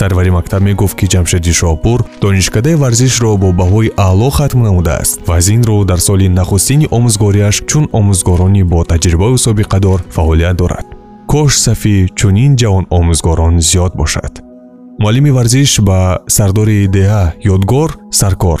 сарвари 0.00 0.30
мактаб 0.30 0.62
мегуфт 0.62 0.96
ки 0.96 1.06
ҷамшеди 1.12 1.52
шоҳпур 1.60 1.98
донишкадаи 2.22 2.80
варзишро 2.82 3.36
бо 3.42 3.48
баҳои 3.60 3.92
аъло 4.06 4.30
хатм 4.36 4.60
намудааст 4.68 5.16
ва 5.28 5.34
аз 5.40 5.46
ин 5.54 5.62
рӯ 5.68 5.84
дар 5.90 6.00
соли 6.08 6.28
нахустини 6.38 6.86
омӯзгориаш 6.96 7.56
чун 7.70 7.84
омӯзгорони 7.98 8.62
бо 8.72 8.80
таҷрибаю 8.92 9.36
собиқадор 9.46 9.98
фаъолият 10.16 10.56
дорад. 10.60 10.86
Кош 11.32 11.52
сафи 11.66 11.96
чунин 12.18 12.52
ҷавон 12.60 12.84
омӯзгорон 12.98 13.54
зиёд 13.68 13.92
бошад. 14.00 14.32
Муаллими 15.02 15.30
варзиш 15.36 15.70
ба 15.88 15.98
сардори 16.36 16.78
деҳа 16.96 17.24
ёдгор 17.54 17.90
саркор 18.20 18.60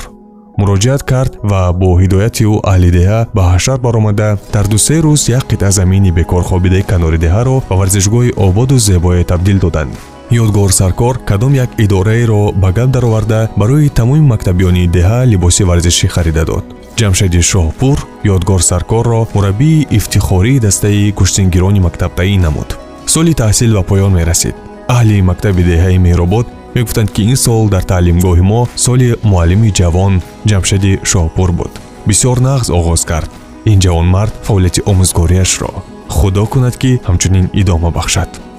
муроҷиат 0.60 1.02
кард 1.10 1.32
ва 1.50 1.62
бо 1.80 1.88
ҳидояти 2.00 2.44
ӯ 2.52 2.54
аҳли 2.72 2.90
деҳа 2.98 3.20
ба 3.36 3.42
ҳашар 3.52 3.78
баромада 3.86 4.28
дар 4.54 4.66
дусе 4.72 4.96
рӯз 5.04 5.22
як 5.38 5.44
қитъа 5.50 5.70
замини 5.78 6.10
бекорхобидаи 6.18 6.88
канори 6.90 7.18
деҳаро 7.24 7.56
ба 7.68 7.74
варзишгоҳи 7.80 8.34
ободу 8.46 8.76
зебое 8.88 9.22
табдил 9.30 9.58
доданд 9.66 9.94
ёдгор 10.30 10.72
саркор 10.72 11.18
кадом 11.18 11.54
як 11.54 11.70
идораеро 11.78 12.52
ба 12.52 12.70
гап 12.72 12.90
дароварда 12.90 13.50
барои 13.56 13.88
тамоми 13.88 14.20
мактабиёни 14.20 14.86
деҳа 14.86 15.24
либоси 15.24 15.62
варзишӣ 15.64 16.08
харида 16.08 16.44
дод. 16.44 16.64
Ҷамшеди 16.96 17.40
шоҳпур 17.50 17.98
ёдгор 18.24 18.62
саркорро 18.62 19.26
мураббии 19.34 19.86
ифтихории 19.90 20.60
дастаи 20.60 21.12
куштингирони 21.12 21.80
мактаб 21.80 22.14
таъин 22.14 22.40
намуд. 22.42 22.78
Соли 23.06 23.34
таҳсил 23.34 23.74
ба 23.74 23.82
поён 23.82 24.12
мерасид. 24.14 24.54
Аҳли 24.88 25.22
мактаби 25.22 25.62
деҳаи 25.70 25.98
меҳробод 25.98 26.46
мегуфтанд 26.76 27.10
ки 27.14 27.22
ин 27.22 27.36
сол 27.36 27.68
дар 27.68 27.82
таълимгоҳи 27.82 28.42
мо 28.50 28.68
соли 28.76 29.16
муаллими 29.30 29.70
ҷавон 29.78 30.22
ҷамшеди 30.50 31.00
шоҳпур 31.10 31.50
буд. 31.58 31.72
Бисёр 32.08 32.38
нағз 32.48 32.66
оғоз 32.78 33.02
кард. 33.10 33.30
Ин 33.70 33.78
ҷавонмард 33.84 34.34
фаъолияти 34.46 34.80
омӯзгориашро. 34.90 35.70
Худо 36.16 36.44
кунад 36.52 36.76
ки 36.82 37.00
ҳамчунин 37.08 37.46
идома 37.60 37.90
бахшад 37.90 38.49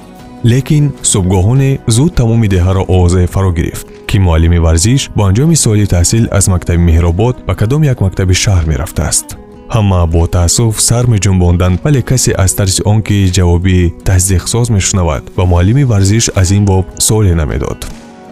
лекин 0.43 0.86
субҳгоҳоне 1.12 1.80
зуд 1.88 2.12
тамоми 2.15 2.47
деҳаро 2.47 2.84
овозае 2.95 3.27
фаро 3.34 3.51
гирифт 3.51 3.86
ки 4.10 4.17
муаллими 4.19 4.60
варзиш 4.65 5.01
бо 5.15 5.21
анҷоми 5.30 5.56
соли 5.56 5.86
таҳсил 5.95 6.25
аз 6.38 6.45
мактаби 6.54 6.82
меҳробод 6.89 7.36
ба 7.47 7.54
кадом 7.56 7.84
як 7.84 7.97
мактаби 8.06 8.34
шаҳр 8.43 8.65
мерафтааст. 8.71 9.27
Ҳама 9.75 10.01
бо 10.13 10.21
таассуф 10.36 10.73
сар 10.88 11.06
меҷунбонданд 11.13 11.80
вале 11.84 12.01
касе 12.10 12.32
аз 12.43 12.51
тарси 12.58 12.82
он 12.91 12.99
ки 13.08 13.17
ҷавоби 13.38 13.93
тасдиқсоз 14.08 14.67
мешунавад 14.77 15.23
ба 15.38 15.43
муаллими 15.51 15.84
варзиш 15.91 16.25
аз 16.41 16.51
ин 16.58 16.65
боб 16.65 16.86
суоле 17.08 17.34
намедод. 17.41 17.80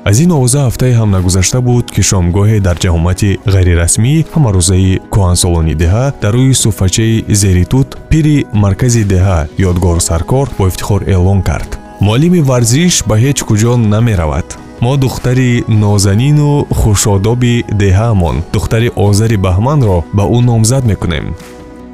Аз 0.09 0.19
ин 0.23 0.31
овоза 0.31 0.59
ҳафтае 0.67 0.93
ҳам 0.99 1.09
нагузашта 1.15 1.59
буд 1.61 1.85
ки 1.93 2.01
шомгоҳе 2.09 2.57
дар 2.67 2.77
ҷаҳомати 2.83 3.37
ғайрирасмии 3.53 4.25
ҳамарӯзаи 4.33 4.99
кӯҳансолони 5.13 5.75
деҳа 5.81 6.05
дар 6.21 6.33
рӯи 6.37 6.53
суфачаи 6.63 7.25
зери 7.41 7.65
тут 7.73 7.87
пири 8.09 8.37
маркази 8.63 9.03
деҳа 9.13 9.39
ёдгор 9.69 9.97
саркор 10.09 10.47
бо 10.57 10.63
ифтихор 10.67 11.01
эълон 11.15 11.41
кард 11.49 11.71
муаллими 12.05 12.41
варзиш 12.49 12.93
ба 13.09 13.15
ҳеҷ 13.23 13.39
куҷо 13.47 13.73
намеравад. 13.93 14.47
Мо 14.81 14.93
духтари 14.97 15.63
нозанину 15.67 16.65
хушодоби 16.79 17.55
деҳаамон 17.81 18.35
духтари 18.53 18.89
озари 18.95 19.37
баҳманро 19.45 19.97
ба 20.17 20.23
ӯ 20.37 20.39
номзад 20.49 20.83
мекунем. 20.91 21.25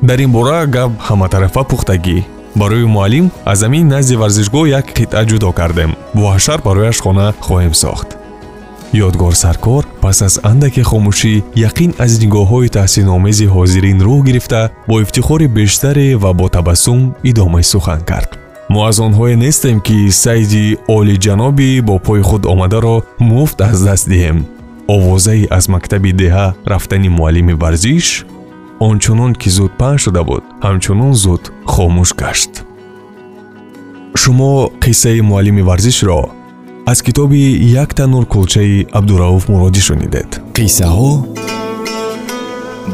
Дар 0.07 0.19
ин 0.25 0.31
бора 0.31 0.65
гап 0.75 0.91
ҳаматарафа 1.07 1.63
пухтагӣ. 1.71 2.17
Барои 2.55 2.85
муаллим 2.95 3.31
аз 3.51 3.57
замин 3.59 3.87
назди 3.87 4.15
варзишгоҳ 4.21 4.65
як 4.79 4.85
қитъа 4.97 5.21
ҷудо 5.29 5.51
кардем. 5.59 5.91
Воҳашар 6.21 6.59
барояш 6.67 6.97
хона 7.01 7.27
хоҳем 7.45 7.73
сохт. 7.83 8.09
Ёдгор 9.07 9.33
саркор 9.43 9.83
пас 10.01 10.21
аз 10.27 10.35
андаке 10.49 10.83
хомӯшӣ 10.89 11.33
яқин 11.67 11.91
аз 12.03 12.11
нигоҳҳои 12.23 12.73
таҳсиномези 12.77 13.45
ҳозирин 13.55 13.99
рӯҳ 14.07 14.21
гирифта 14.27 14.61
бо 14.89 14.95
ифтихори 15.03 15.47
бештаре 15.57 16.07
ва 16.23 16.31
бо 16.39 16.45
табассум 16.55 16.99
идомаи 17.29 17.63
сухан 17.73 18.01
кард 18.11 18.44
мо 18.69 18.79
аз 18.89 18.97
онҳое 18.99 19.35
нестем 19.45 19.77
ки 19.87 19.97
сайди 20.23 20.77
олиҷанобӣ 20.97 21.81
бо 21.87 21.95
пои 22.05 22.21
худ 22.21 22.43
омадаро 22.53 22.95
муфт 23.19 23.57
аз 23.69 23.77
даст 23.87 24.05
диҳем. 24.09 24.37
Овозае 24.95 25.47
аз 25.57 25.65
мактаби 25.67 26.11
деҳа 26.21 26.47
рафтани 26.71 27.09
муаллими 27.17 27.53
варзиш 27.53 28.07
ончунон 28.89 29.31
ки 29.41 29.49
зуд 29.57 29.71
паҳн 29.79 29.97
шуда 30.03 30.23
буд 30.29 30.43
ҳамчунон 30.65 31.13
зуд 31.23 31.43
хомӯш 31.73 32.11
гашт. 32.21 32.53
Шумо 34.21 34.51
қиссаи 34.83 35.21
муаллими 35.29 35.63
варзишро 35.69 36.21
аз 36.91 37.01
китоби 37.01 37.43
як 37.83 37.93
танур 37.97 38.25
кулчаи 38.33 38.87
абдурауф 38.97 39.43
муродӣ 39.51 39.81
шунидед. 39.87 40.29
Қиссаҳо 40.57 41.11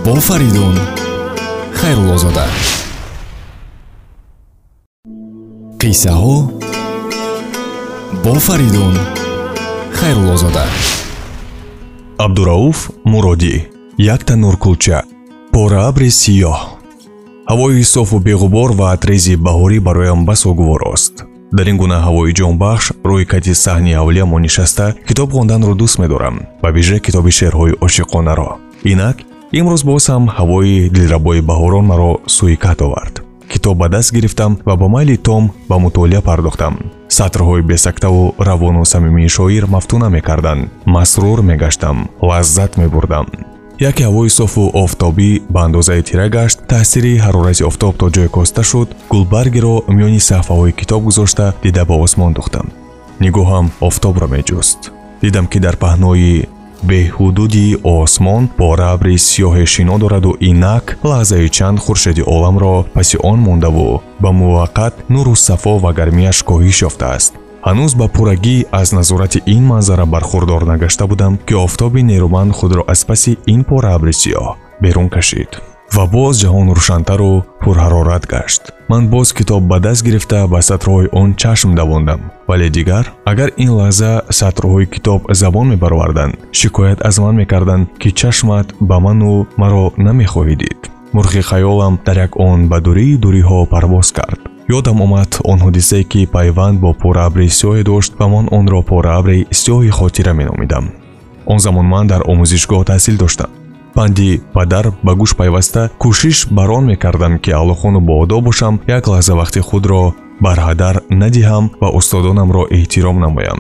бо 0.06 0.16
фаридун 0.28 0.76
хайруллозода 1.80 2.46
қиссаҳо 5.82 6.36
бо 8.24 8.34
фаридун 8.46 8.96
хайруллозода 10.00 10.66
абдурауф 12.26 12.78
муродӣ 13.12 13.56
як 13.98 14.22
танур 14.30 14.56
кулча 14.64 15.00
пора 15.54 15.80
абри 15.90 16.10
сиёҳ. 16.22 16.60
Ҳавои 17.52 17.84
софу 17.94 18.18
беғубор 18.28 18.70
ва 18.80 18.88
атрези 18.96 19.34
баҳорӣ 19.46 19.80
бароям 19.88 20.22
басо 20.30 20.50
гуворост 20.60 21.14
дар 21.58 21.66
ин 21.72 21.78
гуна 21.82 21.98
ҳавои 22.08 22.36
ҷонбахш 22.40 22.86
рӯи 23.10 23.26
кати 23.32 23.54
саҳни 23.64 23.94
авлия 24.02 24.26
мо 24.26 24.38
нишаста 24.46 24.86
китоб 25.08 25.30
хонданро 25.36 25.74
дӯст 25.82 25.98
медорам 26.02 26.36
ба 26.62 26.70
виже 26.76 26.98
китоби 27.06 27.32
шеърҳои 27.40 27.78
ошиқонаро. 27.86 28.50
Инак 28.92 29.18
имрӯз 29.60 29.82
боз 29.90 30.04
ҳам 30.12 30.24
ҳавои 30.38 30.90
дилрабои 30.96 31.42
баҳорон 31.50 31.86
маро 31.92 32.12
сӯи 32.36 32.58
кат 32.66 32.82
овард 32.88 33.16
китоб 33.52 33.78
ба 33.78 33.88
даст 33.90 34.14
гирифтам 34.14 34.58
ва 34.66 34.76
ба 34.76 34.88
майли 34.88 35.18
том 35.18 35.52
ба 35.70 35.78
мутолиа 35.80 36.22
пардохтам. 36.22 36.74
Сатрҳои 37.10 37.62
бесактаву 37.62 38.36
равону 38.40 38.86
самимии 38.86 39.28
шоир 39.28 39.68
мафтуна 39.68 40.10
мекарданд. 40.10 40.70
Масрур 40.86 41.42
мегаштам 41.42 42.10
лаззат 42.22 42.78
мебурдам. 42.78 43.28
Яке 43.80 44.04
ҳавои 44.04 44.30
софу 44.30 44.64
офтобӣ 44.84 45.42
ба 45.50 45.60
андозаи 45.66 46.02
тира 46.04 46.30
гашт 46.30 46.58
таъсири 46.68 47.18
ҳарорати 47.26 47.64
офтоб 47.70 47.94
то 47.98 48.08
ҷой 48.16 48.30
коста 48.36 48.64
шуд 48.64 48.90
гулбаргеро 49.10 49.76
миёни 49.96 50.20
саҳфаҳои 50.30 50.76
китоб 50.80 51.02
гузошта 51.04 51.54
дида 51.64 51.84
ба 51.86 51.96
осмон 52.06 52.34
духтам 52.34 52.68
нигоҳам 53.24 53.66
офтобро 53.88 54.28
меҷуст. 54.36 54.80
Дидам 55.22 55.46
ки 55.52 55.60
дар 55.66 55.76
паҳнои 55.84 56.46
беҳудуди 56.90 57.68
осмон 57.84 58.44
пора 58.60 58.88
абри 58.96 59.16
сиёҳе 59.28 59.66
шино 59.74 59.96
дораду 60.04 60.32
инак 60.50 60.86
лаҳзаи 61.10 61.48
чанд 61.58 61.78
хуршеди 61.84 62.24
оламро 62.36 62.76
паси 62.96 63.18
он 63.32 63.40
мондаву 63.48 64.02
ба 64.24 64.30
муваққат 64.40 64.94
нуру 65.14 65.36
сафо 65.48 65.74
ва 65.84 65.92
гармияш 66.00 66.38
коҳиш 66.50 66.78
ёфтааст 66.90 67.32
ҳанӯз 67.68 67.92
ба 68.00 68.08
пуррагӣ 68.16 68.58
аз 68.82 68.88
назорати 68.98 69.40
ин 69.56 69.64
манзара 69.72 70.06
бархурдор 70.14 70.62
нагашта 70.72 71.06
будам 71.12 71.34
ки 71.48 71.54
офтоби 71.66 72.02
нерӯманд 72.12 72.52
худро 72.60 72.82
аз 72.94 73.02
паси 73.10 73.32
ин 73.54 73.62
пора 73.70 73.90
абри 73.98 74.14
сиёҳ 74.22 74.56
берун 74.84 75.10
кашид 75.16 75.52
ва 75.96 76.06
боз 76.16 76.34
ҷаҳон 76.44 76.68
рӯшантару 76.78 77.44
пурҳарорат 77.62 78.24
гашт. 78.34 78.62
Ман 78.92 79.04
боз 79.14 79.28
китоб 79.38 79.62
ба 79.72 79.78
даст 79.86 80.02
гирифта 80.08 80.48
ба 80.54 80.60
сатрҳои 80.70 81.12
он 81.22 81.30
чашм 81.42 81.70
давондам. 81.80 82.22
Вале 82.50 82.70
дигар 82.78 83.06
агар 83.32 83.50
ин 83.64 83.72
лаҳза 83.80 84.12
сатрҳои 84.40 84.86
китоб 84.94 85.22
забон 85.42 85.66
мебароварданд 85.74 86.34
шикоят 86.60 87.00
аз 87.08 87.16
ман 87.24 87.36
мекарданд 87.42 87.86
ки 88.02 88.10
чашмат 88.20 88.68
ба 88.90 88.98
ману 89.06 89.48
маро 89.62 89.86
намехоҳӣ 90.08 90.56
дид. 90.62 90.80
Мурғи 91.16 91.42
хаёлам 91.50 91.94
дар 92.06 92.18
як 92.26 92.34
он 92.50 92.60
ба 92.72 92.78
дурии 92.86 93.20
дуриҳо 93.24 93.60
парвоз 93.74 94.12
кард. 94.18 94.40
Ёдам 94.78 94.98
омад 95.06 95.32
он 95.52 95.60
ҳодисае 95.66 96.04
ки 96.12 96.22
пайванд 96.36 96.78
бо 96.84 96.90
пораабри 97.04 97.48
сиёҳе 97.58 97.84
дошт 97.92 98.12
ва 98.20 98.28
ман 98.34 98.46
онро 98.58 98.82
пораабри 98.92 99.48
сиёҳи 99.62 99.92
хотира 100.00 100.34
меномидам. 100.40 100.86
Он 101.46 101.60
замон 101.66 101.86
ман 101.94 102.06
дар 102.12 102.22
омӯзишгоҳ 102.32 102.82
таҳсил 102.92 103.18
доштам 103.24 103.52
панди 103.96 104.42
падар 104.54 104.86
ба 105.04 105.12
гӯш 105.20 105.32
пайваста 105.40 105.82
кӯшиш 106.02 106.38
бар 106.58 106.70
он 106.78 106.86
мекардам 106.92 107.40
ки 107.44 107.52
аллохону 107.52 108.00
боодоб 108.00 108.44
бошам 108.44 108.80
як 108.88 109.08
лаҳза 109.08 109.34
вақти 109.42 109.60
худро 109.60 110.14
бар 110.46 110.58
ҳадар 110.68 110.96
надиҳам 111.22 111.66
ва 111.82 111.90
устодонамро 112.00 112.64
эҳтиром 112.78 113.18
намоям. 113.26 113.60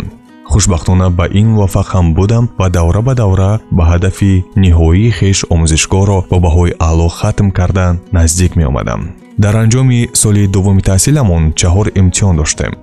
Хушбахтона 0.51 1.07
ба 1.09 1.25
ин 1.39 1.47
муваффақ 1.53 1.87
ҳам 1.95 2.07
будам 2.17 2.49
ва 2.59 2.67
давра 2.77 3.01
ба 3.07 3.13
давра 3.21 3.51
ба 3.77 3.83
ҳадафи 3.91 4.33
ниҳоии 4.63 5.11
хеш 5.17 5.37
омӯзишгоҳро 5.53 6.19
бо 6.31 6.37
баҳои 6.45 6.75
аъло 6.87 7.07
хатм 7.19 7.47
кардан 7.57 7.93
наздик 8.15 8.51
меомадам. 8.59 9.01
Дар 9.43 9.55
анҷоми 9.63 10.09
соли 10.21 10.43
дуввуми 10.53 10.81
таҳсиламон 10.89 11.43
чаҳор 11.59 11.87
имтиҳон 12.01 12.35
доштем. 12.41 12.73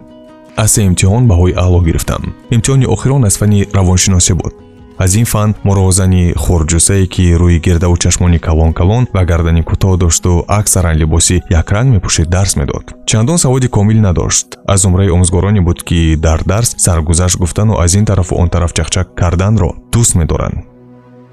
Аз 0.62 0.70
се 0.72 0.80
имтиҳон 0.88 1.22
баҳои 1.30 1.56
аъло 1.64 1.80
гирифтам. 1.86 2.22
Имтиҳони 2.54 2.86
охирон 2.94 3.22
аз 3.28 3.34
фанни 3.40 3.66
равоншиносӣ 3.76 4.34
буд 4.40 4.67
аз 4.98 5.14
ин 5.14 5.24
фан 5.24 5.54
моро 5.64 5.90
зани 5.90 6.34
хурҷусае 6.42 7.06
ки 7.06 7.24
рӯи 7.40 7.58
гирдаву 7.66 7.96
чашмони 7.96 8.38
калон 8.38 8.72
калон 8.72 9.06
ва 9.14 9.24
гардани 9.24 9.62
кӯтоҳ 9.62 9.96
дошту 10.02 10.44
аксаран 10.48 10.96
либоси 11.00 11.42
якранг 11.60 11.88
мепӯшид 11.94 12.28
дарс 12.28 12.56
медод. 12.56 12.84
Чандон 13.06 13.38
саводи 13.38 13.68
комил 13.68 14.00
надошт. 14.00 14.46
Аз 14.66 14.80
зумраи 14.82 15.10
омӯзгороне 15.14 15.60
буд 15.60 15.82
ки 15.88 16.16
дар 16.16 16.40
дарс 16.44 16.74
саргузашт 16.78 17.38
гуфтану 17.38 17.74
аз 17.84 17.94
ин 17.94 18.04
тарафу 18.04 18.34
он 18.34 18.48
тараф 18.48 18.72
чахчак 18.72 19.14
карданро 19.14 19.70
дӯст 19.92 20.14
медоранд. 20.18 20.58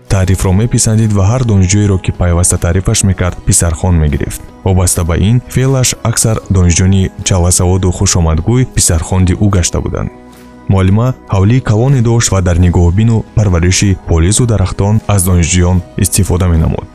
Таърифро 0.10 0.52
меписандид 0.52 1.12
ва 1.14 1.24
ҳар 1.32 1.42
донишҷӯеро 1.50 1.98
ки 2.02 2.12
пайваста 2.12 2.58
таърифаш 2.58 3.04
мекард 3.04 3.38
писархон 3.46 3.96
мегирифт. 3.96 4.42
Вобаста 4.64 5.04
ба 5.04 5.16
ин 5.18 5.42
феълаш 5.50 5.96
аксар 6.04 6.38
донишҷӯёни 6.56 7.10
чаласаводу 7.24 7.92
хушомадгӯй 7.98 8.68
писархонди 8.76 9.34
ӯ 9.34 9.50
гашта 9.50 9.82
буданд 9.82 10.12
муаллима 10.70 11.08
ҳавлии 11.36 11.66
калоне 11.70 12.02
дошт 12.02 12.32
ва 12.32 12.42
дар 12.42 12.58
нигоҳбину 12.66 13.24
парвариши 13.36 13.98
полизу 14.10 14.46
дарахтон 14.46 14.96
аз 15.08 15.22
донишҷӯён 15.28 15.78
истифода 16.04 16.48
менамуд 16.54 16.88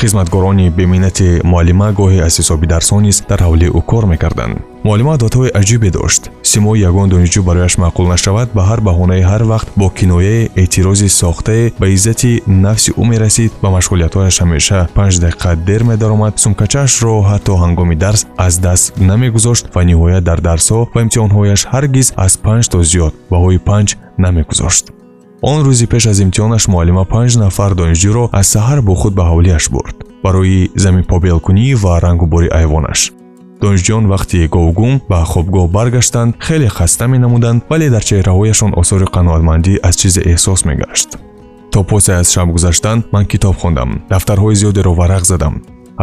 хизматгорони 0.00 0.70
беминнати 0.70 1.40
муаллима 1.44 1.92
гоҳе 1.92 2.20
аз 2.26 2.34
ҳисоби 2.40 2.66
дарсҳо 2.66 3.00
низ 3.00 3.16
дар 3.28 3.40
ҳавлии 3.46 3.70
ӯ 3.78 3.80
кор 3.90 4.04
мекарданд. 4.12 4.56
Муаллима 4.84 5.12
одатҳои 5.18 5.50
аҷибе 5.60 5.90
дошт. 5.90 6.22
Симои 6.42 6.80
ягон 6.88 7.08
донишҷӯ 7.12 7.40
барояш 7.48 7.74
маъқул 7.84 8.06
нашавад 8.14 8.48
ба 8.56 8.62
ҳар 8.68 8.80
баҳонаи 8.88 9.22
ҳар 9.30 9.42
вақт 9.52 9.68
бо 9.76 9.86
кинояе 9.98 10.50
эътирози 10.62 11.08
сохтае 11.20 11.72
ба 11.80 11.86
иззати 11.96 12.42
нафси 12.46 12.90
ӯ 13.00 13.04
мерасид 13.12 13.52
ба 13.62 13.68
машғулиятҳояш 13.76 14.36
ҳамеша 14.42 14.80
панҷ 14.96 15.14
дақиқа 15.24 15.50
дер 15.68 15.82
медаромад. 15.90 16.32
Сумкачаашро 16.44 17.14
ҳатто 17.30 17.52
ҳангоми 17.62 17.96
дарс 18.04 18.20
аз 18.46 18.54
даст 18.66 18.84
намегузошт 19.10 19.64
ва 19.74 19.82
ниҳоят 19.90 20.24
дар 20.28 20.38
дарсҳо 20.48 20.80
ва 20.94 21.00
имтиҳонҳояш 21.04 21.60
ҳаргиз 21.72 22.06
аз 22.24 22.32
панҷ 22.44 22.64
то 22.72 22.78
зиёд 22.90 23.12
баҳои 23.32 23.58
панҷ 23.68 23.88
намегузошт 24.24 24.84
он 25.42 25.64
рӯзи 25.66 25.86
пеш 25.86 26.06
аз 26.06 26.18
имтиҳонаш 26.24 26.64
муаллима 26.72 27.04
панҷ 27.04 27.32
нафар 27.44 27.72
донишҷӯро 27.80 28.24
аз 28.40 28.46
саҳар 28.54 28.80
бо 28.86 28.94
худ 29.00 29.14
ба 29.18 29.24
ҳавлияш 29.30 29.64
бурд. 29.74 29.96
Барои 30.24 30.70
заминпобелкунӣ 30.74 31.74
ва 31.82 31.92
рангубори 32.04 32.48
айвонаш. 32.60 33.00
Донишҷӯён 33.62 34.04
вақти 34.12 34.48
говгум 34.54 34.94
ба 35.10 35.18
хобгоҳ 35.32 35.66
баргаштанд 35.76 36.36
хеле 36.46 36.68
хаста 36.76 37.06
менамуданд 37.12 37.60
вале 37.70 37.88
дар 37.94 38.04
чеҳраҳояшон 38.08 38.72
осори 38.80 39.06
қаноатмандӣ 39.14 39.72
аз 39.88 39.94
чизе 40.00 40.22
эҳсос 40.32 40.60
мегашт. 40.68 41.08
То 41.72 41.80
посе 41.90 42.12
аз 42.20 42.26
шаб 42.34 42.48
гузаштан 42.54 42.98
ман 43.12 43.24
китоб 43.32 43.56
хондам. 43.62 43.90
Дафтарҳои 44.12 44.54
зиёдеро 44.60 44.92
варақ 45.00 45.24
задам 45.32 45.54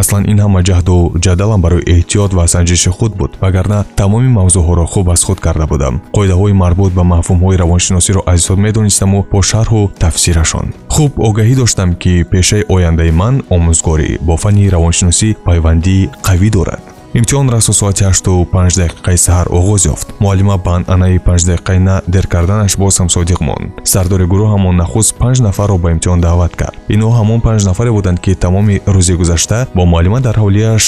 аслан 0.02 0.24
ин 0.32 0.40
ҳама 0.44 0.60
ҷаҳду 0.70 0.98
ҷадалам 1.26 1.62
барои 1.66 1.88
эҳтиёт 1.96 2.32
ва 2.38 2.46
санҷиши 2.54 2.90
худ 2.98 3.12
буд 3.20 3.32
вагарна 3.44 3.80
тамоми 4.00 4.30
мавзӯъҳоро 4.38 4.86
хуб 4.94 5.06
аз 5.16 5.22
худ 5.28 5.40
карда 5.46 5.66
будам. 5.74 5.96
Қоидаҳои 6.16 6.54
марбут 6.64 6.92
ба 6.98 7.04
мафҳумҳои 7.14 7.60
равоншиносиро 7.64 8.22
аз 8.32 8.38
ҳисоб 8.40 8.58
медонистаму 8.66 9.20
бо 9.32 9.40
шарҳу 9.52 9.82
тафсирашон. 10.04 10.66
Хуб 10.96 11.12
огаҳӣ 11.28 11.56
доштам 11.62 11.90
ки 12.02 12.14
пешаи 12.32 12.64
ояндаи 12.76 13.12
ман 13.22 13.36
омӯзгорӣ 13.56 14.10
бо 14.28 14.34
фанни 14.44 14.72
равоншиносӣ 14.76 15.30
пайвандии 15.48 16.10
қавӣ 16.28 16.50
дорад 16.58 16.97
имтиҳон 17.20 17.48
расо 17.56 17.74
соати 17.82 18.04
ҳашту 18.10 18.32
панҷ 18.54 18.74
дақиқаи 18.82 19.18
саҳар 19.26 19.48
оғоз 19.60 19.82
ёфт. 19.94 20.08
Муаллима 20.24 20.58
ба 20.66 20.72
анъанаи 20.78 21.24
панҷдақиқаи 21.28 21.80
на 21.88 21.96
дер 22.14 22.26
карданаш 22.34 22.74
боз 22.82 22.94
ҳам 23.00 23.10
содиқ 23.16 23.40
монд. 23.48 23.68
Сардори 23.92 24.26
гурӯҳамон 24.32 24.76
нахуст 24.82 25.12
панҷ 25.22 25.38
нафарро 25.48 25.78
ба 25.84 25.88
имтиҳон 25.96 26.20
даъват 26.28 26.54
кард. 26.62 26.78
Инҳо 26.96 27.12
ҳамон 27.20 27.40
панҷ 27.48 27.62
нафаре 27.70 27.92
буданд 27.98 28.20
ки 28.24 28.32
тамоми 28.44 28.76
рӯзи 28.96 29.14
гузашта 29.22 29.58
бо 29.76 29.84
муаллима 29.92 30.20
дар 30.28 30.36
ҳавлияш 30.42 30.86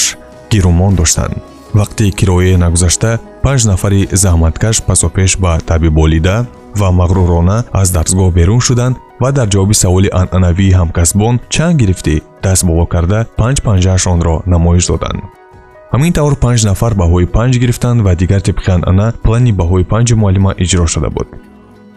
гирумон 0.52 0.92
доштанд. 1.00 1.34
Вақти 1.78 2.04
кирояе 2.18 2.56
нагузашта 2.64 3.10
панҷ 3.44 3.60
нафари 3.70 4.08
заҳматкаш 4.22 4.76
пасопеш 4.88 5.30
ба 5.42 5.52
таби 5.70 5.88
болида 5.98 6.36
ва 6.80 6.88
мағрурона 7.00 7.56
аз 7.80 7.88
дарсгоҳ 7.96 8.30
берун 8.38 8.60
шуданд 8.68 8.94
ва 9.22 9.30
дар 9.32 9.48
ҷавоби 9.52 9.74
саволи 9.82 10.08
анъанавии 10.22 10.76
ҳамкасбон 10.80 11.34
чанд 11.54 11.74
гирифтӣ 11.80 12.14
даст 12.44 12.62
боло 12.68 12.84
карда 12.94 13.18
панҷ 13.40 13.56
панҷаашонро 13.66 14.36
намоиш 14.52 14.86
доданд 14.92 15.39
ҳамин 15.94 16.12
тавр 16.12 16.34
панҷ 16.44 16.60
нафар 16.70 16.92
баҳои 17.02 17.26
панҷ 17.36 17.52
гирифтанд 17.62 17.98
ва 18.06 18.12
дигар 18.22 18.40
тибқи 18.48 18.70
анъана 18.76 19.06
плани 19.24 19.52
баҳои 19.60 19.84
панҷи 19.92 20.14
муаллима 20.22 20.52
иҷро 20.64 20.86
шуда 20.94 21.10
буд. 21.16 21.28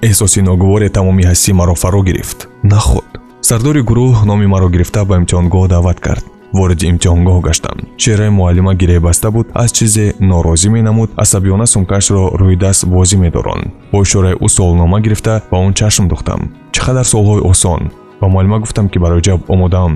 Эҳсоси 0.08 0.40
ногуворе 0.50 0.90
тамоми 0.98 1.24
ҳастӣ 1.30 1.52
маро 1.60 1.76
фаро 1.84 2.02
гирифт 2.10 2.40
нахуд. 2.72 3.08
Сардори 3.50 3.82
гурӯҳ 3.90 4.26
номи 4.30 4.48
маро 4.54 4.68
гирифта 4.74 5.02
ба 5.10 5.14
имтиҳонгоҳ 5.20 5.66
даъват 5.74 6.00
кард. 6.06 6.24
Вориди 6.58 6.86
имтиҳонгоҳ 6.92 7.38
гаштам 7.48 7.78
чеҳраи 8.02 8.36
муаллима 8.40 8.74
гиребаста 8.82 9.30
буд 9.36 9.48
аз 9.64 9.70
чизе 9.78 10.06
норозӣ 10.30 10.70
менамуд 10.76 11.10
асабиёна 11.24 11.66
сумкаашро 11.74 12.24
рӯи 12.40 12.56
даст 12.64 12.82
бозӣ 12.94 13.18
медоронд 13.24 13.66
бо 13.92 13.98
ишораи 14.06 14.36
ӯ 14.46 14.48
суолнома 14.56 14.98
гирифта 15.06 15.34
ба 15.52 15.58
он 15.66 15.74
чашм 15.80 16.06
духтам 16.12 16.42
чӣ 16.74 16.80
қадар 16.86 17.06
суолҳои 17.12 17.46
осон. 17.52 17.82
Ба 18.22 18.28
муаллима 18.34 18.58
гуфтам 18.64 18.86
ки 18.92 18.98
барои 19.04 19.22
ҷавоб 19.28 19.44
омодаам 19.54 19.94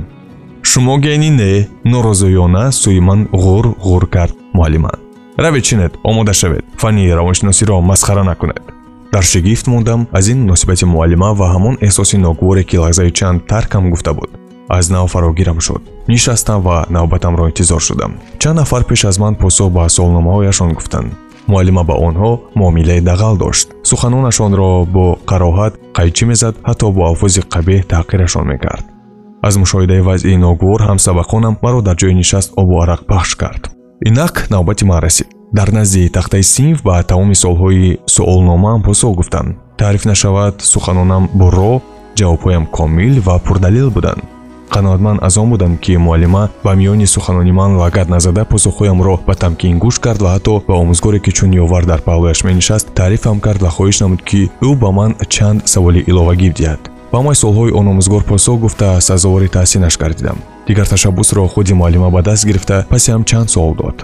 шумо 0.70 0.98
гени 0.98 1.30
не 1.30 1.52
норозоёна 1.92 2.64
сӯи 2.82 3.00
ман 3.00 3.20
ғур 3.44 3.66
ғур 3.88 4.04
кард 4.16 4.36
муаллима 4.54 4.92
равед 5.38 5.64
чинед 5.64 5.94
омода 6.04 6.34
шавед. 6.34 6.66
Фанни 6.78 7.12
равоншиносиро 7.12 7.82
масхара 7.82 8.24
накунед. 8.24 8.62
Дар 9.14 9.24
шигифт 9.24 9.68
мондам 9.68 10.08
аз 10.12 10.28
ин 10.28 10.42
муносибати 10.42 10.86
муаллима 10.86 11.34
ва 11.34 11.48
ҳамон 11.56 11.78
эҳсоси 11.82 12.18
ногуворе 12.18 12.64
ки 12.64 12.78
лаҳзаи 12.78 13.12
чанд 13.12 13.48
таркам 13.48 13.90
гуфта 13.90 14.14
буд. 14.14 14.30
Аз 14.70 14.90
нав 14.90 15.12
фарогирам 15.12 15.62
шуд. 15.62 15.82
Нишастам 16.08 16.62
ва 16.62 16.86
навбатамро 16.90 17.48
интизор 17.48 17.82
шудам. 17.82 18.18
Чанд 18.40 18.56
нафар 18.60 18.84
пеш 18.84 19.06
аз 19.06 19.20
ман 19.20 19.36
посух 19.36 19.72
ба 19.72 19.90
суолномаҳояшон 19.90 20.74
гуфтанд 20.74 21.14
муаллима 21.48 21.84
ба 21.84 21.94
онҳо 21.94 22.40
муомилаи 22.56 23.02
дағал 23.02 23.38
дошт. 23.38 23.68
Суханонашонро 23.84 24.86
бо 24.86 25.18
қароҳат 25.32 25.74
қайчӣ 25.98 26.26
мезад 26.26 26.56
ҳатто 26.68 26.92
бо 26.92 27.02
алфози 27.06 27.42
қабеҳ 27.42 27.82
таҳқирашон 27.92 28.46
мекард 28.54 28.97
аз 29.48 29.56
мушоҳидаи 29.64 30.06
вазъи 30.10 30.38
ногувор 30.46 30.82
ҳамсабақонам 30.90 31.56
маро 31.64 31.80
дар 31.88 31.96
ҷои 32.02 32.14
нишаст 32.22 32.50
обу 32.62 32.74
арақ 32.84 33.02
пахш 33.12 33.32
кард. 33.42 33.62
Инак 34.08 34.36
навбати 34.54 34.86
ман 34.86 35.00
расид. 35.06 35.28
Дар 35.58 35.70
назди 35.78 36.10
тахтаи 36.10 36.44
синф 36.44 36.78
ба 36.88 37.04
тамоми 37.04 37.36
суолҳои 37.44 37.98
суолномаам 38.16 38.82
посух 38.88 39.16
гуфтам 39.20 39.48
таъриф 39.78 40.04
нашавад 40.06 40.56
суханонам 40.72 41.24
бурро 41.40 41.74
ҷавобҳоям 42.20 42.66
комил 42.78 43.16
ва 43.28 43.36
пурдалил 43.46 43.90
буданд. 43.98 44.24
Қаноатманд 44.74 45.20
аз 45.28 45.38
он 45.38 45.50
будам 45.50 45.78
ки 45.78 45.94
муаллима 45.98 46.50
ба 46.64 46.72
миёни 46.80 47.06
суханони 47.06 47.52
ман 47.52 47.72
лагат 47.82 48.10
назада 48.10 48.44
посухҳоямро 48.52 49.16
ба 49.28 49.34
тамкин 49.44 49.80
гӯш 49.84 49.96
кард 50.06 50.22
ва 50.22 50.30
ҳатто 50.36 50.54
ба 50.68 50.74
омӯзгоре 50.84 51.20
ки 51.26 51.32
чун 51.38 51.52
ёвар 51.64 51.84
дар 51.86 52.00
паҳлӯяш 52.08 52.40
менишаст 52.48 52.88
таърифам 52.98 53.40
кард 53.46 53.62
ва 53.62 53.70
хоҳиш 53.76 53.98
намуд 54.02 54.22
ки 54.30 54.42
ӯ 54.68 54.70
ба 54.82 54.90
ман 54.98 55.12
чанд 55.34 55.60
саволи 55.74 56.02
иловагӣ 56.10 56.50
диҳад 56.58 56.82
ба 57.12 57.18
ҳамаи 57.20 57.36
суолҳои 57.42 57.72
он 57.80 57.88
омӯзгор 57.92 58.24
посух 58.32 58.60
гуфта 58.60 59.02
сазовори 59.02 59.48
таҳсинаш 59.58 59.96
гардидам 59.98 60.38
дигар 60.68 60.88
ташаббусро 60.88 61.48
худи 61.48 61.74
муаллима 61.74 62.10
ба 62.10 62.22
даст 62.22 62.46
гирифта 62.46 62.86
пасе 62.90 63.12
ҳам 63.12 63.24
чанд 63.30 63.50
суол 63.50 63.74
дод. 63.76 63.98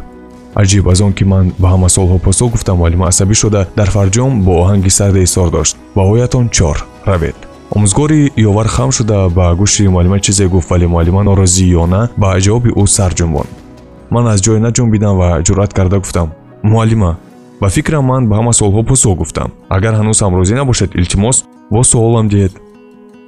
Аҷиб 0.56 0.88
аз 0.92 1.02
он 1.02 1.14
ки 1.14 1.24
ман 1.24 1.52
ба 1.60 1.68
ҳама 1.74 1.90
суолҳо 1.96 2.18
посух 2.20 2.52
гуфта 2.52 2.74
муаллима 2.76 3.08
асабӣ 3.08 3.34
шуда 3.34 3.68
дар 3.76 3.90
фарҷом 3.96 4.32
бо 4.46 4.52
оҳанги 4.64 4.90
сарде 4.90 5.24
изҳор 5.24 5.50
дошт. 5.52 5.76
Баҳоятон 5.96 6.50
чор 6.50 6.86
равед. 7.06 7.36
Омӯзгори 7.76 8.32
ёвар 8.50 8.68
хам 8.68 8.92
шуда 8.92 9.30
ба 9.38 9.46
гӯши 9.60 9.88
муаллима 9.88 10.20
чизе 10.20 10.46
гуфт 10.48 10.70
вале 10.72 10.88
муаллима 10.88 11.22
норозиёна 11.24 12.02
ба 12.18 12.30
ҷавоби 12.46 12.70
ӯ 12.82 12.86
сар 12.96 13.12
ҷунбонд 13.20 13.50
ман 14.14 14.28
аз 14.28 14.40
ҷой 14.46 14.60
наҷунбидам 14.66 15.18
ва 15.22 15.30
ҷуръат 15.46 15.74
карда 15.74 15.98
гуфтам. 16.00 16.28
Муаллима 16.64 17.12
ба 17.62 17.68
фикрам 17.70 18.06
ман 18.06 18.28
ба 18.30 18.36
ҳама 18.40 18.52
суолҳо 18.60 18.82
посух 18.90 19.18
гуфтам. 19.18 19.50
Агар 19.70 19.94
ҳанӯз 20.00 20.20
ҳам 20.24 20.34
розӣ 20.40 20.54
набошед 20.56 20.90
илтимос 21.00 21.38
бо 21.72 21.84
суолам 21.84 22.28
диҳед 22.34 22.54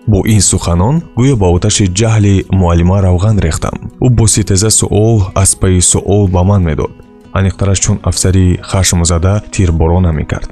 бо 0.08 0.20
ин 0.26 0.41
суханон 0.41 0.96
гӯё 1.18 1.36
ба 1.36 1.48
оташи 1.56 1.86
ҷаҳли 2.00 2.46
муаллима 2.60 2.98
равған 3.08 3.36
рехтам. 3.46 3.76
Ӯ 4.06 4.08
бо 4.18 4.28
ситеза 4.28 4.70
суол 4.70 5.18
аз 5.36 5.56
пайи 5.56 5.82
суол 5.82 6.28
ба 6.28 6.44
ман 6.44 6.62
медод. 6.63 6.91
Аниқтараш 7.34 7.80
чун 7.80 7.98
афсари 8.04 8.60
хашмзада 8.62 9.34
тирборонам 9.52 10.15
мекард 10.15 10.50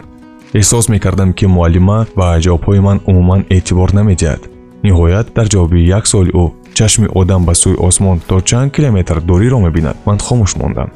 эҳсос 0.53 0.85
мекардам 0.89 1.33
ки 1.33 1.45
муаллима 1.45 2.05
ба 2.15 2.27
ҷавобҳои 2.45 2.79
ман 2.87 2.97
умуман 3.09 3.41
эътибор 3.49 3.89
намедиҳад. 3.99 4.41
Ниҳоят 4.83 5.27
дар 5.35 5.47
ҷавоби 5.53 5.79
як 5.97 6.07
суоли 6.07 6.31
ӯ 6.43 6.45
чашми 6.77 7.07
одам 7.19 7.41
ба 7.45 7.53
сӯи 7.61 7.75
осмон 7.87 8.17
то 8.27 8.41
чанд 8.49 8.71
километр 8.75 9.21
дуриро 9.21 9.59
мебинад. 9.59 9.97
Ман 10.05 10.17
хомӯш 10.17 10.51
мондам. 10.61 10.89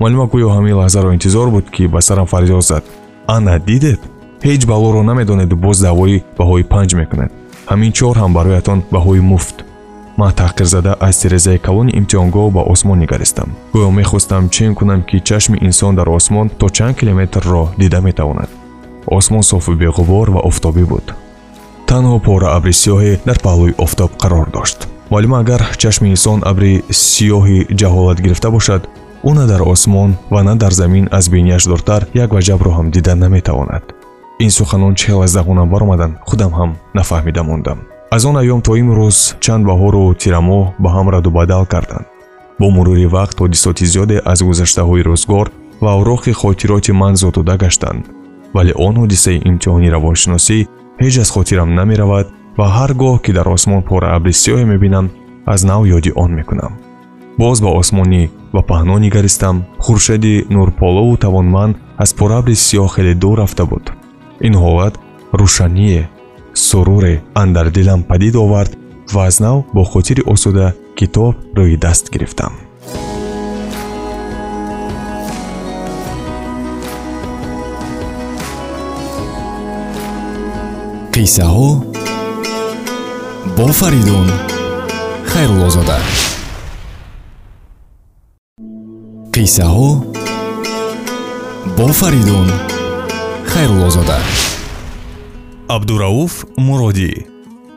Муаллима 0.00 0.26
гӯё 0.32 0.48
ҳамин 0.56 0.74
лаҳзаро 0.80 1.08
интизор 1.16 1.48
буд 1.50 1.66
ки 1.74 1.86
ба 1.94 2.00
сарам 2.00 2.26
фарёд 2.26 2.62
зад. 2.70 2.84
Ана 3.26 3.58
дидед? 3.58 4.00
Ҳеҷ 4.46 4.66
балоро 4.66 5.02
намедонеду 5.02 5.56
боз 5.56 5.76
даъвои 5.86 6.22
баҳои 6.38 6.64
панҷ 6.72 6.90
мекунед 7.00 7.32
ҳамин 7.70 7.92
чор 7.98 8.16
ҳам 8.22 8.32
бароятон 8.38 8.78
баҳои 8.94 9.20
муфт. 9.32 9.56
Ман 10.20 10.32
таҳқирзада 10.40 10.92
аз 11.06 11.14
тирезаи 11.20 11.58
калони 11.66 11.92
имтиҳонгоҳ 12.00 12.48
ба 12.56 12.62
осмон 12.72 12.98
нигаристам 13.04 13.48
гӯё 13.74 13.90
мехостам 14.00 14.42
чен 14.54 14.72
кунам 14.78 15.00
ки 15.08 15.16
чашми 15.28 15.56
инсон 15.68 15.92
дар 15.98 16.08
осмон 16.18 16.46
то 16.60 16.66
чанд 16.76 16.96
километрро 16.98 17.62
дида 17.80 18.00
метавонад. 18.08 18.50
Осмон 19.06 19.42
софу 19.42 19.72
беғубор 19.82 20.26
ва 20.34 20.40
офтобӣ 20.50 20.84
буд. 20.92 21.06
Танҳо 21.88 22.16
пора 22.26 22.48
абри 22.56 22.72
сиёҳе 22.82 23.12
дар 23.28 23.38
паҳлӯи 23.46 23.74
офтоб 23.84 24.10
қарор 24.22 24.46
дошт. 24.56 24.78
Молима 25.10 25.38
агар 25.42 25.62
чашми 25.82 26.08
инсон 26.14 26.38
абри 26.50 26.72
сиёҳи 26.90 27.58
ҷаҳолат 27.80 28.18
гирифта 28.24 28.48
бошад 28.56 28.82
ӯ 29.28 29.32
на 29.38 29.44
дар 29.46 29.62
осмон 29.74 30.10
ва 30.30 30.40
на 30.48 30.54
дар 30.62 30.72
замин 30.80 31.08
аз 31.18 31.24
бинияш 31.28 31.64
дуртар 31.70 32.02
як 32.14 32.30
ваҷабро 32.36 32.70
ҳам 32.76 32.86
дида 32.94 33.14
наметавонад 33.14 33.84
ин 34.38 34.50
суханон 34.50 34.94
чел 34.94 35.22
аз 35.22 35.30
зағонам 35.36 35.70
баромаданд 35.70 36.14
худам 36.26 36.52
ҳам 36.58 36.70
нафаҳмида 36.94 37.42
мондам 37.42 37.78
аз 38.14 38.24
он 38.24 38.36
айём 38.36 38.60
то 38.62 38.72
имрӯз 38.82 39.18
чанд 39.44 39.66
баҳору 39.70 40.14
тирамоҳ 40.22 40.64
ба 40.82 40.88
ҳам 40.94 41.06
радубадал 41.14 41.64
карданд. 41.66 42.06
Бо 42.60 42.66
мурури 42.76 43.06
вақт 43.16 43.36
ҳодисоти 43.42 43.84
зиёде 43.92 44.16
аз 44.32 44.38
гузаштаҳои 44.48 45.06
рӯзгор 45.08 45.46
ва 45.82 45.90
авроқи 45.96 46.32
хотироти 46.42 46.92
ман 46.92 47.14
зотуда 47.22 47.54
гаштанд. 47.64 48.02
Вале 48.54 48.72
он 48.86 48.94
ҳодисаи 49.02 49.42
имтиҳони 49.50 49.92
равоншиносӣ 49.94 50.58
ҳеҷ 51.02 51.14
аз 51.22 51.30
хотирам 51.36 51.70
намеравад 51.78 52.26
ва 52.58 52.66
ҳар 52.76 52.90
гоҳ 53.02 53.16
ки 53.24 53.30
дар 53.38 53.46
осмон 53.56 53.82
пора 53.88 54.08
абри 54.16 54.32
сиёҳе 54.42 54.64
мебинам 54.72 55.06
аз 55.52 55.60
нав 55.70 55.82
ёди 55.96 56.10
он 56.22 56.30
мекунам. 56.38 56.72
Боз 57.42 57.56
ба 57.64 57.70
осмонӣ 57.80 58.22
ва 58.54 58.62
паҳно 58.70 58.96
нигаристам 59.04 59.56
хуршеди 59.84 60.34
нурполову 60.54 61.14
тавонманд 61.24 61.74
аз 62.02 62.10
пора 62.18 62.36
абри 62.40 62.54
сиёҳ 62.66 62.88
хеле 62.94 63.14
дур 63.22 63.36
рафта 63.42 63.64
буд 63.72 63.84
ин 64.40 64.54
ҳолат 64.54 64.94
рӯшание 65.32 66.08
суруре 66.54 67.22
андар 67.34 67.70
дилам 67.70 68.02
падид 68.02 68.34
овард 68.36 68.72
ва 69.12 69.26
аз 69.26 69.40
нав 69.40 69.64
бо 69.74 69.82
хотири 69.84 70.22
осуда 70.26 70.74
китоб 70.98 71.34
рӯи 71.56 71.76
даст 71.76 72.10
гирифтам. 72.12 72.52
Қиссаҳо 81.14 81.68
бо 83.56 83.66
фаридун 83.78 84.28
хайруллозода 85.30 85.98
қиссаҳо 89.34 89.88
бо 91.76 91.86
фаридун 92.00 92.48
хайруллозода. 93.54 94.18
Абдурауф 95.68 96.44
муродӣ 96.66 97.12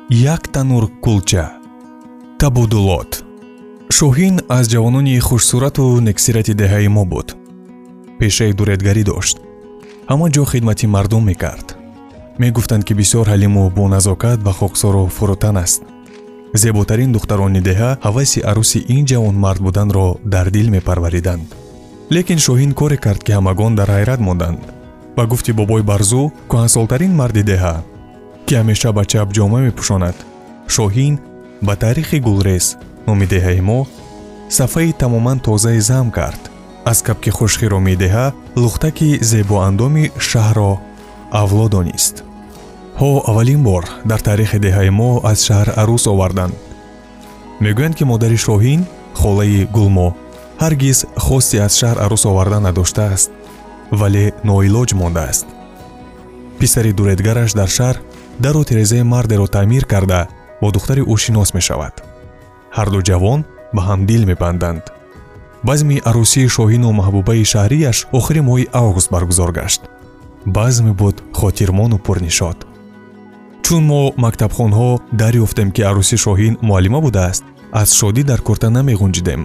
як 0.09 0.43
танур 0.53 0.83
кулча 1.05 1.45
табодулот 2.41 3.11
шоҳин 3.97 4.35
аз 4.57 4.65
ҷавонони 4.73 5.19
хушсурату 5.27 5.85
нексирати 6.07 6.53
деҳаи 6.61 6.87
мо 6.95 7.03
буд. 7.11 7.27
Пешаи 8.19 8.53
дуретгарӣ 8.59 9.03
дошт. 9.11 9.37
Ҳама 10.09 10.27
ҷо 10.35 10.43
хидмати 10.51 10.87
мардум 10.95 11.23
мекард. 11.29 11.67
Мегуфтанд 12.41 12.83
ки 12.87 12.93
бисёр 12.99 13.25
ҳалиму 13.33 13.63
боназокат 13.77 14.39
ва 14.45 14.53
хоксору 14.59 15.03
фурӯтан 15.15 15.57
аст. 15.65 15.81
Зеботарин 16.61 17.11
духтарони 17.11 17.61
деҳа 17.69 17.89
ҳаваси 18.05 18.39
арӯси 18.51 18.79
ин 18.95 19.03
ҷавонмард 19.11 19.61
буданро 19.65 20.07
дар 20.33 20.47
дил 20.55 20.67
мепарвариданд. 20.75 21.47
Лекин 22.15 22.39
шоҳин 22.45 22.71
коре 22.79 22.97
кард 23.05 23.21
ки 23.25 23.31
ҳамагон 23.37 23.71
дар 23.79 23.89
ҳайрат 23.95 24.21
монданд 24.29 24.61
ба 25.17 25.23
гуфти 25.31 25.51
бобои 25.59 25.83
барзу 25.91 26.21
кӯҳансолтарин 26.51 27.13
марди 27.19 27.43
деҳа 27.51 27.75
ки 28.45 28.53
ҳамеша 28.59 28.89
ба 28.97 29.03
чап 29.11 29.27
ҷома 29.37 29.59
мепӯшонад. 29.65 30.17
Шоҳин 30.75 31.13
ба 31.67 31.73
таърихи 31.83 32.19
гулрез 32.27 32.65
номи 33.07 33.25
деҳаи 33.33 33.61
мо 33.69 33.79
сафҳаи 34.57 34.97
тамоман 35.01 35.37
тозаи 35.47 35.79
зам 35.89 36.07
кард. 36.17 36.41
Аз 36.91 36.99
капки 37.07 37.31
хушхиро 37.37 37.79
медеҳа 37.89 38.25
лухтаки 38.61 39.09
зебоандоми 39.31 40.05
шаҳрро 40.29 40.73
авло 41.41 41.65
донист 41.75 42.15
ҳо 42.99 43.11
аввалин 43.29 43.61
бор 43.69 43.83
дар 44.09 44.19
таърихи 44.27 44.59
деҳаи 44.65 44.89
мо 44.99 45.11
аз 45.31 45.39
шаҳр 45.47 45.69
арӯс 45.81 46.03
оварданд. 46.13 46.55
Мегӯянд 47.63 47.95
ки 47.97 48.03
модари 48.11 48.37
шоҳин 48.47 48.81
холаи 49.21 49.67
гулмо 49.75 50.09
ҳаргиз 50.63 50.99
хости 51.25 51.57
аз 51.65 51.73
шаҳр 51.79 51.97
арӯс 52.05 52.23
овардан 52.31 52.63
надоштааст 52.67 53.29
вале 53.91 54.33
ноилоҷ 54.43 54.93
мондааст. 54.93 55.45
Писари 56.59 56.91
дуретгараш 56.93 57.51
дар 57.53 57.69
шаҳр 57.77 57.97
дару 58.39 58.63
тирезаи 58.63 59.03
мардеро 59.03 59.47
таъмир 59.47 59.85
карда 59.85 60.27
бо 60.61 60.71
духтари 60.71 61.01
ӯ 61.13 61.15
шинос 61.23 61.49
мешавад. 61.57 61.93
Ҳарду 62.77 62.99
ҷавон 63.09 63.39
ба 63.75 63.81
ҳам 63.87 64.05
дил 64.09 64.23
мебанданд 64.31 64.83
базми 65.63 65.97
арӯсии 66.09 66.51
шоҳину 66.55 66.89
маҳбубаи 66.99 67.49
шаҳрияш 67.53 67.97
охири 68.19 68.41
моҳи 68.49 68.69
август 68.81 69.09
баргузор 69.13 69.51
гашт. 69.59 69.81
Базме 70.45 70.93
буд 71.01 71.15
хотирмону 71.39 71.97
пурнишод 72.05 72.59
чун 73.67 73.83
мо 73.91 74.01
мактабхонҳо 74.23 74.89
дарёфтем 75.21 75.69
ки 75.75 75.81
арӯси 75.89 76.17
шоҳин 76.25 76.53
муаллима 76.67 76.99
будааст 77.05 77.43
аз 77.81 77.89
шодӣ 77.99 78.23
дар 78.29 78.39
курта 78.47 78.67
намеғунҷидем 78.77 79.41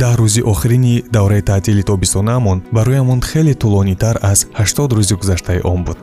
даҳ 0.00 0.14
рӯзи 0.20 0.42
охирини 0.52 1.04
давраи 1.14 1.42
таътили 1.50 1.82
тобистонаамон 1.90 2.58
бароямон 2.76 3.20
хеле 3.30 3.54
тӯлонитар 3.62 4.16
аз 4.30 4.40
ҳаштод 4.58 4.90
рӯзи 4.96 5.14
гузаштаи 5.20 5.60
он 5.72 5.80
буд. 5.86 6.00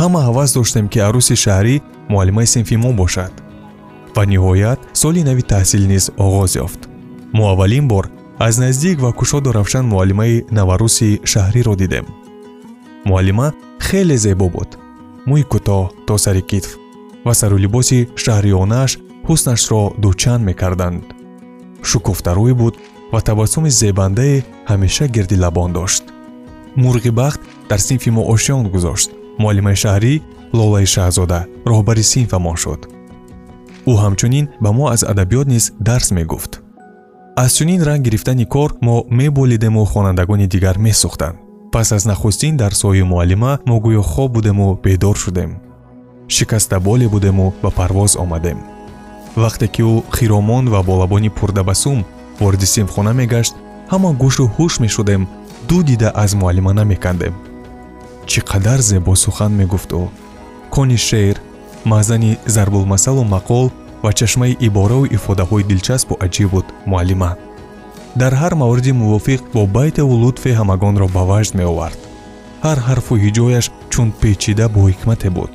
Ҳама 0.00 0.20
ҳавас 0.28 0.50
доштем 0.58 0.86
ки 0.92 0.98
арӯси 1.08 1.36
шаҳрӣ 1.44 1.74
муаллимаи 2.12 2.46
синфи 2.54 2.76
мо 2.84 2.90
бошад. 3.00 3.32
Ва 4.16 4.22
ниҳоят 4.32 4.78
соли 5.00 5.22
нави 5.28 5.42
таҳсил 5.52 5.82
низ 5.92 6.04
оғоз 6.24 6.52
ёфт. 6.64 6.80
Мо 7.36 7.44
аввалин 7.52 7.86
бор 7.92 8.04
аз 8.46 8.54
наздик 8.62 8.96
ва 9.04 9.10
кушоду 9.18 9.48
равшан 9.58 9.84
муаллимаи 9.92 10.44
наварӯси 10.58 11.08
шаҳриро 11.32 11.74
дидем. 11.82 12.06
Муаллима 13.08 13.48
хеле 13.86 14.16
зебо 14.24 14.46
буд. 14.54 14.70
Мӯи 15.28 15.44
кӯтоҳ 15.52 15.82
то 16.06 16.14
сари 16.24 16.42
китф 16.50 16.70
ва 17.26 17.32
сару 17.40 17.56
либоси 17.64 17.98
шаҳриёнааш 18.22 18.92
ҳуснашро 19.26 19.82
дучанд 20.02 20.42
мекарданд. 20.48 21.04
Шукуфтарӯй 21.88 22.54
буд 22.60 22.74
ва 23.12 23.20
табассуми 23.20 23.70
зебандае 23.70 24.44
ҳамеша 24.70 25.06
гирди 25.08 25.36
лабон 25.36 25.72
дошт. 25.72 26.04
Мурғи 26.76 27.10
бахт 27.10 27.40
дар 27.70 27.80
синфи 27.80 28.10
мо 28.10 28.22
ошён 28.34 28.68
гузошт. 28.74 29.10
Муаллимаи 29.38 29.76
шаҳрӣ 29.82 30.14
лолаи 30.52 30.86
шаҳзода 30.94 31.40
роҳбари 31.70 32.02
синфамон 32.12 32.56
шуд. 32.62 32.80
Ӯ 33.90 33.92
ҳамчунин 34.02 34.46
ба 34.62 34.70
мо 34.72 34.84
аз 34.94 35.02
адабиёт 35.12 35.46
низ 35.54 35.64
дарс 35.88 36.08
мегуфт. 36.10 36.52
Аз 37.36 37.50
чунин 37.56 37.80
ранг 37.88 38.02
гирифтани 38.06 38.46
кор 38.54 38.70
мо 38.86 38.96
меболидему 39.18 39.84
хонандагони 39.84 40.46
дигар 40.46 40.76
месӯхтанд. 40.78 41.38
Пас 41.72 41.92
аз 41.92 42.04
нахустин 42.10 42.56
дарсҳои 42.56 43.02
муаллима 43.02 43.52
мо 43.68 43.76
гӯё 43.84 44.02
хоб 44.02 44.32
будему 44.32 44.66
бедор 44.84 45.16
шудем. 45.16 45.50
Шикастаболе 46.28 47.08
будему 47.08 47.54
ба 47.62 47.70
парвоз 47.70 48.16
омадем. 48.16 48.58
Вақте 49.36 49.66
ки 49.74 49.82
ӯ 49.82 50.02
хиромон 50.16 50.64
ва 50.72 50.82
бо 50.82 50.94
лабони 51.00 51.30
пурдабасум 51.38 52.04
ворди 52.40 52.66
синфхона 52.74 53.12
мегашт 53.20 53.54
ҳама 53.92 54.10
гӯшу 54.22 54.44
ҳуш 54.56 54.74
мешудем 54.84 55.22
ду 55.68 55.78
дида 55.88 56.08
аз 56.22 56.30
муаллима 56.40 56.72
намекандем 56.80 57.34
чӣ 58.30 58.40
қадар 58.50 58.80
зебо 58.90 59.14
сухан 59.24 59.52
мегуфт 59.60 59.90
ӯ? 60.00 60.02
Кони 60.74 60.98
шеър 61.08 61.36
маъзани 61.90 62.38
зарбулмасалу 62.54 63.24
мақол 63.34 63.66
ва 64.04 64.12
чашмаи 64.18 64.58
ибораву 64.68 65.06
ифодаҳои 65.16 65.66
дилчаспу 65.70 66.14
аҷиб 66.26 66.50
буд 66.54 66.66
муаллима. 66.90 67.32
Дар 68.20 68.32
ҳар 68.40 68.54
мавриди 68.62 68.92
мувофиқ 69.02 69.40
бо 69.54 69.62
байтаву 69.76 70.14
лутфе 70.22 70.50
ҳамагонро 70.60 71.06
ба 71.16 71.22
ваҷд 71.30 71.52
меовард. 71.60 72.00
Ҳар 72.64 72.78
ҳарфу 72.88 73.14
ҳиҷояш 73.24 73.66
чун 73.92 74.08
печида 74.20 74.66
боҳикмате 74.76 75.28
буд. 75.36 75.52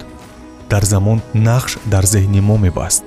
Дар 0.72 0.84
замон 0.94 1.20
нақш 1.48 1.72
дар 1.94 2.06
зеҳни 2.14 2.42
мо 2.48 2.56
мебаст 2.66 3.04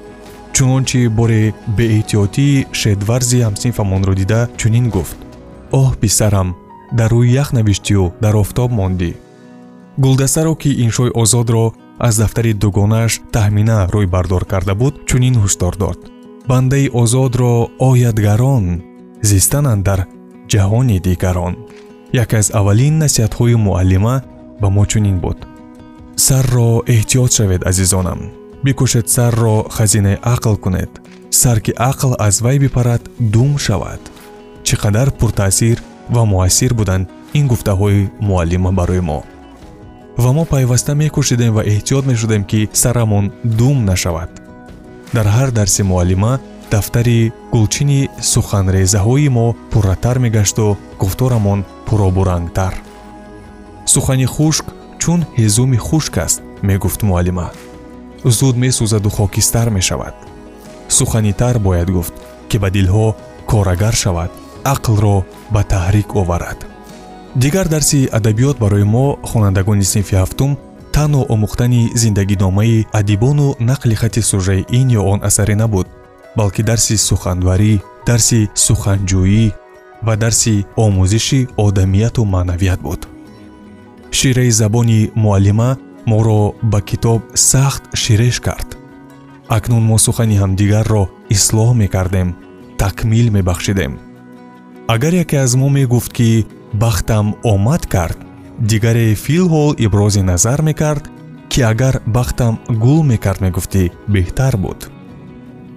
чунончи 0.57 1.01
боре 1.19 1.43
беэҳтиётии 1.77 2.67
шедварзи 2.81 3.39
ҳамсинфамонро 3.47 4.15
дида 4.21 4.41
чунин 4.61 4.87
гуфт. 4.95 5.19
Оҳ 5.81 5.91
писарам 6.03 6.49
дар 6.99 7.11
рӯи 7.17 7.29
ях 7.43 7.49
навиштию 7.59 8.05
дар 8.25 8.35
офтоб 8.43 8.71
мондӣ. 8.79 9.11
Гулдастаро 10.05 10.55
ки 10.63 10.71
иншои 10.85 11.11
озодро 11.23 11.65
аз 12.07 12.15
дафтари 12.23 12.53
дугонааш 12.63 13.13
таҳмина 13.35 13.79
рӯй 13.95 14.07
бардор 14.15 14.45
карда 14.53 14.75
буд 14.81 14.95
чунин 15.09 15.35
ҳушдор 15.43 15.75
дод 15.83 15.99
бандаи 16.51 16.87
озодро 17.03 17.53
оядгарон 17.89 18.67
зистананд 19.31 19.83
дар 19.89 20.01
ҷаҳони 20.53 20.99
дигарон. 21.07 21.55
Яке 22.23 22.37
аз 22.43 22.49
аввалин 22.59 22.95
насиҳатҳои 23.03 23.57
муаллима 23.67 24.17
ба 24.61 24.69
мо 24.77 24.85
чунин 24.91 25.17
буд. 25.25 25.39
Сарро 26.27 26.71
эҳтиёт 26.95 27.31
шавед 27.37 27.63
азизонам 27.71 28.21
бикӯшед 28.67 29.07
сарро 29.15 29.57
хазинаи 29.77 30.21
ақл 30.35 30.57
кунед. 30.65 30.93
Сар 31.41 31.59
ки 31.65 31.73
ақл 31.91 32.13
аз 32.27 32.37
вай 32.45 32.59
бипарад 32.59 33.03
дум 33.19 33.53
шавад. 33.65 34.03
Чӣ 34.67 34.75
қадар 34.83 35.09
пуртаъсир 35.19 35.79
ва 36.15 36.23
муассир 36.33 36.73
буданд 36.75 37.07
ин 37.39 37.45
гуфтаҳои 37.53 38.11
муаллима 38.29 38.73
барои 38.79 39.03
мо. 39.09 39.21
Ва 40.23 40.31
мо 40.37 40.45
пайваста 40.53 40.93
мекӯшидем 40.95 41.53
ва 41.55 41.63
эҳтиёт 41.73 42.05
мешудем 42.11 42.43
ки 42.51 42.61
сарамон 42.73 43.27
дум 43.59 43.85
нашавад. 43.91 44.31
Дар 45.15 45.27
ҳар 45.37 45.51
дарси 45.59 45.83
муаллима 45.83 46.33
дафтари 46.73 47.33
гулчини 47.53 48.01
суханрезаҳои 48.33 49.29
мо 49.37 49.47
пурратар 49.71 50.17
мегашту 50.25 50.67
гуфторамон 51.01 51.61
пуробурангтар. 51.87 52.75
Сухани 53.93 54.27
хушк 54.35 54.67
чун 55.03 55.21
ҳезуми 55.39 55.79
хушк 55.87 56.15
аст 56.27 56.39
мегуфт 56.69 57.01
муаллима 57.09 57.49
зуд 58.31 58.57
месӯзаду 58.57 59.11
хокистар 59.11 59.71
мешавад. 59.71 60.15
Сухани 60.89 61.33
тар 61.33 61.59
бояд 61.59 61.91
гуфт 61.91 62.15
ки 62.49 62.57
ба 62.59 62.69
дилҳо 62.71 63.15
корагар 63.51 63.95
шавад 63.95 64.31
ақлро 64.65 65.25
ба 65.55 65.63
таҳрик 65.73 66.09
оварад. 66.21 66.59
Дигар 67.43 67.69
дарси 67.69 68.09
адабиёт 68.19 68.57
барои 68.59 68.85
мо 68.95 69.07
хонандагони 69.23 69.85
синфи 69.93 70.15
ҳафтум 70.23 70.59
танҳо 70.95 71.23
омӯхтани 71.35 71.83
зиндагиномаи 72.03 72.87
адибону 73.01 73.49
нақли 73.71 73.95
хати 74.01 74.23
сӯжаи 74.31 74.67
ин 74.79 74.89
ё 74.99 75.03
он 75.13 75.21
асаре 75.29 75.55
набуд 75.63 75.87
балки 76.39 76.63
дарси 76.71 76.95
суханварӣ 77.09 77.73
дарси 78.09 78.41
суханҷӯӣ 78.65 79.45
ва 80.07 80.15
дарси 80.23 80.55
омӯзиши 80.85 81.41
одамияту 81.67 82.23
маънавият 82.35 82.81
буд. 82.87 83.01
Шираи 84.19 84.51
забони 84.61 85.01
муаллима 85.23 85.71
моро 86.07 86.55
ба 86.63 86.81
китоб 86.81 87.23
сахт 87.35 87.83
ширеш 87.95 88.41
кард. 88.41 88.79
Акнун 89.49 89.83
мо 89.83 89.99
сухани 89.99 90.37
ҳамдигарро 90.43 91.03
ислоҳ 91.37 91.71
мекардем 91.83 92.29
такмил 92.79 93.31
мебахшидем. 93.37 93.93
Агар 94.89 95.13
яке 95.25 95.37
аз 95.45 95.55
мо 95.55 95.69
мегуфт 95.69 96.13
ки 96.13 96.47
бахтам 96.73 97.27
омад 97.43 97.87
кард 97.87 98.19
дигаре 98.59 99.15
филҳол 99.15 99.75
ибрози 99.79 100.23
назар 100.23 100.63
мекард 100.63 101.05
ки 101.51 101.61
агар 101.61 102.03
бахтам 102.07 102.55
гул 102.69 103.03
мекард 103.03 103.41
мегуфтӣ 103.41 103.91
беҳтар 104.09 104.57
буд. 104.57 104.91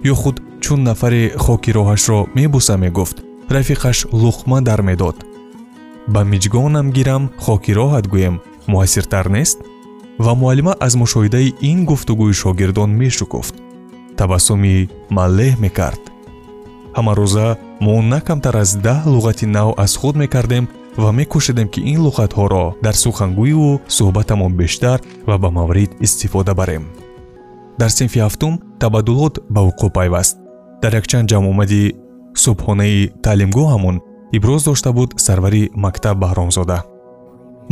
Ё 0.04 0.14
худ 0.14 0.36
чун 0.60 0.80
нафаре 0.82 1.32
хоки 1.36 1.70
роҳашро 1.76 2.28
мебуса 2.34 2.76
мегуфт 2.76 3.16
рафиқаш 3.54 3.98
луқма 4.22 4.60
дар 4.68 4.82
медод. 4.82 5.16
Ба 6.06 6.20
миҷгонам 6.24 6.86
гирам 6.96 7.30
хоки 7.44 7.72
роҳат 7.78 8.06
гӯем 8.12 8.40
муассиртар 8.66 9.26
нест 9.36 9.58
ва 10.24 10.34
муаллима 10.34 10.74
аз 10.86 10.92
мушоҳидаи 11.02 11.54
ин 11.70 11.78
гуфтугӯи 11.88 12.32
шогирдон 12.42 12.90
мешукуфт. 13.00 13.54
Табассуми 14.18 14.88
маллеҳ 15.16 15.54
мекард. 15.64 16.02
Ҳамарӯза 16.98 17.46
мо 17.84 17.94
на 18.12 18.20
камтар 18.28 18.56
аз 18.62 18.70
даҳ 18.86 19.00
луғати 19.14 19.46
нав 19.56 19.68
аз 19.84 19.92
худ 20.00 20.14
мекардем 20.22 20.64
ва 21.02 21.10
мекӯшидем 21.18 21.68
ки 21.72 21.80
ин 21.92 21.98
луғатҳоро 22.06 22.64
дар 22.84 22.94
сухангӯиву 23.04 23.80
суҳбатамон 23.96 24.52
бештар 24.60 24.98
ва 25.28 25.36
ба 25.42 25.50
маврид 25.58 25.90
истифода 26.06 26.52
барем. 26.60 26.84
Дар 27.80 27.90
синфи 27.98 28.18
ҳафтум 28.26 28.54
табаддулот 28.82 29.34
ба 29.54 29.60
вуқӯъ 29.66 29.88
пайваст. 29.96 30.36
Дар 30.82 30.92
якчанд 31.00 31.28
ҷамъомади 31.32 31.82
субҳонаи 32.44 33.10
таълимгоҳамон 33.24 33.96
иброз 34.36 34.62
дошта 34.68 34.90
буд 34.92 35.10
сарвари 35.26 35.62
мактаб 35.84 36.16
баҳромзода 36.24 36.78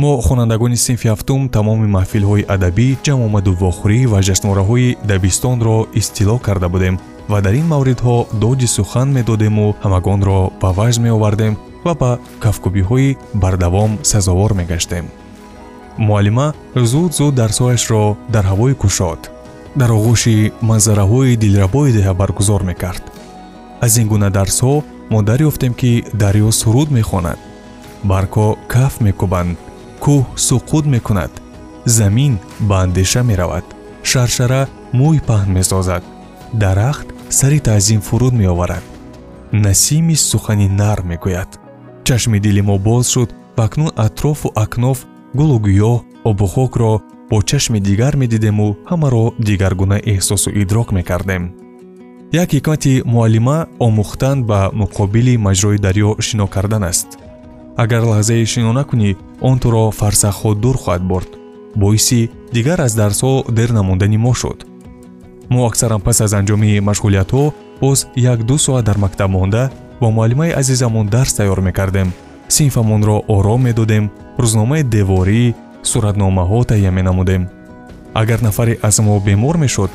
мо 0.01 0.21
хонандагони 0.21 0.77
синфи 0.85 1.07
ҳафтум 1.13 1.41
тамоми 1.55 1.87
маҳфилҳои 1.97 2.47
адабӣ 2.55 2.87
ҷамъомаду 3.05 3.51
вохӯрӣ 3.61 3.99
ва 4.11 4.19
ҷашнвораҳои 4.27 4.95
дабистонро 5.11 5.77
истилоъ 5.99 6.39
карда 6.47 6.67
будем 6.73 6.95
ва 7.31 7.37
дар 7.45 7.53
ин 7.61 7.67
мавридҳо 7.73 8.17
доди 8.43 8.67
сухан 8.77 9.07
медодему 9.17 9.67
ҳамагонро 9.83 10.39
ба 10.61 10.69
ваҷд 10.77 10.99
меовардем 11.05 11.53
ва 11.85 11.93
ба 12.01 12.11
кафкӯбиҳои 12.43 13.17
бардавом 13.43 13.91
сазовор 14.11 14.51
мегаштем. 14.59 15.05
Муаллима 16.07 16.47
зуд 16.91 17.11
зуд 17.19 17.33
дарсҳояшро 17.41 18.03
дар 18.33 18.45
ҳавои 18.51 18.75
кушод. 18.81 19.21
Дар 19.79 19.89
оғӯши 19.97 20.35
манзараҳои 20.69 21.39
дилрабои 21.43 21.93
деҳа 21.97 22.13
баргузор 22.21 22.61
мекард. 22.69 23.03
Аз 23.85 23.93
ин 24.01 24.07
гуна 24.11 24.29
дарсҳо 24.37 24.73
мо 25.11 25.19
дарёфтем 25.29 25.73
ки 25.79 25.91
дарё 26.23 26.49
суруд 26.61 26.89
мехонад. 26.99 27.39
Баргҳо 28.11 28.47
каф 28.73 28.93
мекӯбанд 29.07 29.57
кӯҳ 30.09 30.23
суқут 30.47 30.85
мекунад. 30.95 31.31
Замин 31.97 32.33
ба 32.69 32.75
андеша 32.85 33.21
меравад. 33.29 33.65
Шаршара 34.09 34.61
мӯй 34.99 35.17
паҳн 35.27 35.49
месозад. 35.57 36.03
Дарахт 36.61 37.07
сари 37.37 37.59
таъзим 37.67 38.01
фуруд 38.07 38.33
меоварад. 38.41 38.85
Насими 39.65 40.15
сухани 40.29 40.67
нар 40.79 40.99
мегӯяд. 41.09 41.51
Чашми 42.07 42.39
дили 42.45 42.61
мо 42.69 42.75
боз 42.87 43.05
шуд. 43.13 43.29
Ва 43.57 43.63
акнун 43.65 43.91
атрофу 44.05 44.47
акноф 44.63 44.99
гулу 45.37 45.57
гиёҳ 45.65 45.97
обу 46.29 46.45
хокро 46.53 46.93
бо 47.29 47.37
чашми 47.49 47.79
дигар 47.87 48.13
медидему 48.21 48.67
ҳамаро 48.89 49.25
дигаргуна 49.47 49.97
эҳсосу 50.13 50.49
идрок 50.61 50.87
мекардем. 50.97 51.43
Як 52.41 52.49
ҳикмати 52.55 52.93
муаллима 53.13 53.57
омӯхтан 53.85 54.37
ба 54.49 54.59
муқобили 54.81 55.33
маҷрои 55.45 55.79
дарё 55.85 56.09
шино 56.25 56.45
кардан 56.55 56.83
аст 56.91 57.09
агар 57.83 58.03
лаҳзае 58.11 58.45
шино 58.51 58.71
накунӣ 58.79 59.09
он 59.49 59.57
туро 59.63 59.83
фарсахҳо 59.99 60.51
дур 60.63 60.75
хоҳад 60.83 61.03
бурд 61.11 61.29
боиси 61.81 62.21
дигар 62.55 62.79
аз 62.87 62.93
дарсҳо 63.01 63.33
дер 63.57 63.69
намондани 63.77 64.17
мо 64.25 64.33
шуд. 64.41 64.59
Мо 65.53 65.59
аксаран 65.69 66.01
пас 66.07 66.17
аз 66.25 66.31
анҷоми 66.39 66.83
машғулиятҳо 66.89 67.43
боз 67.81 67.99
як-ду 68.33 68.55
соат 68.65 68.85
дар 68.89 68.97
мактаб 69.03 69.29
монда 69.35 69.63
бо 70.01 70.07
муаллимаи 70.15 70.55
азизамон 70.61 71.05
дарс 71.15 71.33
тайёр 71.37 71.59
мекардем. 71.67 72.09
Синфамонро 72.55 73.17
ором 73.35 73.61
медодем 73.67 74.05
рӯзномаи 74.41 74.83
деворӣ 74.95 75.43
суратномаҳо 75.91 76.59
таҳия 76.69 76.91
менамудем. 76.97 77.43
Агар 78.21 78.39
нафаре 78.47 78.73
аз 78.87 78.95
мо 79.05 79.19
бемор 79.27 79.55
мешуд 79.63 79.91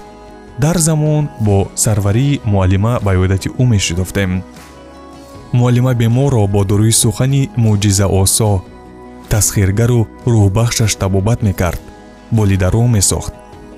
дар 0.64 0.76
замон 0.78 1.24
бо 1.46 1.56
сарварии 1.74 2.40
муаллима 2.52 2.94
ба 3.04 3.10
иёдати 3.14 3.48
ӯ 3.62 3.64
мешидофтем 3.72 4.30
муаллима 5.58 5.92
беморро 6.00 6.42
бо 6.54 6.60
дурӯи 6.68 6.92
сухани 7.02 7.42
мӯъҷизаосо 7.62 8.52
тасхиргару 9.32 10.00
рӯҳбахшаш 10.32 10.92
табобат 11.02 11.40
мекард 11.48 11.80
болидарӯ 12.36 12.84
месохт 12.96 13.32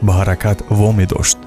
ба 0.07 0.12
ҳаракат 0.18 0.59
вомедошт 0.79 1.39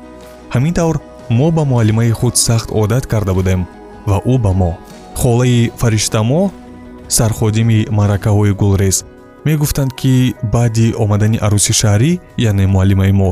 ҳамин 0.54 0.74
тавр 0.80 0.98
мо 1.38 1.48
ба 1.56 1.64
муаллимаи 1.72 2.12
худ 2.20 2.36
сахт 2.48 2.70
одат 2.82 3.06
карда 3.12 3.34
будем 3.40 3.62
ва 4.10 4.18
ӯ 4.34 4.36
ба 4.46 4.52
мо. 4.62 4.72
Холаи 5.22 5.72
фариштамо 5.82 6.52
сарходими 7.08 7.80
маъракаҳои 7.98 8.54
гулрез 8.62 8.98
мегуфтанд 9.46 9.92
ки 10.00 10.34
баъди 10.54 10.88
омадани 11.04 11.38
арӯси 11.46 11.74
шаҳрӣ 11.82 12.12
яъне 12.50 12.66
муаллимаи 12.74 13.14
мо 13.22 13.30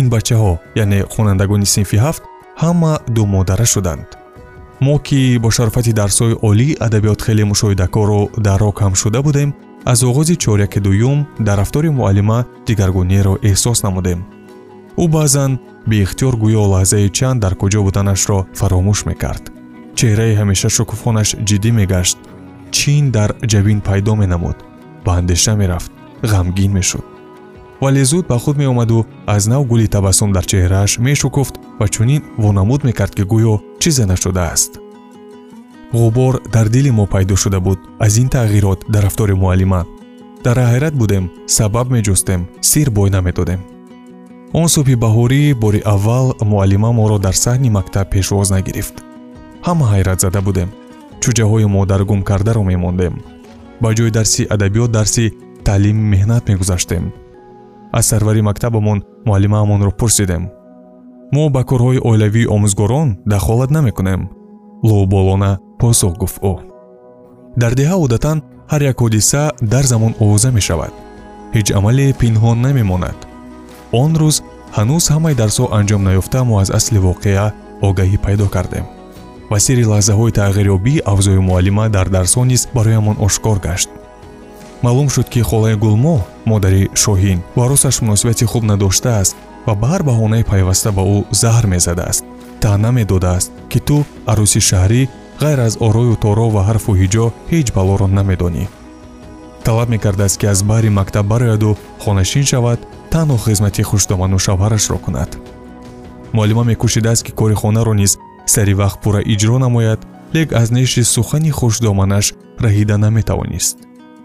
ин 0.00 0.06
бачаҳо 0.14 0.52
яъне 0.82 0.98
хонандагони 1.12 1.66
синфи 1.74 1.96
ҳафт 2.04 2.22
ҳама 2.62 2.92
думодара 3.16 3.66
шуданд 3.72 4.19
мо 4.80 4.98
ки 4.98 5.38
бо 5.38 5.50
шарофати 5.50 5.92
дарсҳои 5.92 6.38
олии 6.48 6.76
адабиёт 6.86 7.20
хеле 7.26 7.44
мушоҳидакору 7.52 8.30
дарок 8.46 8.76
ҳам 8.82 8.94
шуда 9.02 9.20
будем 9.22 9.50
аз 9.84 10.02
оғози 10.02 10.34
чоряки 10.44 10.80
дуюм 10.80 11.26
дар 11.46 11.56
рафтори 11.58 11.90
муаллима 11.98 12.38
дигаргуниеро 12.66 13.34
эҳсос 13.50 13.78
намудем. 13.86 14.20
Ӯ 15.02 15.04
баъзан 15.14 15.52
беихтиёр 15.90 16.34
гӯё 16.42 16.64
лаҳзаи 16.72 17.08
чанд 17.16 17.40
дар 17.44 17.54
куҷо 17.60 17.80
буданашро 17.86 18.38
фаромӯш 18.58 19.00
мекард. 19.08 19.44
Чеҳраи 19.98 20.36
ҳамеша 20.40 20.68
шукуфонаш 20.76 21.28
ҷиддӣ 21.48 21.70
мегашт. 21.80 22.18
Чин 22.76 23.04
дар 23.16 23.30
ҷабин 23.52 23.78
пайдо 23.88 24.12
менамуд. 24.22 24.56
Ба 25.04 25.12
андеша 25.20 25.54
мерафт. 25.60 25.90
Ғамгин 26.32 26.72
мешуд 26.78 27.19
вале 27.80 28.04
зуд 28.04 28.26
ба 28.28 28.38
худ 28.38 28.56
меомаду 28.56 29.06
аз 29.26 29.46
нав 29.46 29.66
гули 29.66 29.86
табассум 29.86 30.32
дар 30.32 30.44
чеҳрааш 30.44 30.98
мешукуфт 30.98 31.54
ва 31.78 31.88
чунин 31.88 32.22
вонамуд 32.38 32.84
мекард 32.84 33.14
ки 33.14 33.22
гӯё 33.22 33.54
чизе 33.80 34.04
нашудааст. 34.06 34.72
Ғубор 35.92 36.34
дар 36.54 36.68
дили 36.68 36.90
мо 36.90 37.06
пайдо 37.06 37.36
шуда 37.36 37.60
буд 37.60 37.78
аз 37.98 38.18
ин 38.18 38.28
тағйирот 38.28 38.80
дар 38.88 39.02
рафтори 39.04 39.34
муаллима. 39.34 39.86
Дар 40.44 40.56
ҳайрат 40.58 40.94
будем 40.94 41.30
сабаб 41.46 41.86
меҷустем 41.90 42.40
сир 42.60 42.90
бой 42.90 43.10
намедодем 43.10 43.60
он 44.52 44.68
субҳи 44.74 44.96
баҳорӣ 45.04 45.54
бори 45.54 45.80
аввал 45.94 46.26
муаллима 46.52 46.90
моро 46.92 47.18
дар 47.18 47.34
саҳни 47.44 47.70
мактаб 47.70 48.06
пешвоз 48.14 48.50
нагирифт. 48.50 48.96
Ҳама 49.66 49.84
ҳайратзада 49.92 50.40
будем. 50.48 50.68
Чӯҷаҳои 51.22 51.66
модаргум 51.76 52.20
кардаро 52.28 52.62
мемондем. 52.72 53.14
Ба 53.82 53.88
ҷои 53.96 54.10
дарси 54.18 54.42
адабиёт 54.54 54.90
дарси 54.98 55.24
таълими 55.66 56.04
меҳнат 56.14 56.42
мегузаштем 56.50 57.04
аз 57.92 58.06
сарвари 58.06 58.42
мактабамон 58.42 59.02
муаллимаамонро 59.26 59.90
пурсидем. 59.90 60.42
Мо 61.32 61.44
ба 61.54 61.62
корҳои 61.70 62.02
оилавии 62.08 62.50
омӯзгорон 62.54 63.08
дахолат 63.26 63.70
намекунем. 63.70 64.22
Лӯболона 64.88 65.52
посух 65.80 66.14
гуфт 66.22 66.38
ӯ 66.52 66.54
дар 67.56 67.72
деҳа 67.80 67.96
одатан 68.04 68.38
ҳар 68.70 68.82
як 68.90 68.96
ҳодиса 69.02 69.42
дар 69.72 69.84
замон 69.92 70.12
овоза 70.22 70.50
мешавад. 70.58 70.92
Ҳеҷ 71.54 71.68
амале 71.78 72.06
пинҳон 72.20 72.58
намемонад. 72.66 73.18
Он 74.02 74.10
рӯз 74.20 74.36
ҳанӯз 74.76 75.04
ҳамаи 75.14 75.38
дарсҳо 75.40 75.64
анҷом 75.78 76.02
наёфта 76.08 76.40
мо 76.48 76.54
аз 76.62 76.70
асли 76.78 76.98
воқеа 77.08 77.46
огаҳӣ 77.88 78.18
пайдо 78.24 78.46
кардем. 78.54 78.86
Ва 79.50 79.58
сири 79.64 79.84
лаҳзаҳои 79.92 80.36
тағйирёбии 80.40 81.02
авзои 81.12 81.40
муаллима 81.48 81.84
дар 81.96 82.06
дарсҳо 82.16 82.42
низ 82.50 82.62
бароямон 82.76 83.16
ошкор 83.26 83.58
гашт 83.66 83.88
маълум 84.82 85.08
шуд 85.08 85.28
ки 85.28 85.40
холаи 85.40 85.74
гулмо 85.74 86.16
модари 86.46 86.88
шоҳин 86.94 87.38
бо 87.54 87.60
аросаш 87.64 88.00
муносибати 88.00 88.44
хуб 88.44 88.62
надоштааст 88.64 89.36
ва 89.66 89.74
ба 89.74 89.86
ҳар 89.92 90.02
баҳонаи 90.08 90.44
пайваста 90.50 90.90
ба 90.92 91.02
ӯ 91.16 91.18
заҳр 91.42 91.66
мезадааст. 91.66 92.24
Таъна 92.62 92.90
медодааст 92.98 93.50
ки 93.70 93.78
ту 93.86 93.96
арӯси 94.32 94.60
шаҳрӣ 94.68 95.02
ғайр 95.42 95.58
аз 95.66 95.74
орою 95.86 96.14
торо 96.24 96.46
ва 96.54 96.62
ҳарфу 96.68 96.92
ҳиҷо 97.00 97.26
ҳеҷ 97.50 97.66
балоро 97.76 98.06
намедонӣ. 98.18 98.64
Талаб 99.64 99.88
мекардааст 99.94 100.36
ки 100.40 100.46
аз 100.52 100.60
баҳри 100.70 100.90
мактаб 100.98 101.26
барояду 101.32 101.70
хонашин 102.02 102.44
шавад 102.50 102.78
танҳо 103.12 103.36
хизмати 103.44 103.82
хушдоману 103.90 104.38
шавҳарашро 104.46 104.98
кунад. 105.04 105.30
Муаллима 106.36 106.64
мекӯшидааст 106.70 107.22
ки 107.26 107.32
кори 107.40 107.56
хонаро 107.62 107.94
низ 108.00 108.12
сари 108.54 108.74
вақт 108.80 108.98
пурра 109.02 109.20
иҷро 109.32 109.56
намояд 109.64 110.00
лек 110.34 110.48
аз 110.60 110.68
неши 110.76 111.02
сухани 111.14 111.50
хушдоманаш 111.58 112.26
раҳида 112.64 112.96
наметавонист 113.04 113.76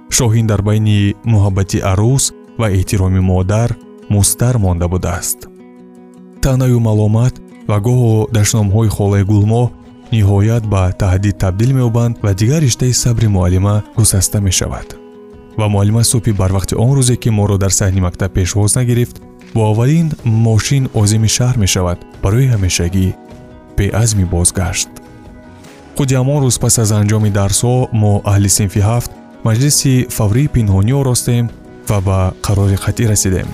шоҳин 0.10 0.46
дар 0.48 0.62
байни 0.62 1.16
муҳаббати 1.34 1.78
арӯс 1.92 2.26
ва 2.60 2.68
эҳтироми 2.78 3.22
модар 3.32 3.70
мустар 4.10 4.56
монда 4.58 4.88
будааст. 4.88 5.40
Таънаю 6.42 6.80
маломат 6.80 7.34
ва 7.70 7.78
гоҳо 7.88 8.16
дашномҳои 8.38 8.90
холаи 8.98 9.24
гулмоҳ 9.32 9.68
ниҳоят 10.14 10.64
ба 10.74 10.82
таҳдид 11.02 11.36
табдил 11.44 11.72
меёбанд 11.78 12.16
ва 12.24 12.32
дигар 12.40 12.62
риштаи 12.68 12.94
сабри 13.04 13.28
муаллима 13.28 13.76
гусаста 13.98 14.38
мешавад. 14.48 14.88
Ва 15.60 15.68
муаллима 15.74 16.04
субҳи 16.12 16.38
барвақти 16.42 16.74
он 16.86 16.92
рӯзе 16.98 17.16
ки 17.22 17.30
моро 17.38 17.58
дар 17.64 17.72
саҳни 17.80 18.02
мактаб 18.08 18.32
пешвоз 18.38 18.76
нагирифт 18.76 19.18
бо 19.56 19.62
аввалин 19.72 20.08
мошин 20.26 20.84
озими 21.02 21.30
шаҳр 21.38 21.58
мешавад 21.64 22.00
барои 22.24 22.52
ҳамешагӣ 22.54 23.08
беазми 23.78 24.26
бозгашт. 24.34 24.90
Худи 25.98 26.14
ҳамон 26.20 26.40
рӯз 26.46 26.58
пас 26.64 26.76
аз 26.84 26.92
анҷоми 27.00 27.32
дарсҳо 27.40 27.76
мо 28.02 28.14
аҳли 28.32 28.50
синфи 28.58 28.82
ҳафт 28.90 29.12
маҷлиси 29.48 29.94
фаврии 30.18 30.52
пинҳонӣ 30.56 30.94
оростем 31.02 31.46
ва 31.90 32.00
ба 32.08 32.20
қарори 32.46 32.78
қатъӣ 32.86 33.06
расидем. 33.12 33.50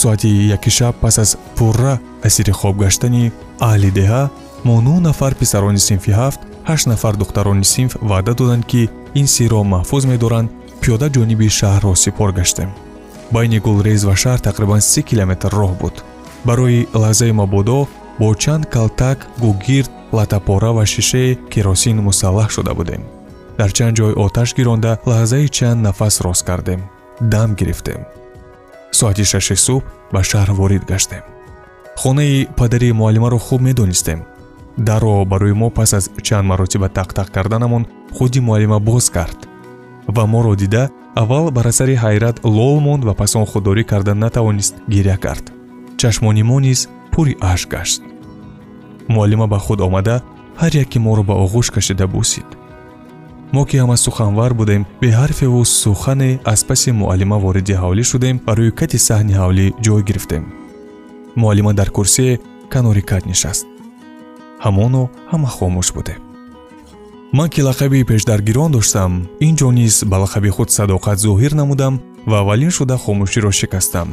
Соати 0.00 0.30
яки 0.56 0.70
шаб 0.78 0.94
пас 1.02 1.18
аз 1.24 1.30
пурра 1.56 1.94
асири 2.26 2.52
хоб 2.60 2.74
гаштани 2.82 3.32
аҳли 3.68 3.90
деҳа 3.98 4.22
мо 4.66 4.76
нӯҳ 4.86 4.98
нафар 5.08 5.32
писарони 5.40 5.80
синфи 5.88 6.12
ҳафт 6.20 6.40
ҳашт 6.68 6.86
нафар 6.92 7.14
духтарони 7.16 7.64
синф 7.74 7.92
ваъда 8.10 8.32
доданд 8.40 8.64
ки 8.70 8.82
ин 9.20 9.26
сирро 9.34 9.60
маҳфуз 9.74 10.02
медоранд 10.12 10.48
пиёда 10.80 11.06
ҷониби 11.14 11.48
шаҳрро 11.58 11.92
сипор 12.04 12.30
гаштем. 12.38 12.70
Байни 13.34 13.58
гулрез 13.66 14.00
ва 14.08 14.14
шаҳр 14.22 14.40
тақрибан 14.48 14.80
си 14.90 15.00
километр 15.10 15.50
роҳ 15.60 15.72
буд. 15.80 15.94
Барои 16.48 16.86
лаҳзаи 17.02 17.32
мабодо 17.40 17.78
бо 18.20 18.28
чанд 18.42 18.64
калтак 18.74 19.18
гугирд 19.44 19.90
латапора 20.16 20.70
ва 20.76 20.84
шишаи 20.92 21.38
керосин 21.52 21.96
мусаллаҳ 22.08 22.48
шуда 22.56 22.74
будем 22.80 23.02
дар 23.58 23.70
чанд 23.76 23.96
ҷой 23.98 24.12
оташ 24.24 24.54
гиронда 24.58 24.92
лаҳзаи 25.10 25.48
чанд 25.56 25.82
нафас 25.86 26.20
рост 26.20 26.44
кардем. 26.48 26.80
Дам 27.20 27.54
гирифтем. 27.58 28.00
Соати 28.98 29.24
шаши 29.32 29.56
субҳ 29.66 29.82
ба 30.12 30.20
шаҳр 30.30 30.50
ворид 30.58 30.84
гаштем. 30.90 31.22
Хонаи 32.00 32.48
падари 32.58 32.92
муаллимаро 32.92 33.38
хуб 33.38 33.60
медонистем. 33.68 34.20
Дарро 34.86 35.24
барои 35.24 35.52
мо 35.60 35.68
пас 35.70 35.92
аз 35.98 36.04
чанд 36.26 36.46
маротиба 36.50 36.88
тақтақ 36.98 37.28
карданамон 37.36 37.86
худи 38.16 38.40
муаллима 38.40 38.78
боз 38.80 39.10
кард. 39.16 39.38
Ва 40.14 40.24
моро 40.26 40.54
дида 40.56 40.90
аввал 41.14 41.50
бар 41.50 41.66
асари 41.66 41.94
ҳайрат 42.04 42.36
лол 42.56 42.80
монд 42.86 43.02
ва 43.04 43.14
пас 43.14 43.36
он 43.36 43.46
худдорӣ 43.46 43.84
карда 43.84 44.14
натавонист 44.14 44.74
гиря 44.88 45.16
кард. 45.24 45.44
Чашмони 46.00 46.42
мо 46.42 46.58
низ 46.60 46.88
пури 47.12 47.36
ашк 47.52 47.68
гашт. 47.74 48.02
Муаллима 49.08 49.46
ба 49.46 49.58
худ 49.58 49.80
омада 49.80 50.16
ҳар 50.60 50.72
яке 50.84 50.98
моро 50.98 51.22
ба 51.22 51.34
оғӯш 51.44 51.68
кашида 51.74 52.06
бусид 52.06 52.48
мо 53.54 53.64
ки 53.68 53.76
ҳама 53.82 53.96
суханвар 53.96 54.52
будем 54.60 54.82
беҳарфеву 55.02 55.64
сухане 55.64 56.30
аз 56.52 56.60
паси 56.68 56.90
муаллима 57.00 57.38
вориди 57.44 57.74
ҳавлӣ 57.82 58.02
шудем 58.10 58.36
ва 58.46 58.52
рӯи 58.58 58.72
кати 58.80 58.98
саҳни 59.08 59.34
ҳавлӣ 59.40 59.66
ҷой 59.84 60.02
гирифтем. 60.08 60.44
Муаллима 61.40 61.72
дар 61.78 61.88
курсие 61.96 62.40
канори 62.72 63.02
кат 63.10 63.22
нишаст. 63.30 63.64
Ҳамоно 64.64 65.02
ҳама 65.30 65.48
хомӯш 65.56 65.88
будем. 65.96 66.20
Ман 67.36 67.48
ки 67.52 67.60
лақаби 67.68 68.06
пешдаргирон 68.10 68.70
доштам 68.76 69.12
ин 69.46 69.54
ҷо 69.60 69.68
низ 69.78 69.94
ба 70.10 70.16
лақаби 70.24 70.50
худ 70.56 70.68
садоқат 70.76 71.18
зоҳир 71.26 71.52
намудам 71.60 71.94
ва 72.30 72.36
аввалин 72.42 72.72
шуда 72.76 72.96
хомӯширо 73.04 73.50
шикастам. 73.60 74.08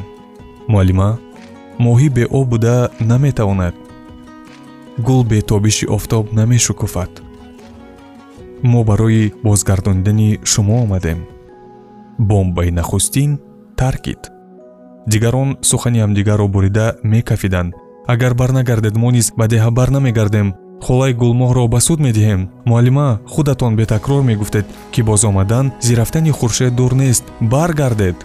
Муаллима 0.72 1.10
моҳӣ 1.86 2.08
беоб 2.18 2.46
буда 2.52 2.76
наметавонад. 3.10 3.76
Гул 5.08 5.22
бе 5.32 5.38
тобиши 5.50 5.86
офтоб 5.96 6.24
намешукуфад 6.40 7.12
мо 8.64 8.84
барои 8.84 9.34
бозгардонидани 9.44 10.40
шумо 10.44 10.84
омадем. 10.84 11.26
Бомбаи 12.20 12.72
нахустин 12.72 13.40
таркид. 13.78 14.32
Дигарон 15.08 15.58
сухани 15.62 16.00
ҳамдигарро 16.00 16.48
бурида 16.48 16.96
мекафиданд. 17.04 17.74
Агар 18.08 18.34
барнагардед 18.34 18.96
мо 18.96 19.12
низ 19.12 19.32
ба 19.38 19.48
деҳа 19.48 19.72
барнамегардем. 19.72 20.54
Холаи 20.82 21.14
гулмоҳро 21.14 21.68
ба 21.68 21.80
суд 21.80 22.00
медиҳем. 22.00 22.50
Муаллима 22.66 23.20
худатон 23.28 23.76
бетакрор 23.76 24.22
мегуфтед 24.24 24.66
ки 24.92 25.02
боз 25.02 25.24
омадан 25.24 25.72
зирафтани 25.82 26.32
хуршед 26.32 26.76
дур 26.76 26.94
нест. 26.94 27.24
Баргардед. 27.42 28.16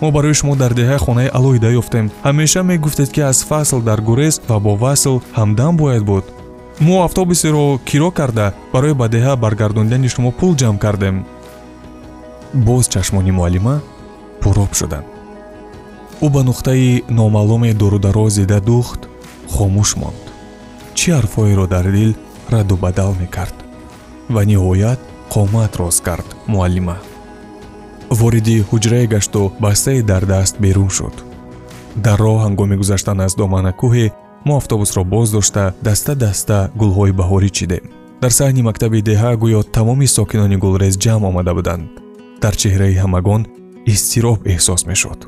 Мо 0.00 0.10
барои 0.10 0.34
шумо 0.34 0.56
дар 0.56 0.72
деҳа 0.74 0.98
хонаи 0.98 1.32
алоҳида 1.38 1.70
ёфтем. 1.80 2.10
Ҳамеша 2.24 2.62
мегуфтед 2.62 3.10
ки 3.14 3.20
аз 3.20 3.44
фасл 3.48 3.80
дар 3.80 4.00
гурез 4.00 4.40
ва 4.48 4.58
бо 4.60 4.72
васл 4.76 5.16
ҳамдам 5.38 5.76
бояд 5.76 6.04
буд 6.04 6.24
мо 6.80 7.04
автобусеро 7.04 7.78
киро 7.84 8.10
карда 8.10 8.52
барои 8.72 8.94
ба 8.94 9.08
деҳа 9.08 9.36
баргардонидани 9.36 10.08
шумо 10.08 10.30
пул 10.32 10.54
ҷамъ 10.56 10.78
кардем. 10.78 11.24
Боз 12.54 12.88
чашмони 12.88 13.30
муаллима 13.30 13.80
пуроб 14.40 14.72
шуданд. 14.74 15.06
Ӯ 16.24 16.28
ба 16.34 16.40
нуқтаи 16.48 17.02
номаълуме 17.18 17.74
дурудароз 17.74 18.34
дида 18.34 18.60
духт 18.60 19.00
хомӯш 19.54 19.90
монд. 20.00 20.24
Чӣ 20.94 21.08
ҳарфҳоеро 21.16 21.66
дар 21.74 21.86
дил 21.96 22.12
радду 22.52 22.76
бадал 22.76 23.12
мекард? 23.20 23.56
Ва 24.34 24.42
ниҳоят 24.50 25.00
қомат 25.32 25.72
рост 25.80 26.00
кард 26.02 26.28
муаллима. 26.52 26.96
Вориди 28.18 28.64
ҳуҷрае 28.70 29.06
гашту 29.14 29.52
бастае 29.64 30.02
дар 30.02 30.22
даст 30.26 30.54
берун 30.64 30.90
шуд. 30.96 31.16
Дар 32.04 32.18
роҳ 32.24 32.38
ҳангоми 32.44 32.76
гузаштан 32.82 33.20
аз 33.26 33.32
домана 33.40 33.72
кӯҳе 33.80 34.06
мо 34.44 34.56
автобусро 34.56 35.04
боз 35.04 35.30
дошта 35.30 35.74
даста 35.82 36.14
даста 36.14 36.70
гулҳои 36.80 37.12
баҳорӣ 37.20 37.50
чидем 37.50 37.84
дар 38.22 38.32
саҳни 38.38 38.62
мактаби 38.68 39.00
деҳа 39.10 39.30
гӯё 39.42 39.60
тамоми 39.76 40.06
сокинони 40.16 40.56
гулрез 40.64 40.94
ҷамъ 41.04 41.24
омада 41.30 41.52
буданд. 41.58 41.84
Дар 42.42 42.54
чеҳраи 42.62 43.00
ҳамагон 43.02 43.42
изтироб 43.92 44.38
эҳсос 44.52 44.82
мешуд. 44.90 45.20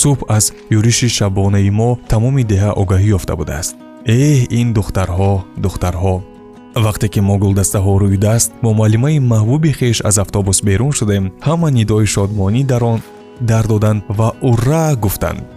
Субҳ 0.00 0.20
аз 0.36 0.44
юриши 0.78 1.08
шабонаи 1.18 1.70
мо 1.78 1.90
тамоми 2.12 2.42
деҳа 2.52 2.70
огаҳӣ 2.82 3.08
ёфта 3.18 3.34
будааст. 3.40 3.74
Эҳ 4.06 4.38
ин 4.60 4.68
духтарҳо 4.78 5.32
духтарҳо 5.64 6.14
вақте 6.86 7.06
ки 7.12 7.20
мо 7.28 7.34
гулдастаҳо 7.42 7.92
рӯи 8.02 8.18
даст 8.26 8.50
бо 8.62 8.70
муаллимаи 8.78 9.18
маҳбуби 9.32 9.72
хеш 9.78 9.96
аз 10.08 10.16
автобус 10.24 10.58
берун 10.68 10.92
шудем 10.98 11.24
ҳама 11.46 11.68
нидои 11.78 12.06
шодмонӣ 12.14 12.62
дар 12.72 12.82
он 12.92 13.00
дар 13.50 13.64
доданд 13.72 14.00
ва 14.18 14.28
урра 14.50 14.84
гуфтанд 15.04 15.48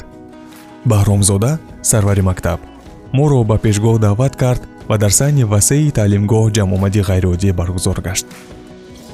баҳромзода 0.86 1.60
сарвари 1.82 2.22
мактаб. 2.22 2.60
Моро 3.14 3.44
ба 3.44 3.58
пешгоҳ 3.58 4.00
даъват 4.00 4.36
кард 4.36 4.62
ва 4.90 4.98
дар 4.98 5.12
сайни 5.20 5.44
васеи 5.44 5.92
таълимгоҳ 5.92 6.46
ҷамъомади 6.56 7.02
ғайриоддӣ 7.10 7.50
баргузор 7.60 7.98
гашт. 8.08 8.26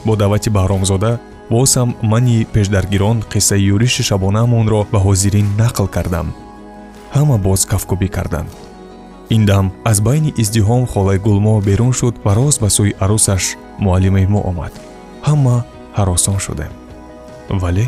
Бо 0.05 0.15
даъвати 0.15 0.49
баҳромзода 0.49 1.11
боз 1.49 1.72
ҳам 1.78 1.89
мани 2.11 2.45
пешдаргирон 2.53 3.18
қиссаи 3.32 3.68
юриши 3.74 4.03
шабонаамонро 4.09 4.82
ба 4.91 4.99
ҳозирин 5.05 5.47
нақл 5.61 5.88
кардам. 5.95 6.28
Ҳама 7.15 7.38
боз 7.47 7.61
кафкӯбӣ 7.72 8.07
карданд. 8.18 8.49
Ин 9.36 9.45
дам 9.45 9.65
аз 9.91 9.97
байни 10.07 10.34
издиҳом 10.41 10.84
холаи 10.93 11.20
гулмо 11.28 11.61
берун 11.68 11.93
шуд 11.99 12.15
ва 12.26 12.32
рост 12.39 12.59
ба 12.63 12.70
сӯи 12.78 12.91
арӯсаш 13.03 13.43
муаллимаи 13.84 14.28
мо 14.34 14.39
омад. 14.49 14.74
Ҳама 15.28 15.55
ҳаросон 15.97 16.39
шудем 16.45 16.74
вале 17.49 17.86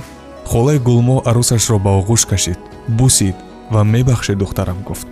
холаи 0.52 0.80
гулмо 0.88 1.18
арӯсашро 1.30 1.78
ба 1.86 1.92
оғӯш 2.00 2.24
кашид 2.32 2.60
бусид 2.98 3.36
ва 3.72 3.84
мебахшед 3.84 4.38
духтарам 4.38 4.80
гуфт. 4.88 5.10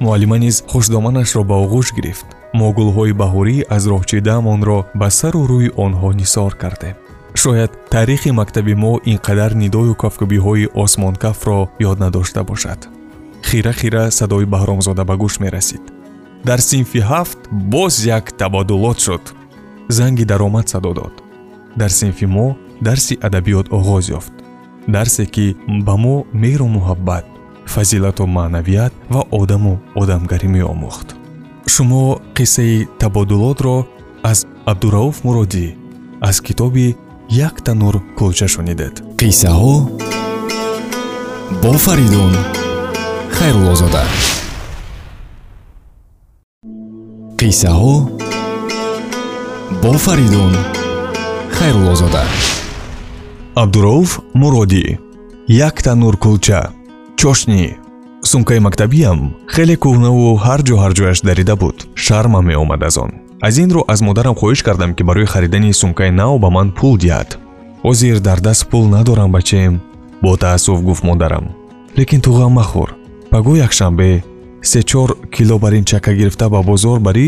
Муаллима 0.00 0.38
низ 0.38 0.64
хушдоманашро 0.70 1.42
ба 1.44 1.54
оғӯш 1.64 1.94
гирифт. 1.96 2.26
Мо 2.58 2.72
гулҳои 2.72 3.12
баҳорӣ 3.22 3.56
аз 3.76 3.82
роҳчидаамонро 3.92 4.78
ба 5.00 5.08
сару 5.10 5.42
рӯи 5.50 5.68
онҳо 5.84 6.08
нисор 6.20 6.52
кардем 6.62 6.96
шояд 7.34 7.70
таърихи 7.90 8.30
мактаби 8.30 8.74
мо 8.74 8.92
ин 9.04 9.18
қадар 9.26 9.52
нидою 9.62 9.94
кафкӯбиҳои 10.02 10.70
осмонкафро 10.82 11.68
ёд 11.90 11.98
надошта 12.04 12.42
бошад. 12.44 12.80
Хира 13.48 13.72
хира 13.72 14.10
садои 14.10 14.46
баҳромзода 14.54 15.04
ба 15.04 15.14
гӯш 15.22 15.34
мерасид. 15.44 15.82
Дар 16.48 16.60
синфи 16.70 17.00
ҳафт 17.10 17.38
боз 17.50 17.94
як 18.18 18.24
табодулот 18.40 18.98
шуд. 19.06 19.24
Занги 19.88 20.24
даромад 20.24 20.68
садо 20.68 20.92
дод. 20.94 21.14
Дар 21.76 21.90
синфи 21.90 22.26
мо 22.26 22.56
дарси 22.80 23.14
адабиёт 23.26 23.66
оғоз 23.78 24.04
ёфт. 24.18 24.34
Дарсе 24.94 25.24
ки 25.34 25.56
ба 25.86 25.94
мо 25.96 26.16
меҳру 26.42 26.66
муҳаббат 26.76 27.26
фазилату 27.66 28.26
маънавият 28.26 28.92
ва 29.10 29.22
одаму 29.30 29.74
одамгарӣ 30.00 30.48
меомӯхт. 30.54 31.08
Шумо 31.72 32.20
қиссаи 32.36 32.86
табодулотро 33.00 33.76
аз 34.22 34.38
абдурауф 34.70 35.24
муродӣ 35.24 35.66
аз 36.20 36.40
китоби 36.40 36.96
як 37.30 37.54
танур 37.64 37.94
кулча 38.18 38.48
шунидед. 38.48 38.94
Қиссаҳо 39.20 39.74
бо 41.62 41.72
фаридун 41.84 42.32
хайруллозода 43.36 44.04
қиссаҳо 47.40 47.94
бо 49.82 49.92
фаридун 50.04 50.52
хайруллозода 51.56 52.24
абдурауф 53.62 54.10
муродӣ 54.40 54.84
як 55.48 55.76
танур 55.82 56.16
кулча 56.24 56.60
чошнӣ 57.20 57.62
сумкаи 58.30 58.60
мактабиам 58.66 59.18
хеле 59.54 59.76
кӯҳнаву 59.82 60.26
ҳар 60.44 60.60
ҷо 60.66 60.74
ҳар 60.82 60.92
ҷояш 60.98 61.18
дарида 61.28 61.54
буд. 61.62 61.76
Шармам 62.04 62.44
меомад 62.48 62.82
аз 62.88 62.96
он. 63.04 63.10
Аз 63.46 63.54
ин 63.62 63.70
рӯ 63.74 63.82
аз 63.92 64.00
модарам 64.08 64.34
хоҳиш 64.40 64.60
кардам 64.66 64.90
ки 64.96 65.02
барои 65.08 65.30
харидани 65.32 65.72
сумкаи 65.80 66.10
нав 66.20 66.32
ба 66.42 66.48
ман 66.56 66.68
пул 66.78 66.94
диҳад. 67.02 67.28
Ҳозир 67.84 68.16
дар 68.26 68.38
даст 68.46 68.62
пул 68.70 68.84
надорам 68.94 69.30
бачаем 69.36 69.74
бо 70.22 70.36
таассуф 70.42 70.78
гуфт 70.88 71.04
модарам. 71.04 71.44
Лекин 71.98 72.20
ту 72.24 72.30
ғам 72.38 72.52
махӯр 72.58 72.90
паго 73.32 73.52
якшанбе 73.66 74.22
се-чор 74.70 75.10
кило 75.34 75.58
бар 75.58 75.72
ин 75.78 75.84
чака 75.84 76.12
гирифта 76.14 76.48
ба 76.48 76.62
бозор 76.62 76.98
барӣ 77.06 77.26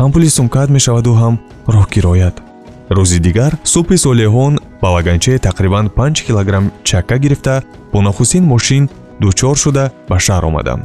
ҳам 0.00 0.10
пули 0.12 0.28
сумкаат 0.38 0.70
мешаваду 0.76 1.12
ҳам 1.20 1.34
роҳкироят 1.74 2.36
рӯзи 2.96 3.18
дигар 3.26 3.52
субҳи 3.72 3.96
солеҳон 4.04 4.52
ба 4.82 4.88
лаганчае 4.94 5.38
тақрибан 5.48 5.86
5 5.96 6.26
килограмм 6.26 6.70
чака 6.84 7.16
гирифта 7.18 7.62
бо 7.92 7.98
нахустин 8.02 8.44
мошин 8.52 8.88
дучор 9.20 9.56
шуда 9.56 9.84
ба 10.08 10.16
шаҳр 10.26 10.44
омадам. 10.48 10.80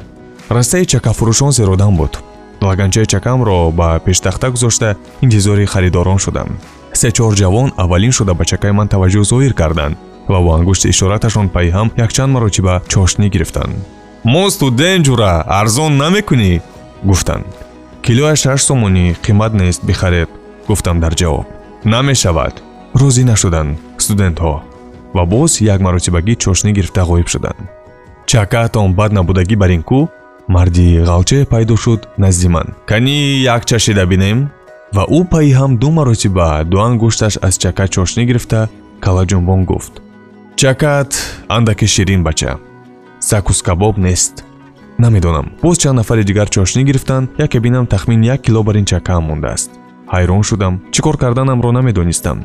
Растаи 0.50 0.86
чакафурӯшон 0.86 1.52
зеродам 1.52 1.96
буд. 1.98 2.14
Лаганчаи 2.62 3.06
чакамро 3.06 3.72
ба 3.72 4.00
пештахта 4.06 4.52
гузошта 4.52 4.96
интизори 5.22 5.66
харидорон 5.66 6.20
шудам. 6.20 6.50
Се-чор 6.94 7.34
ҷавон 7.42 7.72
аввалин 7.78 8.12
шуда 8.12 8.34
ба 8.34 8.46
чакаи 8.46 8.72
ман 8.72 8.88
таваҷҷӯҳ 8.88 9.24
зоҳир 9.32 9.54
карданд 9.54 9.98
ва 10.32 10.40
бо 10.44 10.50
ангушти 10.58 10.88
ишораташон 10.94 11.48
пайҳам 11.56 11.88
якчанд 12.06 12.34
маротиба 12.36 12.82
чошнӣ 12.92 13.28
гирифтанд. 13.34 13.74
Мо 14.24 14.50
студент 14.50 15.06
ҷура 15.08 15.34
арзон 15.60 15.92
намекунӣ? 15.98 16.62
гуфтанд. 17.10 17.46
Килоя 18.06 18.36
шаш 18.36 18.60
сомонӣ 18.68 19.06
қимат 19.26 19.52
нест 19.62 19.82
бихаред 19.90 20.30
гуфтам 20.68 21.00
дар 21.00 21.14
ҷавоб. 21.22 21.48
Намешавад. 21.86 22.56
Розӣ 23.00 23.24
нашуданд 23.32 23.80
студентҳо 24.04 24.54
ва 25.16 25.24
боз 25.26 25.52
як 25.74 25.80
маротибагӣ 25.86 26.34
чошнӣ 26.44 26.70
гирифта 26.78 27.02
ғоиб 27.12 27.28
шуданд 27.34 27.81
чакаатон 28.32 28.94
бад 29.00 29.12
набудагӣ 29.18 29.56
бар 29.62 29.72
ин 29.78 29.84
кӯ 29.90 30.00
марди 30.56 30.88
ғалчае 31.10 31.44
пайдо 31.54 31.76
шуд 31.84 32.02
назди 32.24 32.48
ман. 32.56 32.68
Канӣ 32.90 33.18
як 33.56 33.62
чашида 33.70 34.06
бинем 34.12 34.40
ва 34.96 35.04
ӯ 35.18 35.20
пайҳам 35.32 35.72
ду 35.82 35.90
маротиба 35.98 36.64
ду 36.72 36.78
ангушташ 36.88 37.34
аз 37.48 37.56
чака 37.64 37.86
чошнӣ 37.96 38.24
гирифта 38.30 38.70
калаҷунбон 39.04 39.62
гуфт. 39.70 39.94
Чакаат 40.60 41.12
андаке 41.56 41.88
ширин 41.94 42.24
бача. 42.24 42.52
Сакус 43.20 43.60
кабоб 43.68 43.98
нест. 43.98 44.46
Намедонам. 45.04 45.48
Боз 45.62 45.78
чанд 45.82 45.98
нафари 46.00 46.24
дигар 46.24 46.48
чошнӣ 46.56 46.82
гирифтанд 46.84 47.30
яке 47.46 47.60
бинам 47.60 47.86
тахмин 47.88 48.22
як 48.24 48.42
кило 48.46 48.64
бар 48.64 48.76
ин 48.78 48.86
чакаам 48.86 49.24
мондааст. 49.24 49.70
Ҳайрон 50.14 50.44
шудам. 50.44 50.74
Чӣ 50.94 51.00
кор 51.02 51.18
карданамро 51.18 51.72
намедонистам. 51.72 52.38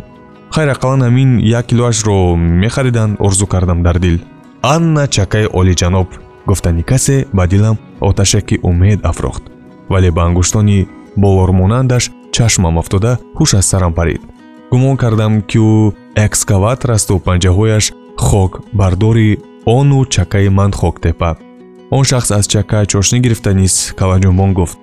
Хайр 0.55 0.69
ақаллан 0.75 1.03
ҳамин 1.07 1.31
як 1.59 1.67
килоашро 1.71 2.35
мехариданд 2.63 3.17
орзу 3.21 3.47
кардам 3.47 3.83
дар 3.83 3.99
дил 3.99 4.19
анна 4.75 5.07
чакаи 5.07 5.47
олиҷаноб 5.59 6.09
гуфтани 6.47 6.83
касе 6.83 7.27
ба 7.33 7.47
дилам 7.47 7.77
оташаки 8.01 8.57
умед 8.63 9.01
афрохт. 9.05 9.43
Вале 9.89 10.11
ба 10.11 10.23
ангуштони 10.23 10.89
болормонандаш 11.17 12.05
чашмам 12.33 12.79
афтода 12.79 13.19
ҳуш 13.39 13.51
аз 13.59 13.67
сарам 13.71 13.93
парид 13.99 14.23
гумон 14.71 14.97
кардам 14.97 15.43
ки 15.51 15.59
ӯ 15.59 15.93
экскаваторасту 16.27 17.15
панҷаҳояш 17.27 17.85
хокбардори 18.27 19.39
ону 19.77 19.99
чакаи 20.15 20.49
ман 20.49 20.73
хоктепа 20.81 21.31
он 21.91 22.05
шахс 22.11 22.31
аз 22.39 22.45
чака 22.53 22.79
чошнӣ 22.93 23.19
гирифта 23.25 23.51
низ 23.55 23.75
калаҷунбон 23.99 24.53
гуфт. 24.59 24.79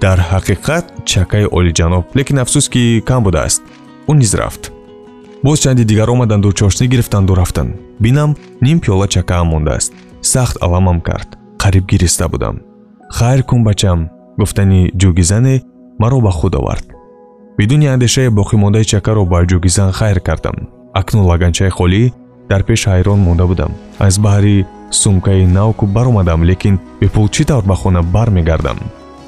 Дар 0.00 0.18
ҳақиқат 0.32 0.84
чакаи 1.12 1.46
олиҷаноб 1.58 2.04
лекин 2.16 2.38
афсӯс 2.42 2.66
ки 2.72 3.02
кам 3.08 3.20
будааст. 3.26 3.62
Ӯ 4.10 4.12
низ 4.20 4.32
рафт 4.40 4.62
боз 5.44 5.60
чанди 5.60 5.84
дигар 5.84 6.08
омаданду 6.08 6.52
чошнӣ 6.52 6.86
гирифтанду 6.86 7.34
рафтанд 7.34 7.76
бинам 8.00 8.36
ним 8.60 8.78
пиёла 8.80 9.06
чакаам 9.08 9.46
мондааст 9.48 9.92
сахт 10.22 10.56
аламам 10.60 11.00
кард. 11.00 11.38
Қариб 11.58 11.86
гириста 11.86 12.28
будам. 12.28 12.60
Хайр 13.10 13.42
кун 13.42 13.64
бачам 13.64 14.10
гуфтани 14.38 14.90
ҷугизане 15.00 15.62
маро 15.98 16.20
ба 16.20 16.30
худ 16.30 16.54
овард. 16.54 16.86
Бидуни 17.58 17.86
андешаи 17.86 18.28
боқимондаи 18.28 18.84
чакаро 18.84 19.24
ба 19.24 19.44
ҷугизан 19.46 19.92
хайр 19.92 20.20
кардам. 20.20 20.56
Акнун 20.94 21.26
лаганчаи 21.26 21.70
холӣ 21.70 22.12
дар 22.50 22.62
пеш 22.64 22.86
ҳайрон 22.86 23.18
монда 23.18 23.46
будам. 23.46 23.72
Аз 23.98 24.18
баҳри 24.18 24.66
сумкаи 24.90 25.46
навку 25.46 25.86
баромадам 25.86 26.44
лекин 26.44 26.78
бепул 27.00 27.28
чӣ 27.28 27.44
тавр 27.44 27.64
ба 27.64 27.74
хона 27.74 28.02
бармегардам? 28.02 28.78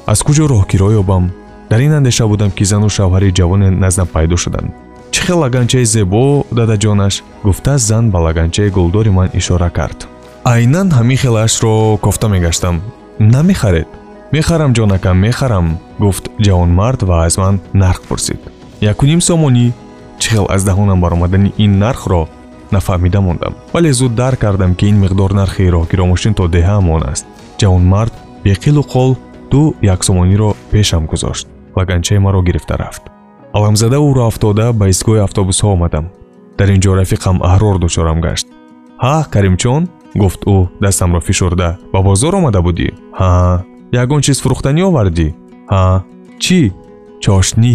Аз 0.06 0.22
куҷо 0.22 0.44
роҳкиро 0.52 0.88
ёбам? 1.00 1.30
Дар 1.70 1.80
ин 1.80 1.92
андеша 1.92 2.26
будам 2.26 2.50
ки 2.50 2.64
зану 2.64 2.88
шавҳари 2.88 3.34
ҷавоне 3.38 3.68
наздам 3.70 4.06
пайдо 4.14 4.36
шуданд 4.36 4.70
чӣ 5.12 5.20
хел 5.26 5.38
лаганчаи 5.44 5.84
зебо 5.84 6.44
дадаҷонаш 6.58 7.14
гуфта 7.46 7.78
зан 7.78 8.10
ба 8.10 8.18
лаганчаи 8.26 8.70
гулдори 8.76 9.10
ман 9.10 9.28
ишора 9.40 9.70
кард. 9.70 9.98
Айнан 10.44 10.88
ҳамин 10.98 11.18
хелаашро 11.22 11.96
кофта 12.04 12.28
мегаштам 12.28 12.76
намехаред 13.18 13.88
мехарам 14.32 14.72
ҷонакам 14.78 15.16
мехарам 15.26 15.66
гуфт 15.98 16.24
ҷавонмард 16.46 17.00
ва 17.08 17.16
аз 17.26 17.36
ман 17.42 17.60
нарх 17.74 18.00
пурсид. 18.08 18.40
Якуним 18.80 19.20
сомонӣ? 19.20 19.72
Чӣ 20.20 20.28
хел 20.32 20.46
аз 20.54 20.62
даҳонам 20.68 21.00
баромадани 21.00 21.52
ин 21.64 21.72
нархро 21.78 22.28
нафаҳмида 22.72 23.20
мондам. 23.20 23.54
Вале 23.74 23.92
зуд 23.92 24.14
дарк 24.14 24.38
кардам 24.44 24.74
ки 24.74 24.86
ин 24.90 24.96
миқдор 25.04 25.30
нархи 25.40 25.72
роҳгиромошин 25.76 26.34
то 26.38 26.44
деҳаамон 26.56 27.02
аст 27.12 27.26
ҷавонмард 27.60 28.12
беқилу 28.44 28.82
қол 28.94 29.10
ду 29.50 29.74
яксомониро 29.94 30.50
пешам 30.70 31.06
гузошт. 31.06 31.46
Лаганчаи 31.76 32.18
маро 32.18 32.40
гирифта 32.42 32.76
рафт 32.78 33.02
аламзада 33.56 33.96
ӯро 34.08 34.22
афтода 34.30 34.72
ба 34.72 34.84
истгоҳи 34.92 35.24
автобусҳо 35.26 35.66
омадам 35.76 36.06
дар 36.58 36.68
ин 36.74 36.80
ҷо 36.84 36.92
рафиқам 37.00 37.36
аҳрор 37.50 37.76
дучорам 37.84 38.18
гашт 38.26 38.46
ҳа 39.04 39.16
каримчон 39.32 39.82
гуфт 40.22 40.40
ӯ 40.54 40.56
дастамро 40.84 41.20
фишурда 41.28 41.68
ба 41.92 41.98
бозор 42.08 42.34
омада 42.38 42.60
будӣ 42.66 42.88
ҳа 43.18 43.30
ягон 44.02 44.20
чиз 44.26 44.38
фурӯхтанӣ 44.42 44.82
овардӣ 44.88 45.28
ҳа 45.72 45.82
чӣ 46.44 46.60
чошнӣ 47.24 47.74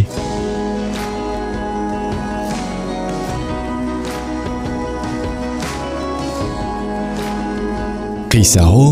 қиссаҳо 8.31 8.87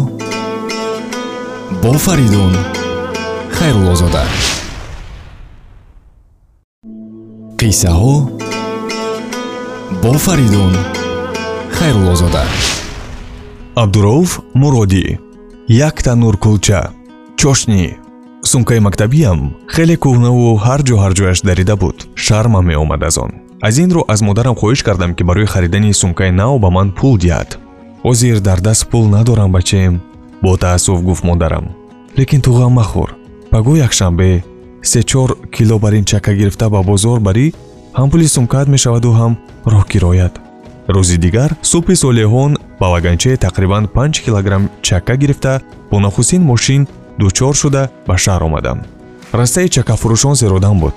бо 1.83 1.93
фаридун 2.05 2.53
хайруллозода 3.57 4.23
қиссаҳо 7.61 8.15
бо 10.03 10.13
фаридун 10.25 10.73
хайруллозода 11.77 12.43
абдурауф 13.83 14.31
муродӣ 14.61 15.05
як 15.87 15.95
танур 16.05 16.35
кулча 16.43 16.81
чошнӣ 17.41 17.83
сумкаи 18.51 18.79
мактабиам 18.87 19.39
хеле 19.73 19.95
кӯҳнаву 20.03 20.47
ҳар 20.65 20.81
ҷо 20.87 20.95
ҳар 21.03 21.13
ҷояш 21.17 21.39
дарида 21.49 21.75
буд. 21.81 21.97
Шармам 22.25 22.65
меомад 22.69 23.03
аз 23.09 23.17
он. 23.23 23.31
Аз 23.67 23.75
ин 23.83 23.89
рӯ 23.95 24.01
аз 24.13 24.19
модарам 24.27 24.55
хоҳиш 24.61 24.81
кардам 24.87 25.11
ки 25.17 25.23
барои 25.29 25.51
харидани 25.53 25.93
сумкаи 26.01 26.31
нав 26.39 26.53
ба 26.63 26.69
ман 26.75 26.87
пул 26.97 27.15
диҳад. 27.23 27.49
Ҳозир 28.05 28.37
дар 28.47 28.59
даст 28.67 28.83
пул 28.91 29.05
надорам 29.15 29.51
бачаем 29.57 29.95
бо 30.43 30.51
таассуф 30.63 30.99
гуфт 31.07 31.23
модарам. 31.29 31.65
Лекин 32.17 32.41
ту 32.45 32.51
ғам 32.59 32.73
махӯр. 32.79 33.09
Паго 33.51 33.71
якшанбе 33.87 34.43
се-чор 34.81 35.29
кило 35.51 35.79
бар 35.79 35.93
ин 35.93 36.05
чака 36.05 36.33
гирифта 36.33 36.69
ба 36.69 36.83
бозор 36.83 37.19
барӣ 37.19 37.53
ҳам 37.97 38.09
пули 38.11 38.27
сумкаат 38.27 38.67
мешаваду 38.67 39.11
ҳам 39.19 39.33
роҳкироят 39.73 40.33
рӯзи 40.95 41.17
дигар 41.25 41.49
субҳи 41.71 41.95
солеҳон 42.03 42.51
ба 42.79 42.87
лаганчае 42.93 43.35
тақрибан 43.45 43.83
5 43.95 44.23
килограмм 44.25 44.69
чака 44.81 45.15
гирифта 45.17 45.61
бо 45.91 45.99
нахустин 45.99 46.41
мошин 46.51 46.87
дучор 47.19 47.53
шуда 47.61 47.83
ба 48.07 48.15
шаҳр 48.23 48.43
омадам 48.47 48.79
растаи 49.33 49.67
чакафурӯшон 49.75 50.35
зеродам 50.35 50.79
буд. 50.79 50.95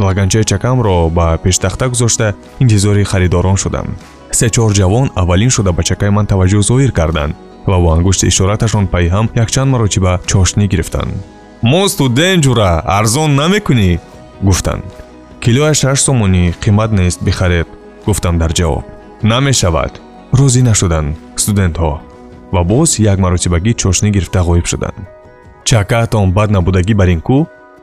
Лаганчаи 0.00 0.44
чакамро 0.44 1.08
ба 1.10 1.38
пештахта 1.42 1.88
гузошта 1.88 2.34
интизори 2.60 3.04
харидорон 3.04 3.56
шудам 3.56 3.86
се-чор 4.30 4.70
ҷавон 4.78 5.10
аввалин 5.14 5.50
шуда 5.50 5.72
ба 5.72 5.82
чакаи 5.82 6.10
ман 6.10 6.26
таваҷҷӯҳ 6.26 6.62
зоҳир 6.68 6.92
карданд 6.92 7.34
ва 7.66 7.76
бо 7.82 7.88
ангушти 7.96 8.26
ишораташон 8.26 8.84
пайҳам 8.94 9.26
якчанд 9.42 9.70
маротиба 9.70 10.20
чошнӣ 10.30 10.66
гирифтанд 10.72 11.12
мо 11.70 11.88
студент 11.88 12.44
ҷура 12.44 12.70
арзон 12.98 13.30
намекунӣ? 13.40 13.90
гуфтанд. 14.46 14.84
Килоя 15.42 15.74
шаш 15.80 15.98
сомонӣ 16.06 16.44
қимат 16.62 16.90
нест 16.98 17.18
бихаред 17.26 17.68
гуфтам 18.06 18.34
дар 18.42 18.52
ҷавоб. 18.58 18.84
Намешавад. 19.32 19.92
Розӣ 20.38 20.62
нашуданд 20.70 21.16
студентҳо 21.42 21.92
ва 22.54 22.62
боз 22.70 22.90
як 23.12 23.18
маротибагӣ 23.24 23.72
чошнӣ 23.82 24.08
гирифта 24.16 24.40
ғоиб 24.48 24.66
шуданд. 24.72 24.98
Чакаатон 25.68 26.26
бад 26.36 26.48
набудагӣ 26.56 26.94
бар 27.00 27.08
ин 27.14 27.20
кӯ 27.28 27.38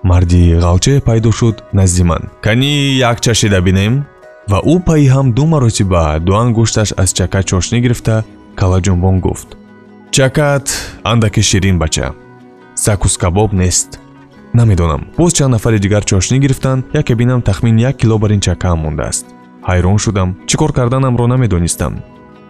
марди 0.09 0.43
ғалчае 0.65 0.99
пайдо 1.07 1.31
шуд 1.39 1.55
назди 1.77 2.03
ман. 2.09 2.23
Канӣ 2.45 2.73
як 3.11 3.17
чашида 3.25 3.59
бинем 3.67 3.93
ва 4.51 4.59
ӯ 4.73 4.75
пайҳам 4.87 5.27
ду 5.37 5.43
маротиба 5.53 6.03
ду 6.25 6.31
ангушташ 6.41 6.89
аз 7.01 7.09
чака 7.17 7.41
чошнӣ 7.49 7.77
гирифта 7.85 8.15
калаҷунбон 8.59 9.15
гуфт. 9.25 9.49
Чакаат 10.15 10.67
андаке 11.11 11.41
ширин 11.49 11.77
бача 11.83 12.07
сакус 12.75 13.17
кабоб 13.17 13.53
нест. 13.53 13.99
Намедонам. 14.53 15.07
Боз 15.17 15.33
чанд 15.33 15.51
нафари 15.51 15.79
дигар 15.79 16.03
чошнӣ 16.05 16.39
гирифтанд 16.39 16.85
яке 16.93 17.15
бинам 17.15 17.41
тахмин 17.41 17.77
як 17.79 17.97
кило 17.97 18.17
бар 18.17 18.31
ин 18.31 18.39
чакаам 18.39 18.79
мондааст 18.79 19.25
ҳайрон 19.69 19.97
шудам. 19.97 20.35
Чӣ 20.47 20.55
кор 20.57 20.71
карданамро 20.73 21.27
намедонистам. 21.27 21.93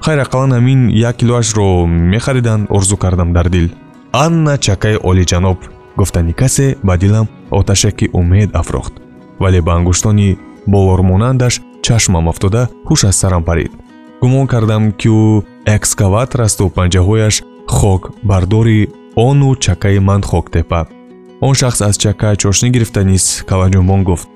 Хайр 0.05 0.19
ақаллан 0.25 0.51
ҳамин 0.57 0.91
як 1.09 1.15
килоашро 1.17 1.85
мехариданд 1.85 2.67
орзу 2.69 2.97
кардам 2.97 3.33
дар 3.33 3.49
дил. 3.49 3.69
Анна 4.11 4.57
чакаи 4.57 4.97
олиҷаноб 5.09 5.57
гуфтани 5.97 6.33
касе 6.33 6.77
ба 6.83 6.97
дилам 6.97 7.27
оташаки 7.51 8.09
умед 8.13 8.49
афрохт 8.55 8.93
вале 9.39 9.61
ба 9.61 9.71
ангуштони 9.77 10.37
болормонандаш 10.67 11.61
чашмам 11.85 12.29
афтода 12.29 12.69
ҳуш 12.87 13.01
аз 13.09 13.15
сарам 13.15 13.43
парид. 13.43 13.71
Гумон 14.21 14.47
кардам 14.47 14.91
ки 14.91 15.07
ӯ 15.07 15.43
экскаватор 15.75 16.41
асту 16.41 16.71
панҷаҳояш 16.77 17.35
хок 17.67 18.11
бардори 18.23 18.89
ону 19.15 19.55
чакаи 19.55 19.99
ман 19.99 20.21
хоктепа. 20.21 20.87
Он 21.41 21.53
шахс 21.53 21.81
аз 21.81 21.97
чака 21.97 22.35
чошнӣ 22.35 22.69
гирифта 22.69 23.03
низ 23.03 23.43
калаҷунбон 23.49 24.03
гуфт. 24.03 24.27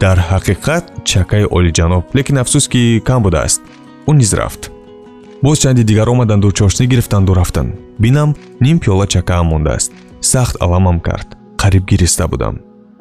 Дар 0.00 0.18
ҳақиқат 0.30 0.84
чакаи 1.04 1.44
олиҷаноб 1.56 2.04
лекин 2.14 2.36
афсӯс 2.42 2.68
ки 2.72 3.02
кам 3.04 3.22
будааст 3.22 3.60
ӯ 4.08 4.12
низ 4.20 4.32
рафт. 4.34 4.62
Боз 5.42 5.58
чанди 5.62 5.82
дигар 5.84 6.08
омаданду 6.08 6.48
чошнӣ 6.58 6.84
гирифтанду 6.86 7.34
рафтанд 7.34 7.74
бинам 7.98 8.30
ним 8.60 8.78
пиёла 8.78 9.06
чакаам 9.06 9.46
мондааст. 9.46 9.92
Сахт 10.20 10.56
аламам 10.64 11.00
кард. 11.00 11.28
Қариб 11.60 11.84
гириста 11.90 12.28
будам. 12.28 12.54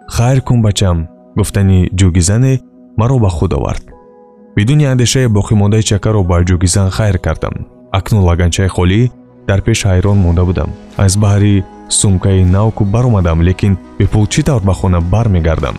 Хайр 0.07 0.41
кун 0.41 0.61
бачам 0.61 1.07
гуфтани 1.37 1.89
ҷугизане 1.99 2.53
маро 2.97 3.19
ба 3.19 3.29
худ 3.29 3.53
овард. 3.53 3.83
Бидуни 4.55 4.85
андешае 4.85 5.27
боқимондаи 5.27 5.83
чакаро 5.83 6.23
ба 6.23 6.43
ҷугизан 6.43 6.89
хайр 6.89 7.17
кардам. 7.19 7.53
Акнун 7.91 8.23
лаганчаи 8.23 8.67
холӣ 8.67 9.11
дар 9.47 9.61
пеш 9.61 9.85
ҳайрон 9.85 10.17
монда 10.17 10.43
будам. 10.45 10.69
Аз 10.97 11.13
баҳри 11.23 11.63
сумкаи 11.89 12.43
навку 12.43 12.85
баромадам 12.85 13.41
лекин 13.41 13.77
бепул 13.99 14.25
чӣ 14.33 14.41
тавр 14.43 14.61
ба 14.69 14.73
хона 14.73 14.99
бармегардам? 15.01 15.75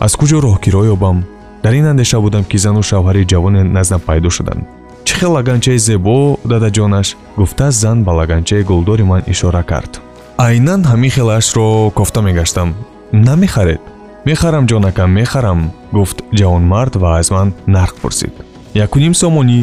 Аз 0.00 0.12
куҷо 0.16 0.38
роҳгиро 0.46 0.82
ёбам? 0.94 1.18
Дар 1.62 1.72
ин 1.80 1.86
андеша 1.92 2.20
будам 2.20 2.44
ки 2.44 2.56
зану 2.64 2.82
шавҳари 2.90 3.28
ҷавоне 3.32 3.62
наздам 3.76 4.00
пайдо 4.00 4.30
шуданд. 4.30 4.62
Чӣ 5.06 5.14
хел 5.18 5.32
лаганчаи 5.36 5.78
зебо? 5.78 6.38
дадаҷонаш 6.50 7.08
гуфта 7.36 7.70
зан 7.70 7.98
ба 8.06 8.12
лаганчаи 8.18 8.62
гулдори 8.62 9.04
ман 9.10 9.22
ишора 9.32 9.62
кард. 9.62 9.92
Айнан 10.38 10.80
ҳамин 10.90 11.10
хелашро 11.10 11.90
кофта 11.98 12.20
мегаштам 12.22 12.68
намехаред 13.12 13.80
мехарам 14.26 14.64
ҷонакам 14.70 15.10
мехарам 15.20 15.60
гуфт 15.92 16.18
ҷавонмард 16.38 16.94
ва 17.02 17.18
аз 17.18 17.30
ман 17.30 17.48
нарх 17.66 17.94
пурсид. 18.00 18.34
Якуним 18.74 19.14
сомонӣ? 19.14 19.60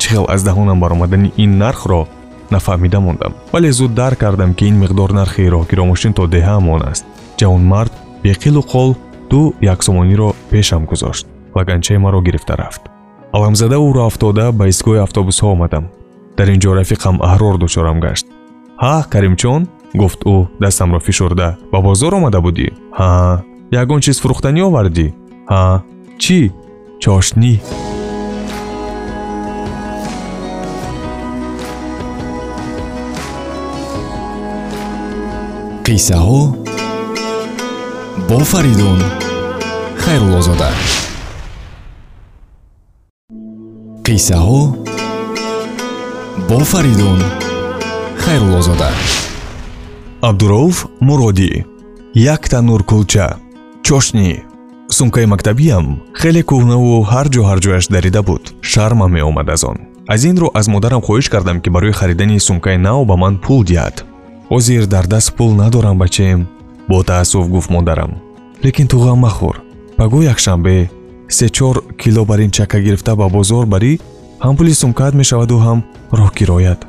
Чӣ 0.00 0.06
хел 0.12 0.24
аз 0.34 0.40
даҳонам 0.48 0.78
баромадани 0.80 1.32
ин 1.36 1.58
нархро 1.58 2.00
нафаҳмида 2.50 3.00
мондам 3.00 3.32
вале 3.52 3.72
зуд 3.72 3.94
дарк 3.94 4.18
кардам 4.18 4.54
ки 4.54 4.64
ин 4.70 4.76
миқдор 4.82 5.10
нархи 5.12 5.48
роҳгиромошин 5.54 6.12
то 6.12 6.26
деҳаамон 6.26 6.82
аст 6.90 7.04
ҷавонмард 7.40 7.92
беқилу 8.24 8.62
қол 8.72 8.90
ду 9.30 9.54
яксомониро 9.60 10.28
пешам 10.50 10.84
гузошт 10.84 11.26
лаганчаи 11.56 11.98
маро 11.98 12.20
гирифта 12.20 12.54
рафт 12.56 12.82
аламзада 13.32 13.76
ӯро 13.76 14.06
афтода 14.06 14.52
ба 14.52 14.64
истгоҳи 14.72 15.04
автобусҳо 15.06 15.46
омадам 15.54 15.84
дар 16.36 16.48
ин 16.54 16.60
ҷо 16.64 16.70
рафиқам 16.80 17.16
аҳрор 17.28 17.54
дучорам 17.58 17.98
гашт 18.00 18.26
ҳа 18.82 18.94
каримчон 19.12 19.62
гуфт 20.00 20.20
ӯ 20.34 20.36
дастамро 20.62 21.00
фишурда 21.06 21.48
ба 21.72 21.78
бозор 21.86 22.12
омада 22.18 22.40
будӣ 22.46 22.68
ҳа 22.98 23.10
ягон 23.82 24.00
чиз 24.04 24.16
фурӯхтанӣ 24.22 24.60
овардӣ 24.68 25.06
ҳа 25.50 25.62
чӣ 26.22 26.40
чошнӣ 27.02 27.52
қиссаҳо 35.94 36.40
бо 38.28 38.38
фаридун 38.50 38.98
хайруллозода 40.04 40.70
қиссаҳо 44.06 44.60
бо 46.48 46.58
фаридун 46.72 47.18
хайруллозода 48.24 48.90
абдурауф 50.28 50.76
муродӣ 51.06 51.52
як 52.34 52.42
танур 52.52 52.82
кулча 52.90 53.26
чошнӣ 53.86 54.28
сумкаи 54.98 55.26
мактабиам 55.32 55.86
хеле 56.20 56.42
кӯҳнаву 56.50 56.92
ҳар 57.10 57.26
ҷо 57.34 57.42
ҳар 57.48 57.58
ҷояш 57.64 57.84
дарида 57.94 58.22
буд. 58.28 58.42
Шармам 58.72 59.10
меомад 59.16 59.48
аз 59.54 59.62
он. 59.70 59.78
Аз 60.12 60.20
ин 60.30 60.36
рӯ 60.42 60.48
аз 60.58 60.66
модарам 60.74 61.02
хоҳиш 61.06 61.26
кардам 61.34 61.58
ки 61.62 61.68
барои 61.74 61.96
харидани 61.98 62.44
сумкаи 62.48 62.78
нав 62.86 62.98
ба 63.08 63.14
ман 63.22 63.34
пул 63.44 63.62
диҳад 63.70 63.96
ҳозир 64.50 64.86
дар 64.86 65.06
даст 65.06 65.34
пул 65.36 65.50
надорам 65.54 65.98
бачаем. 65.98 66.46
Бо 66.88 67.02
таассуф 67.02 67.48
гуфт 67.48 67.70
модарам. 67.70 68.12
Лекин 68.62 68.86
ту 68.86 68.98
ғам 68.98 69.18
махӯр. 69.24 69.56
Ба 69.98 70.04
гӯ 70.12 70.20
якшанбе 70.32 70.90
се-чор 71.28 71.96
кило 71.98 72.24
бар 72.24 72.38
ин 72.40 72.50
чака 72.50 72.80
гирифта 72.80 73.16
ба 73.16 73.28
бозор 73.28 73.66
барӣ 73.66 73.98
ҳам 74.44 74.56
пули 74.56 74.74
сумкаат 74.74 75.14
мешаваду 75.14 75.56
ҳам 75.64 75.78
роҳкироят 76.12 76.80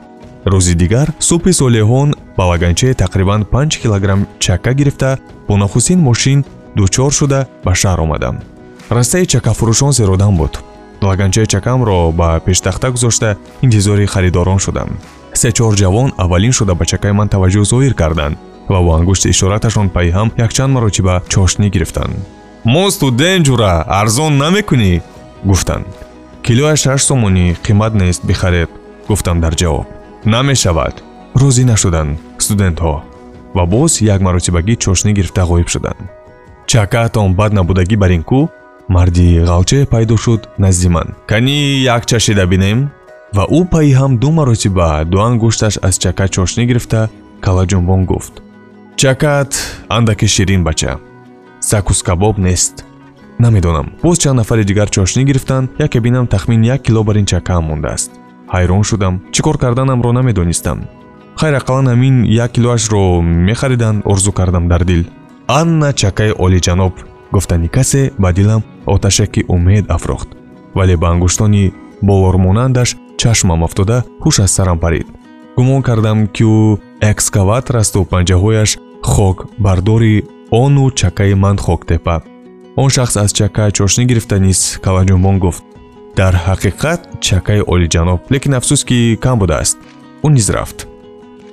рӯзи 0.51 0.75
дигар 0.81 1.07
субҳи 1.29 1.53
солеҳон 1.61 2.09
ба 2.37 2.43
лаганчае 2.51 2.93
тақрибан 3.03 3.41
панҷ 3.53 3.71
килограмм 3.81 4.21
чака 4.39 4.73
гирифта 4.79 5.17
бо 5.47 5.53
нахустин 5.57 5.99
мошин 6.07 6.39
дучор 6.77 7.11
шуда 7.19 7.39
ба 7.65 7.71
шаҳр 7.81 7.99
омадам. 8.05 8.35
Растаи 8.89 9.25
чакафурӯшон 9.31 9.91
зеродам 9.97 10.33
буд. 10.37 10.53
Лаганчаи 11.07 11.45
чакамро 11.53 12.11
ба 12.11 12.39
пештахта 12.45 12.87
гузошта 12.91 13.37
интизори 13.65 14.05
харидорон 14.05 14.59
шудам 14.59 14.89
се-чор 15.41 15.73
ҷавон 15.81 16.09
аввалин 16.23 16.53
шуда 16.57 16.73
ба 16.75 16.85
чакаи 16.91 17.13
ман 17.19 17.27
таваҷҷӯҳ 17.33 17.65
зоҳир 17.71 17.93
карданд 18.01 18.37
ва 18.71 18.79
бо 18.85 18.91
ангушти 18.97 19.29
ишораташон 19.33 19.87
пайҳам 19.95 20.29
якчанд 20.45 20.71
маротиба 20.75 21.15
чошнӣ 21.33 21.67
гирифтанд. 21.75 22.15
Мо 22.73 22.85
студент 22.95 23.45
ҷура 23.47 23.73
арзон 23.99 24.33
намекунӣ! 24.43 24.93
гуфтанд. 25.49 25.85
Килояш 26.45 26.79
шаш 26.85 27.01
сомонӣ 27.09 27.45
қимат 27.65 27.93
нест 28.01 28.21
бихаред 28.29 28.69
гуфтам 29.09 29.37
дар 29.43 29.53
ҷавоб. 29.61 29.85
Намешавад! 30.33 30.95
Розӣ 31.41 31.63
нашуданд 31.71 32.19
студентҳо 32.45 32.93
ва 33.55 33.63
боз 33.73 33.91
як 34.13 34.19
маротибагӣ 34.27 34.73
чошнӣ 34.83 35.11
гирифта 35.17 35.43
ғоиб 35.51 35.67
шуданд. 35.73 36.01
Чакаатон 36.71 37.29
бад 37.39 37.51
набудагӣ 37.57 37.95
бар 38.03 38.11
ин 38.17 38.23
кӯ 38.29 38.41
марди 38.95 39.27
ғалчае 39.49 39.85
пайдо 39.93 40.15
шуд 40.23 40.41
назди 40.63 40.89
ман. 40.95 41.07
Канӣ 41.29 41.57
як 41.95 42.05
чашида 42.09 42.45
бинем 42.45 42.79
ва 43.35 43.43
ӯ 43.59 43.61
пайҳам 43.73 44.11
ду 44.21 44.29
маротиба 44.37 44.89
ду 45.11 45.17
ангушташ 45.27 45.75
аз 45.87 45.95
чака 46.03 46.25
чошнӣ 46.35 46.63
гирифта 46.69 47.01
калаҷунбон 47.45 48.01
гуфт. 48.11 48.33
Чакаат 49.01 49.51
андаке 49.95 50.27
ширин 50.27 50.63
бача. 50.63 50.91
Сакус 51.59 51.99
кабоб 52.07 52.37
нест. 52.37 52.75
Намедонам. 53.39 53.87
Боз 54.03 54.17
чанд 54.21 54.37
нафари 54.39 54.63
дигар 54.63 54.89
чошнӣ 54.95 55.21
гирифтанд 55.29 55.69
яке 55.85 55.99
бинам 55.99 56.27
тахмин 56.27 56.61
як 56.63 56.81
кило 56.85 57.03
бар 57.03 57.15
ин 57.21 57.25
чакаам 57.25 57.63
мондааст. 57.65 58.11
Ҳайрон 58.53 58.83
шудам. 58.89 59.13
Чӣ 59.33 59.41
кор 59.41 59.57
карданамро 59.63 60.11
намедонистам. 60.11 60.79
Хайр 61.39 61.55
ақаллан 61.59 61.87
ҳамин 61.91 62.15
як 62.43 62.51
килоашро 62.55 63.21
мехариданд 63.21 64.03
орзу 64.11 64.31
кардам 64.31 64.67
дар 64.67 64.83
дил 64.89 65.01
анна 65.47 65.93
чакаи 65.93 66.31
олиҷаноб 66.45 66.93
гуфтани 67.33 67.67
касе 67.67 68.11
ба 68.17 68.29
дилам 68.33 68.61
оташаки 68.85 69.41
умед 69.47 69.85
афрохт. 69.95 70.29
Вале 70.77 70.95
ба 70.97 71.07
ангуштони 71.13 71.73
болормонандаш 72.01 72.95
чашмам 73.21 73.63
афтода 73.63 73.97
ҳуш 74.23 74.35
аз 74.43 74.51
сарам 74.51 74.79
парид. 74.79 75.07
Гумон 75.57 75.81
кардам 75.87 76.27
ки 76.35 76.43
ӯ 76.43 76.77
экскаватор 77.11 77.75
асту 77.81 77.99
панҷаҳояш 78.11 78.71
хок 79.11 79.37
бардори 79.65 80.23
ону 80.51 80.85
чакаи 80.99 81.33
ман 81.43 81.57
хоктепа 81.57 82.17
он 82.75 82.89
шахс 82.89 83.15
аз 83.17 83.31
чака 83.31 83.71
чошнӣ 83.71 84.03
гирифта 84.09 84.37
низ 84.39 84.79
калаҷунбон 84.83 85.37
гуфт. 85.39 85.63
Дар 86.15 86.33
ҳақиқат 86.47 86.99
чакаи 87.27 87.61
олиҷаноб 87.73 88.19
лекин 88.33 88.53
афсӯс 88.59 88.81
ки 88.89 89.17
кам 89.23 89.39
будааст. 89.39 89.77
Ӯ 90.25 90.27
низ 90.35 90.49
рафт. 90.55 90.87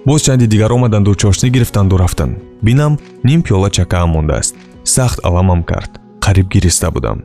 Боз 0.06 0.20
чанди 0.26 0.46
дигар 0.52 0.70
омаданду 0.76 1.14
чошнӣ 1.22 1.48
гирифтанду 1.54 1.96
рафтанд 2.02 2.34
бинам 2.66 2.92
ним 3.24 3.40
пиёла 3.42 3.70
чакаам 3.76 4.10
мондааст. 4.10 4.54
Сахт 4.84 5.18
аламам 5.28 5.62
кард. 5.70 5.92
Қариб 6.24 6.48
гириста 6.54 6.90
будам. 6.90 7.18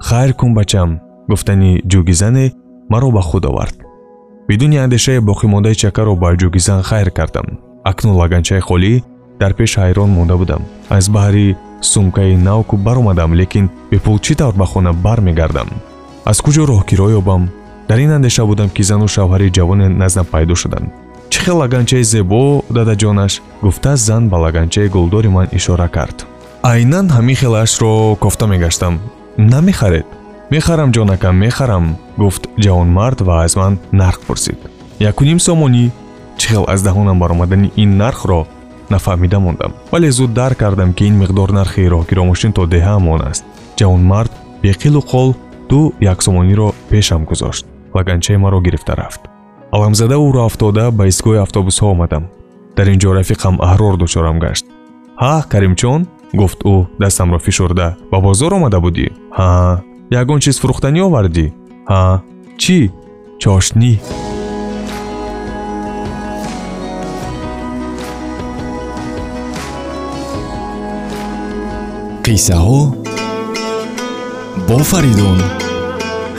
Хайр 0.00 0.32
кун 0.34 0.54
бачам 0.54 1.00
гуфтани 1.28 1.82
ҷугизане 1.90 2.52
маро 2.90 3.10
ба 3.10 3.22
худ 3.22 3.44
овард. 3.46 3.76
Бидуни 4.48 4.76
андешае 4.84 5.20
боқимондаи 5.20 5.74
чакаро 5.74 6.14
ба 6.16 6.34
ҷугизан 6.40 6.82
хайр 6.82 7.10
кардам. 7.10 7.46
Акнун 7.84 8.16
лаганчаи 8.20 8.60
холӣ 8.60 9.02
дар 9.40 9.52
пеш 9.58 9.78
ҳайрон 9.78 10.10
монда 10.16 10.36
будам. 10.36 10.62
Аз 10.88 11.04
баҳри 11.08 11.56
сумкаи 11.80 12.36
навку 12.36 12.76
баромадам 12.76 13.34
лекин 13.40 13.70
бепул 13.90 14.18
чӣ 14.18 14.34
тавр 14.34 14.54
ба 14.60 14.66
хона 14.66 14.92
бармегардам? 14.92 15.68
Аз 16.30 16.38
куҷо 16.44 16.62
роҳгиро 16.70 17.06
ёбам? 17.20 17.42
Дар 17.88 17.98
ин 17.98 18.10
андеша 18.12 18.44
будам 18.46 18.68
ки 18.76 18.82
зану 18.82 19.06
шавҳари 19.08 19.54
ҷавоне 19.56 19.86
наздам 19.88 20.26
пайдо 20.32 20.54
шуданд. 20.54 20.88
Чӣ 21.30 21.38
хел 21.44 21.56
лаганчаи 21.62 22.04
зебо 22.12 22.62
дадаҷонаш 22.76 23.32
гуфта 23.62 23.96
зан 23.96 24.28
ба 24.28 24.36
лаганчаи 24.44 24.88
гулдори 24.94 25.28
ман 25.28 25.46
ишора 25.58 25.88
кард. 25.96 26.26
Айнан 26.62 27.06
ҳамин 27.16 27.36
хелашро 27.40 28.16
кофта 28.22 28.46
мегаштам. 28.46 28.94
Намехаред 29.38 30.06
мехарам 30.50 30.90
ҷонакам 30.92 31.34
мехарам 31.44 31.84
гуфт 32.18 32.42
ҷавонмард 32.64 33.18
ва 33.26 33.44
аз 33.44 33.56
ман 33.56 33.78
нарх 33.92 34.20
пурсид 34.26 34.58
якуним 35.10 35.38
сомонӣ 35.46 35.84
чӣ 36.38 36.46
хел 36.52 36.64
аз 36.74 36.80
даҳонам 36.86 37.18
баромадани 37.22 37.72
ин 37.82 37.90
нархро 38.02 38.40
нафаҳмида 38.90 39.38
мондам 39.38 39.72
вале 39.92 40.10
зуд 40.10 40.32
дарк 40.40 40.58
кардам 40.58 40.90
ки 40.96 41.04
ин 41.10 41.14
миқдор 41.22 41.48
нархи 41.58 41.90
роҳгиромошин 41.94 42.52
то 42.56 42.62
деҳаамон 42.74 43.20
аст 43.30 43.44
ҷавонмард 43.78 44.32
беқилу 44.64 45.00
қол 45.12 45.28
ду 45.70 45.80
яксомониро 46.12 46.68
пешам 46.90 47.22
гузошт 47.30 47.64
ва 47.94 48.00
ганчаи 48.08 48.36
маро 48.44 48.60
гирифта 48.66 48.92
рафт 49.00 49.22
аламзада 49.74 50.16
ӯро 50.26 50.40
афтода 50.48 50.84
ба 50.98 51.04
истгоҳи 51.10 51.44
автобусҳо 51.46 51.86
омадам 51.94 52.24
дар 52.76 52.86
ин 52.92 52.98
ҷо 53.02 53.10
рафиқам 53.18 53.54
аҳрор 53.68 53.94
дучорам 54.02 54.38
гашт 54.44 54.64
ҳа 55.22 55.34
каримчон 55.52 56.00
гуфт 56.40 56.60
ӯ 56.72 56.74
дастамро 57.02 57.38
фишурда 57.46 57.86
ба 58.10 58.18
бозор 58.26 58.52
омада 58.58 58.78
будӣ 58.84 59.06
ҳа 59.38 59.50
ягон 60.18 60.38
чиз 60.44 60.56
фурӯхтанӣ 60.60 61.00
овардӣ? 61.06 61.46
Ҳа 61.90 62.02
чӣ? 62.62 62.78
Чошнӣ 63.42 63.92
қиссаҳо 72.24 72.80
бо 74.68 74.78
фаридун 74.90 75.38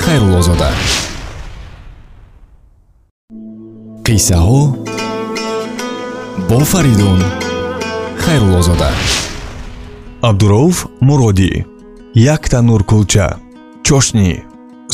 хайруллозода 0.03 0.69
қиссаҳо 4.05 4.61
бо 6.49 6.59
фаридун 6.71 7.19
хайруллозода 8.23 8.89
абдурауф 10.29 10.77
муродӣ 11.07 11.51
як 12.33 12.43
танур 12.51 12.81
кулча 12.91 13.27
чошнӣ 13.87 14.29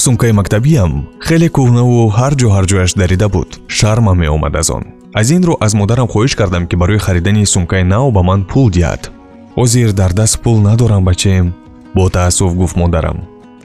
сумкаи 0.03 0.31
мактабиам 0.39 0.91
хеле 1.27 1.47
кӯҳнаву 1.55 1.99
ҳар 2.17 2.33
ҷо 2.39 2.47
ҳар 2.55 2.65
ҷояш 2.71 2.91
дарида 3.01 3.27
буд. 3.35 3.49
Шармам 3.77 4.17
меомад 4.21 4.55
аз 4.61 4.69
он. 4.77 4.83
Аз 5.19 5.27
ин 5.35 5.41
рӯ 5.47 5.53
аз 5.65 5.73
модарам 5.79 6.07
хоҳиш 6.13 6.33
кардам 6.39 6.63
ки 6.69 6.75
барои 6.81 7.03
харидани 7.05 7.45
сумкаи 7.53 7.83
нав 7.93 8.05
ба 8.15 8.21
ман 8.29 8.41
пул 8.51 8.67
диҳад. 8.75 9.01
Ҳозир 9.57 9.89
дар 9.99 10.11
даст 10.19 10.35
пул 10.43 10.57
надорам 10.67 11.03
бачаем 11.09 11.47
бо 11.95 12.03
таассуф 12.15 12.51
гуфт 12.59 12.75
модарам. 12.81 13.17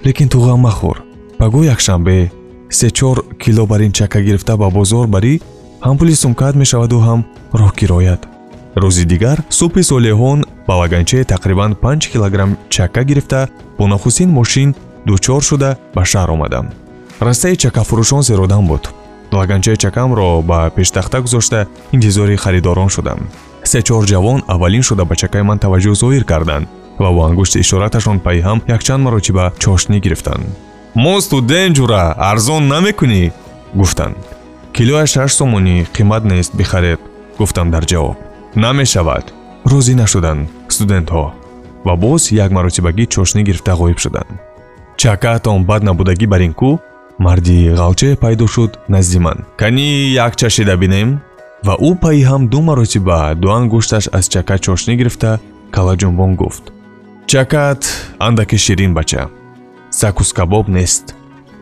Лекин 0.04 0.28
ту 0.32 0.38
ғам 0.46 0.60
махӯр 0.66 0.96
паго 1.40 1.60
якшанбе 1.74 2.30
се-чор 2.78 3.16
кило 3.42 3.66
бар 3.66 3.80
ин 3.86 3.92
чака 3.92 4.20
гирифта 4.26 4.56
ба 4.56 4.70
бозор 4.70 5.06
барӣ 5.14 5.34
ҳам 5.84 5.96
пули 5.98 6.14
сумкаат 6.22 6.54
мешаваду 6.62 6.98
ҳам 7.06 7.20
роҳкироят 7.60 8.22
рӯзи 8.82 9.04
дигар 9.12 9.38
субҳи 9.58 9.82
солеҳон 9.90 10.38
ба 10.68 10.74
лаганчаи 10.80 11.28
тақрибан 11.32 11.70
5 11.82 12.10
килограмм 12.12 12.56
чака 12.74 13.02
гирифта 13.04 13.48
бо 13.78 13.86
нахустин 13.92 14.30
мошин 14.38 14.74
дучор 15.06 15.42
шуда 15.42 15.70
ба 15.94 16.02
шаҳр 16.04 16.30
омадам. 16.34 16.66
Растаи 17.20 17.56
чакафурӯшон 17.56 18.22
зеродам 18.22 18.66
буд. 18.66 18.84
Лаганчаи 19.32 19.76
чакамро 19.76 20.42
ба 20.42 20.70
пештахта 20.76 21.20
гузошта 21.20 21.66
интизори 21.92 22.36
харидорон 22.36 22.88
шудам. 22.88 23.18
Се-чор 23.64 24.04
ҷавон 24.10 24.42
аввалин 24.48 24.82
шуда 24.82 25.04
ба 25.04 25.14
чакаи 25.16 25.42
ман 25.42 25.58
таваҷҷӯҳ 25.58 25.94
зоҳир 26.02 26.24
карданд 26.24 26.68
ва 26.98 27.08
бо 27.14 27.20
ангушти 27.28 27.58
ишораташон 27.64 28.18
пайҳам 28.26 28.58
якчанд 28.74 29.04
маротиба 29.06 29.52
чошнӣ 29.62 29.96
гирифтанд. 30.04 30.44
Мо 30.94 31.20
студент 31.20 31.76
ҷура 31.76 32.02
арзон 32.30 32.62
намекунӣ? 32.72 33.22
гуфтанд. 33.74 34.16
Килояш 34.76 35.10
шаш 35.14 35.30
сомонӣ 35.38 35.76
қимат 35.96 36.22
нест 36.32 36.52
бихаред 36.58 37.00
гуфтам 37.38 37.70
дар 37.70 37.84
ҷавоб. 37.90 38.16
Намешавад. 38.64 39.24
Розӣ 39.70 39.94
нашуданд 40.02 40.48
студентҳо 40.74 41.24
ва 41.86 41.94
боз 42.02 42.22
як 42.44 42.50
маротибагӣ 42.56 43.04
чошнӣ 43.14 43.40
гирифта 43.48 43.72
ғоиб 43.80 43.98
шуданд 44.04 44.51
чакаатон 45.02 45.64
бад 45.70 45.82
набудагӣ 45.82 46.26
бар 46.32 46.42
ин 46.46 46.54
кӯ 46.60 46.70
марди 47.24 47.58
ғалчае 47.80 48.14
пайдо 48.22 48.46
шуд 48.54 48.72
назди 48.94 49.18
ман. 49.18 49.38
Канӣ 49.60 49.88
як 50.26 50.32
чашида 50.40 50.76
бинем 50.82 51.08
ва 51.66 51.74
ӯ 51.88 51.90
пайҳам 52.02 52.42
ду 52.52 52.58
маротиба 52.68 53.34
ду 53.42 53.48
ангушташ 53.58 54.04
аз 54.18 54.24
чака 54.32 54.56
чошнӣ 54.64 54.92
гирифта 55.00 55.30
калаҷунбон 55.74 56.32
гуфт. 56.40 56.64
Чакаат 57.30 57.82
андаке 58.26 58.56
ширин 58.64 58.94
бача. 58.94 59.22
Сакус 59.90 60.32
кабоб 60.38 60.68
нест. 60.68 61.04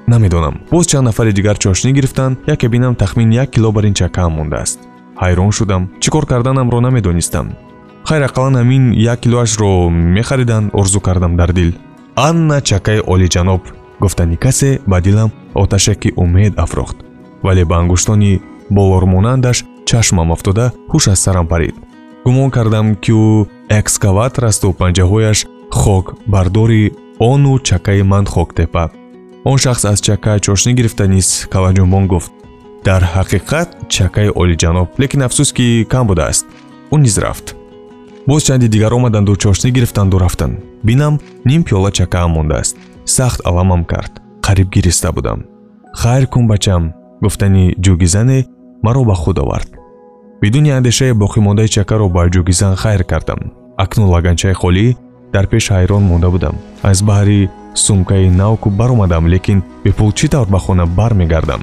Намедонам. 0.06 0.56
Боз 0.70 0.86
чанд 0.90 1.04
нафари 1.08 1.32
дигар 1.32 1.56
чошнӣ 1.64 1.90
гирифтанд 1.96 2.38
яке 2.54 2.68
бинам 2.68 2.94
тахмин 2.94 3.30
як 3.42 3.48
кило 3.54 3.72
бар 3.72 3.84
ин 3.88 3.94
чакаам 3.94 4.32
мондааст. 4.32 4.78
Ҳайрон 5.22 5.50
шудам. 5.52 5.82
Чӣ 6.02 6.08
кор 6.10 6.24
карданамро 6.26 6.80
намедонистам. 6.80 7.46
Хайр 8.08 8.22
ақаллан 8.28 8.54
ҳамин 8.60 8.84
як 9.12 9.20
килоашро 9.20 9.88
мехариданд 10.16 10.70
орзу 10.74 11.00
кардам 11.00 11.36
дар 11.36 11.52
дил 11.52 11.72
анна 12.28 12.60
чакаи 12.60 13.00
олиҷаноб 13.12 13.62
гуфтани 14.00 14.36
касе 14.36 14.80
ба 14.86 15.00
дилам 15.00 15.30
оташаки 15.54 16.12
умед 16.16 16.52
афрохт. 16.58 16.96
Вале 17.42 17.64
ба 17.64 17.76
ангуштони 17.80 18.40
болормонандаш 18.70 19.64
чашмам 19.88 20.32
афтода 20.32 20.72
ҳуш 20.92 21.04
аз 21.12 21.20
сарам 21.24 21.46
парид 21.52 21.74
гумон 22.24 22.50
кардам 22.50 22.86
ки 23.02 23.12
ӯ 23.12 23.46
экскаватор 23.78 24.44
асту 24.50 24.68
панҷаҳояш 24.80 25.38
хокбардори 25.80 26.92
ону 27.30 27.58
чакаи 27.68 28.02
ман 28.02 28.24
хоктепа 28.26 28.84
он 29.44 29.56
шахс 29.64 29.84
аз 29.84 29.98
чака 30.06 30.32
чошнӣ 30.44 30.72
гирифта 30.78 31.04
низ 31.14 31.28
калаҷунбон 31.52 32.04
гуфт. 32.12 32.32
Дар 32.84 33.02
ҳақиқат 33.16 33.68
чакаи 33.94 34.28
олиҷаноб 34.40 34.88
лекин 35.00 35.22
афсӯс 35.26 35.50
ки 35.56 35.66
кам 35.92 36.04
будааст. 36.06 36.44
Ӯ 36.94 36.96
низ 37.04 37.16
рафт 37.24 37.46
боз 38.26 38.42
чанди 38.44 38.68
дигар 38.68 38.92
омаданду 38.92 39.36
чошнӣ 39.36 39.70
гирифтанду 39.70 40.18
рафтанд 40.18 40.58
бинам 40.84 41.20
ним 41.44 41.62
пиёла 41.64 41.90
чакаам 41.92 42.30
мондааст. 42.30 42.76
Сахт 43.04 43.40
аламам 43.44 43.84
кард. 43.84 44.12
Қариб 44.42 44.68
гириста 44.70 45.12
будам. 45.12 45.44
Хайр 45.94 46.26
кун 46.26 46.46
бачам 46.46 46.92
гуфтани 47.22 47.74
ҷугизане 47.84 48.46
маро 48.82 49.04
ба 49.04 49.14
худ 49.14 49.38
овард. 49.38 49.68
Бидуни 50.40 50.70
андешаи 50.70 51.12
боқимондаи 51.12 51.68
чакаро 51.68 52.08
ба 52.08 52.28
ҷугизан 52.28 52.76
хайр 52.76 53.04
кардам. 53.04 53.40
Акнун 53.76 54.08
лаганчаи 54.10 54.52
холӣ 54.52 54.96
дар 55.32 55.46
пеш 55.46 55.70
ҳайрон 55.70 56.02
монда 56.02 56.30
будам. 56.30 56.54
Аз 56.82 57.02
баҳри 57.02 57.48
сумкаи 57.74 58.30
навку 58.30 58.70
баромадам 58.70 59.26
лекин 59.26 59.62
бепул 59.84 60.12
чӣ 60.12 60.28
тавр 60.28 60.48
ба 60.48 60.58
хона 60.58 60.86
бармегардам? 60.86 61.62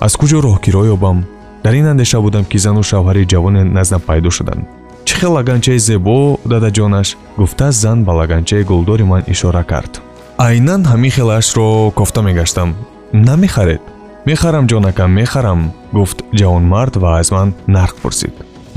Аз 0.00 0.16
куҷо 0.16 0.38
роҳкиро 0.46 0.82
ёбам? 0.94 1.24
Дар 1.64 1.74
ин 1.74 1.86
андеша 1.86 2.20
будам 2.20 2.44
ки 2.44 2.58
зану 2.58 2.82
шавҳари 2.82 3.28
ҷавоне 3.32 3.62
наздам 3.64 4.00
пайдо 4.00 4.30
шуданд 4.30 4.81
чӣ 5.12 5.18
хел 5.20 5.32
лаганчаи 5.38 5.78
зебо 5.78 6.38
дадаҷонаш 6.50 7.08
гуфта 7.36 7.70
зан 7.82 7.98
ба 8.04 8.12
лаганчаи 8.20 8.62
гулдори 8.70 9.04
ман 9.12 9.22
ишора 9.32 9.62
кард 9.72 9.92
айнан 10.38 10.82
ҳамин 10.90 11.12
хелаашро 11.16 11.90
кофта 11.98 12.20
мегаштам 12.22 12.68
намехаред 13.12 13.82
мехарам 14.26 14.64
ҷонакам 14.70 15.10
мехарам 15.20 15.60
гуфт 15.92 16.18
ҷавонмард 16.38 16.94
ва 17.02 17.10
аз 17.20 17.30
ман 17.36 17.48
нарх 17.76 17.94
пурсид 18.02 18.34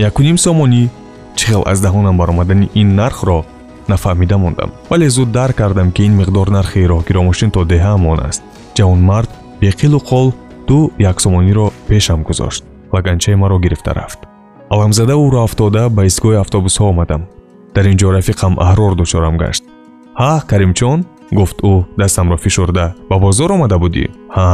якуним 0.10 0.38
сомонӣ 0.46 0.84
чӣ 1.38 1.46
хел 1.50 1.64
аз 1.72 1.80
даҳонам 1.86 2.16
баромадани 2.22 2.70
ин 2.82 2.90
нархро 3.02 3.38
нафаҳмида 3.92 4.38
мондам 4.44 4.70
вале 4.90 5.10
зуд 5.10 5.30
дарк 5.32 5.56
кардам 5.62 5.90
ки 5.96 6.02
ин 6.08 6.14
миқдор 6.22 6.48
нархи 6.58 6.90
роҳгиромошин 6.94 7.50
то 7.56 7.62
деҳаамон 7.74 8.20
аст 8.30 8.42
ҷавонмард 8.78 9.30
беқилу 9.64 10.00
қол 10.12 10.28
ду 10.68 10.78
яксомониро 11.12 11.66
пешам 11.88 12.20
гузошт 12.28 12.64
ва 12.92 13.00
ганчаи 13.06 13.36
маро 13.42 13.58
гирифта 13.66 13.92
рафт 14.00 14.20
аламзада 14.74 15.14
ӯро 15.26 15.40
афтода 15.48 15.84
ба 15.96 16.02
истгоҳи 16.10 16.42
автобусҳо 16.44 16.84
омадам. 16.92 17.22
Дар 17.76 17.86
ин 17.92 17.98
ҷо 18.02 18.08
рафиқам 18.18 18.54
аҳрор 18.66 18.94
дучорам 19.00 19.36
гашт. 19.44 19.64
Ҳа 20.22 20.34
каримчон 20.50 21.00
гуфт 21.38 21.58
ӯ 21.72 21.74
дастамро 22.00 22.38
фишурда. 22.38 22.86
Ба 23.10 23.16
бозор 23.24 23.50
омада 23.56 23.78
будӣ? 23.84 24.06
Ҳа 24.36 24.48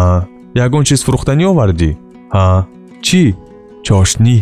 ягон 0.66 0.84
чиз 0.88 1.02
фурӯхтанӣ 1.06 1.46
овардӣ? 1.52 1.92
Ҳа 2.36 2.46
чӣ? 3.06 3.24
Чошнӣ 3.86 4.38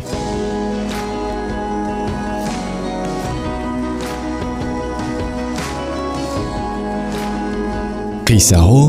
қиссаҳо 8.28 8.84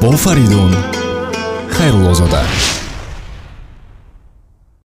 бо 0.00 0.12
фаридун 0.24 0.72
хайруллозода 1.76 2.42